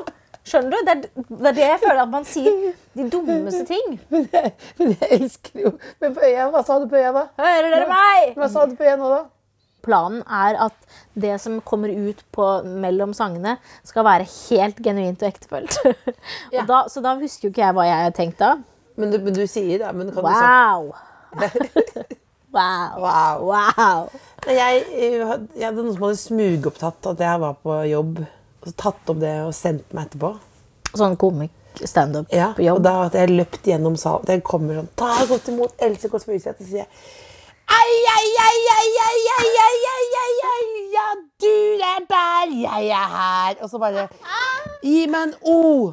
Skjønner 0.42 0.72
du? 0.72 0.78
Det 0.88 0.94
er 0.94 1.02
det, 1.04 1.36
er 1.52 1.54
det 1.60 1.66
jeg 1.68 1.80
føler 1.84 2.00
at 2.02 2.10
man 2.16 2.24
sier 2.26 2.72
de 2.96 3.04
dummeste 3.12 3.62
ting. 3.68 4.00
Men 4.10 4.24
jeg, 4.32 4.54
men 4.80 4.96
jeg 4.96 5.20
elsker 5.20 5.60
jo 5.66 5.74
Men 6.02 6.16
på 6.16 6.24
øya, 6.26 6.48
hva 6.50 6.64
sa 6.66 6.80
du 6.82 6.88
på 6.90 6.96
øya, 6.98 7.12
da? 7.14 7.28
Hører 7.38 7.68
dere 7.76 7.92
meg? 7.92 8.32
Hva 8.40 8.48
sa 8.50 8.64
du 8.66 8.74
på 8.80 8.88
øya 8.88 8.96
nå, 8.98 9.12
da? 9.12 9.20
Planen 9.82 10.22
er 10.26 10.58
at 10.68 10.98
det 11.18 11.34
som 11.42 11.60
kommer 11.66 11.90
ut 11.90 12.20
på 12.34 12.48
mellom 12.82 13.14
sangene, 13.16 13.56
skal 13.86 14.06
være 14.06 14.28
helt 14.48 14.78
genuint 14.84 15.22
og 15.22 15.32
ektefølt. 15.32 15.78
Ja. 16.54 16.66
Så 16.88 17.00
da 17.04 17.16
husker 17.18 17.48
jo 17.48 17.52
ikke 17.52 17.64
jeg 17.64 17.76
hva 17.76 17.86
jeg 17.88 18.14
tenkte 18.18 18.52
da. 18.52 18.54
Men 19.00 19.10
du, 19.12 19.18
men 19.24 19.34
du 19.34 19.42
sier 19.48 19.80
det. 19.82 19.94
Men 19.96 20.12
kan 20.12 20.22
du 20.22 20.28
Wow! 20.28 20.92
Wow! 22.52 23.00
Wow. 23.00 23.38
Wow! 23.48 24.08
Nei, 24.44 24.54
Jeg, 24.58 24.82
eh, 24.92 25.22
jeg 25.56 25.64
hadde 25.64 25.80
noen 25.80 25.94
som 25.94 26.04
hadde 26.04 26.20
smugopptatt 26.20 27.08
at 27.14 27.22
jeg 27.24 27.40
var 27.40 27.56
på 27.64 27.78
jobb. 27.88 28.20
Og 28.62 28.74
tatt 28.78 29.08
opp 29.10 29.20
det 29.22 29.32
og 29.46 29.54
sendt 29.56 29.94
meg 29.96 30.10
etterpå. 30.10 30.34
Sånn 30.92 31.16
komik-standup 31.18 32.28
Ja, 32.34 32.50
på 32.56 32.66
jobb. 32.66 32.82
Og 32.82 32.84
da 32.84 32.92
hadde 33.06 33.22
jeg 33.24 33.32
løpt 33.38 33.70
gjennom 33.72 33.96
salen. 34.00 34.28
Jeg 34.28 34.44
kommer 34.46 34.76
sånn 34.82 34.90
Ta 35.00 35.14
godt 35.30 35.48
imot 35.48 35.80
Else 35.88 36.12
Kåss 36.12 36.28
Furuseth. 36.28 36.60
Og 36.60 36.68
sier 36.68 36.84
jeg 36.84 36.90
Ei, 37.72 37.94
ei, 38.16 38.28
ei, 38.46 38.60
ei, 38.76 38.90
ai, 39.06 39.20
ai, 39.36 39.52
ai, 39.64 39.80
ai, 39.92 40.04
ai, 40.22 40.36
ai, 40.52 40.66
ja, 40.92 41.06
du 41.42 41.54
er 41.92 42.04
der, 42.12 42.52
jeg 42.60 42.88
er 42.88 43.08
her. 43.16 43.56
Og 43.62 43.70
så 43.70 43.78
bare 43.78 44.08
Gi 44.82 45.06
meg 45.10 45.28
en 45.28 45.34
O. 45.46 45.92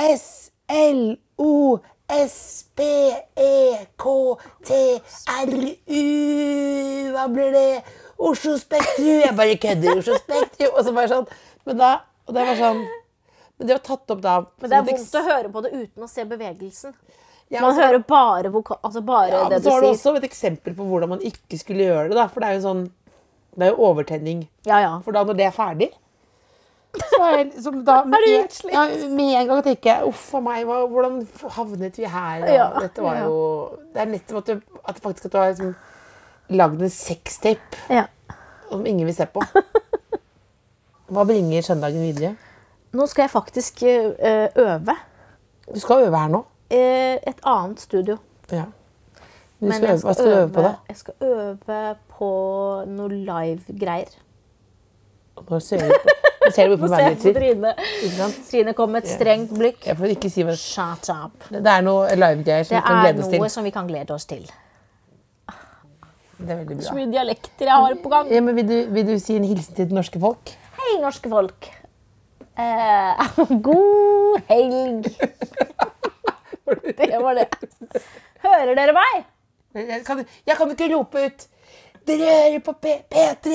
S, 0.00 0.50
L, 0.72 1.02
O, 1.38 1.78
S, 2.10 2.36
B, 2.76 2.80
E, 3.36 3.86
K, 4.00 4.14
T, 4.64 4.78
R, 5.36 5.56
U. 6.00 6.04
Hva 7.14 7.26
blir 7.32 7.52
det? 7.54 7.82
Oslo 8.20 8.56
Spektrum. 8.58 9.20
Jeg 9.26 9.36
bare 9.36 9.56
kødder. 9.60 9.98
Oslo 9.98 10.16
Spektrum. 10.22 10.72
Og 10.74 10.84
så 10.84 10.94
bare 10.96 11.12
sånn. 11.12 11.28
Men 11.68 11.80
da 11.80 11.90
og 12.30 12.36
det 12.36 12.46
var 12.46 12.58
sånn 12.58 12.84
Men 13.58 13.68
det 13.68 13.74
var 13.74 13.82
tatt 13.84 14.12
opp 14.14 14.20
da 14.24 14.34
Men 14.62 14.70
det 14.70 14.76
er 14.78 14.84
vondt 14.86 15.16
å 15.18 15.22
høre 15.26 15.50
på 15.52 15.62
det 15.64 15.70
uten 15.74 16.04
å 16.06 16.08
se 16.08 16.24
bevegelsen. 16.24 16.94
Ja, 17.50 17.60
Man 17.64 17.72
altså, 17.72 17.86
hører 17.86 18.02
bare, 18.06 18.50
altså 18.82 19.00
bare 19.02 19.28
Ja, 19.28 19.44
det 19.48 19.56
men 19.56 19.62
sier. 19.62 19.64
så 19.64 19.72
har 19.74 19.80
du 19.82 19.86
også 19.88 20.12
et 20.20 20.26
eksempel 20.28 20.74
på 20.74 20.84
hvordan 20.86 21.08
man 21.10 21.22
ikke 21.26 21.58
skulle 21.58 21.82
gjøre 21.88 22.08
det. 22.08 22.18
da, 22.18 22.28
For 22.30 22.40
det 22.40 22.48
er 22.48 22.58
jo 22.60 22.66
sånn 22.68 22.84
Det 23.56 23.66
er 23.66 23.72
jo 23.72 23.88
overtenning. 23.88 24.44
Ja, 24.68 24.78
ja. 24.78 24.92
For 25.02 25.16
da 25.16 25.24
når 25.26 25.38
det 25.40 25.48
er 25.48 25.56
ferdig 25.56 25.90
så 26.98 27.20
er 27.22 27.36
jeg 27.36 27.44
liksom 27.52 27.82
da, 27.86 28.00
med, 28.04 28.24
Er 28.26 28.48
du 28.50 28.66
ja, 28.72 28.84
med 29.14 29.34
en 29.38 29.50
gang 29.50 29.62
tenker 29.66 29.90
jeg 29.92 30.10
uff 30.10 30.24
a 30.34 30.40
meg, 30.42 30.66
hvordan 30.66 31.20
havnet 31.54 31.98
vi 32.00 32.08
her? 32.10 32.46
Ja, 32.50 32.66
dette 32.80 33.04
var 33.04 33.20
jo 33.22 33.34
Det 33.94 34.02
er 34.02 34.10
nettopp 34.10 34.40
at 34.42 34.50
du, 34.50 34.80
at 34.88 35.02
faktisk 35.02 35.28
at 35.28 35.32
du 35.32 35.38
har 35.38 35.52
liksom, 35.52 35.74
lagd 36.50 36.82
en 36.82 36.90
sextape 36.90 37.84
ja. 37.90 38.08
som 38.70 38.86
ingen 38.86 39.06
vil 39.06 39.14
se 39.14 39.26
på. 39.30 39.42
Hva 41.14 41.26
bringer 41.26 41.62
søndagen 41.62 42.02
videre? 42.02 42.34
Nå 42.94 43.06
skal 43.06 43.28
jeg 43.28 43.30
faktisk 43.30 43.82
eh, 43.86 44.48
øve. 44.58 44.96
Du 45.70 45.78
skal 45.78 46.08
øve 46.08 46.18
her 46.18 46.32
nå. 46.32 46.42
Eh, 46.70 47.18
et 47.26 47.40
annet 47.46 47.80
studio. 47.82 48.16
Ja. 48.50 48.64
Du 49.60 49.68
skal 49.72 49.90
øve, 49.90 50.00
hva 50.06 50.14
skal 50.16 50.26
du 50.26 50.36
øve 50.38 50.48
på, 50.54 50.62
da? 50.64 50.72
Jeg 50.88 50.96
skal 50.96 51.14
øve 51.20 51.80
på 52.16 52.30
noe 52.88 53.08
live-greier. 53.12 54.14
Nå 55.50 55.58
ser 55.64 55.84
du 55.84 55.92
på, 55.92 56.14
nå 56.44 56.50
ser 56.52 56.68
du 56.72 56.76
på 56.80 56.88
på. 56.92 57.34
Trine. 57.36 57.74
Trine 58.48 58.74
kom 58.76 58.90
med 58.94 59.04
et 59.04 59.12
strengt 59.12 59.52
blikk. 59.56 59.84
Jeg 59.86 59.96
får 60.00 60.14
ikke 60.16 60.30
si 60.32 60.44
hva 60.48 60.56
Shut 60.56 61.12
up. 61.12 61.46
Det 61.52 61.60
er 61.64 61.84
noe 61.84 62.08
live-greier 62.16 62.64
som 62.68 63.48
som 63.48 63.64
vi 63.68 63.72
kan 63.74 63.88
glede 63.88 64.16
oss 64.16 64.26
til. 64.28 64.48
Det 66.40 66.54
er 66.54 66.62
veldig 66.62 66.82
Så 66.82 66.94
bra. 66.94 66.96
mye 66.96 67.12
dialekter 67.12 67.68
jeg 67.68 67.84
har 67.84 67.94
på 68.02 68.08
gang. 68.08 68.30
Ja, 68.32 68.40
men 68.40 68.56
vil, 68.56 68.68
du, 68.68 68.76
vil 68.94 69.06
du 69.10 69.18
si 69.20 69.36
en 69.36 69.44
hilsen 69.44 69.76
til 69.76 69.90
det 69.90 69.96
norske 69.96 70.20
folk? 70.20 70.54
Hei, 70.80 70.94
norske 71.02 71.28
folk. 71.28 71.68
Eh, 72.56 73.28
god 73.68 74.40
helg. 74.48 75.10
Det 76.98 77.18
var 77.22 77.34
det. 77.34 77.48
Hører 78.44 78.74
dere 78.74 78.92
meg? 78.96 79.24
Jeg 79.74 80.04
kan, 80.06 80.24
jeg 80.46 80.56
kan 80.58 80.70
ikke 80.74 80.88
rope 80.94 81.26
ut 81.26 81.48
Dere 82.06 82.30
hører 82.30 82.62
på 82.64 82.72
P 82.82 82.94
P3! 83.12 83.50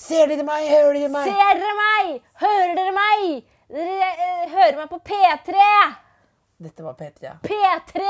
Ser 0.00 0.30
dere 0.30 0.44
meg? 0.46 0.68
Hører 0.70 0.94
dere 0.96 1.10
meg? 1.12 1.26
Ser 1.28 1.58
dere 1.60 1.74
meg? 1.78 2.14
Hører 2.42 2.72
dere 2.78 2.94
meg? 2.96 3.42
Dere 3.72 4.08
uh, 4.12 4.46
hører 4.52 4.78
meg 4.78 4.88
på 4.92 4.98
P3. 5.10 5.66
Dette 6.62 6.86
var 6.86 6.96
P3. 6.98 7.26
ja. 7.26 7.34
P3. 7.42 8.06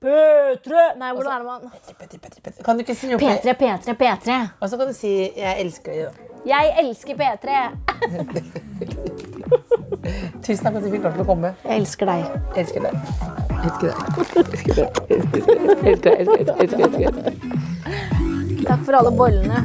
P3 0.00 0.96
Nei, 0.96 1.10
hvordan 1.12 1.32
er 1.34 1.38
det 1.38 1.46
man 1.46 1.60
P3, 1.68 1.94
P3, 1.98 2.20
P3, 2.24 2.40
P3. 2.46 2.64
Kan 2.64 2.78
du 2.78 2.84
ikke 2.86 2.96
si 2.96 3.10
rope 3.12 3.24
P3, 3.24 3.56
P3, 3.60 3.96
P3. 4.00 4.38
Og 4.60 4.70
så 4.72 4.80
kan 4.80 4.86
du 4.88 4.94
si 4.96 5.12
'jeg 5.36 5.60
elsker 5.60 5.92
deg'. 5.92 6.04
da. 6.04 6.12
Jeg 6.46 6.74
elsker 6.84 7.14
P3. 7.20 7.48
Tusen 10.42 10.62
takk 10.64 10.72
for 10.72 10.78
at 10.78 10.84
du 10.84 10.90
fikk 10.92 11.04
lov 11.04 11.12
til 11.16 11.24
å 11.24 11.28
komme. 11.28 11.48
Jeg 11.64 11.82
elsker 11.82 12.06
deg. 12.10 12.20
Jeg 12.54 12.60
elsker 12.64 12.80
deg. 12.86 12.94
Elsker 13.60 13.86
deg. 13.90 14.88
Elsker 15.90 16.06
deg. 16.06 16.54
Elsker 16.64 16.88
deg. 16.96 17.34
Takk 18.66 18.80
for 18.86 18.94
alle 19.00 19.10
bollene. 19.10 19.58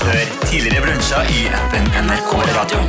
Hør 0.00 0.26
tidligere 0.48 0.82
brunsja 0.88 1.22
i 1.30 1.46
appen 1.54 1.86
NRK 2.02 2.32
Radio. 2.56 2.80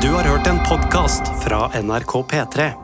Du 0.00 0.08
har 0.12 0.24
hørt 0.24 0.46
en 0.46 0.58
podkast 0.68 1.28
fra 1.44 1.68
NRK 1.82 2.22
P3. 2.32 2.83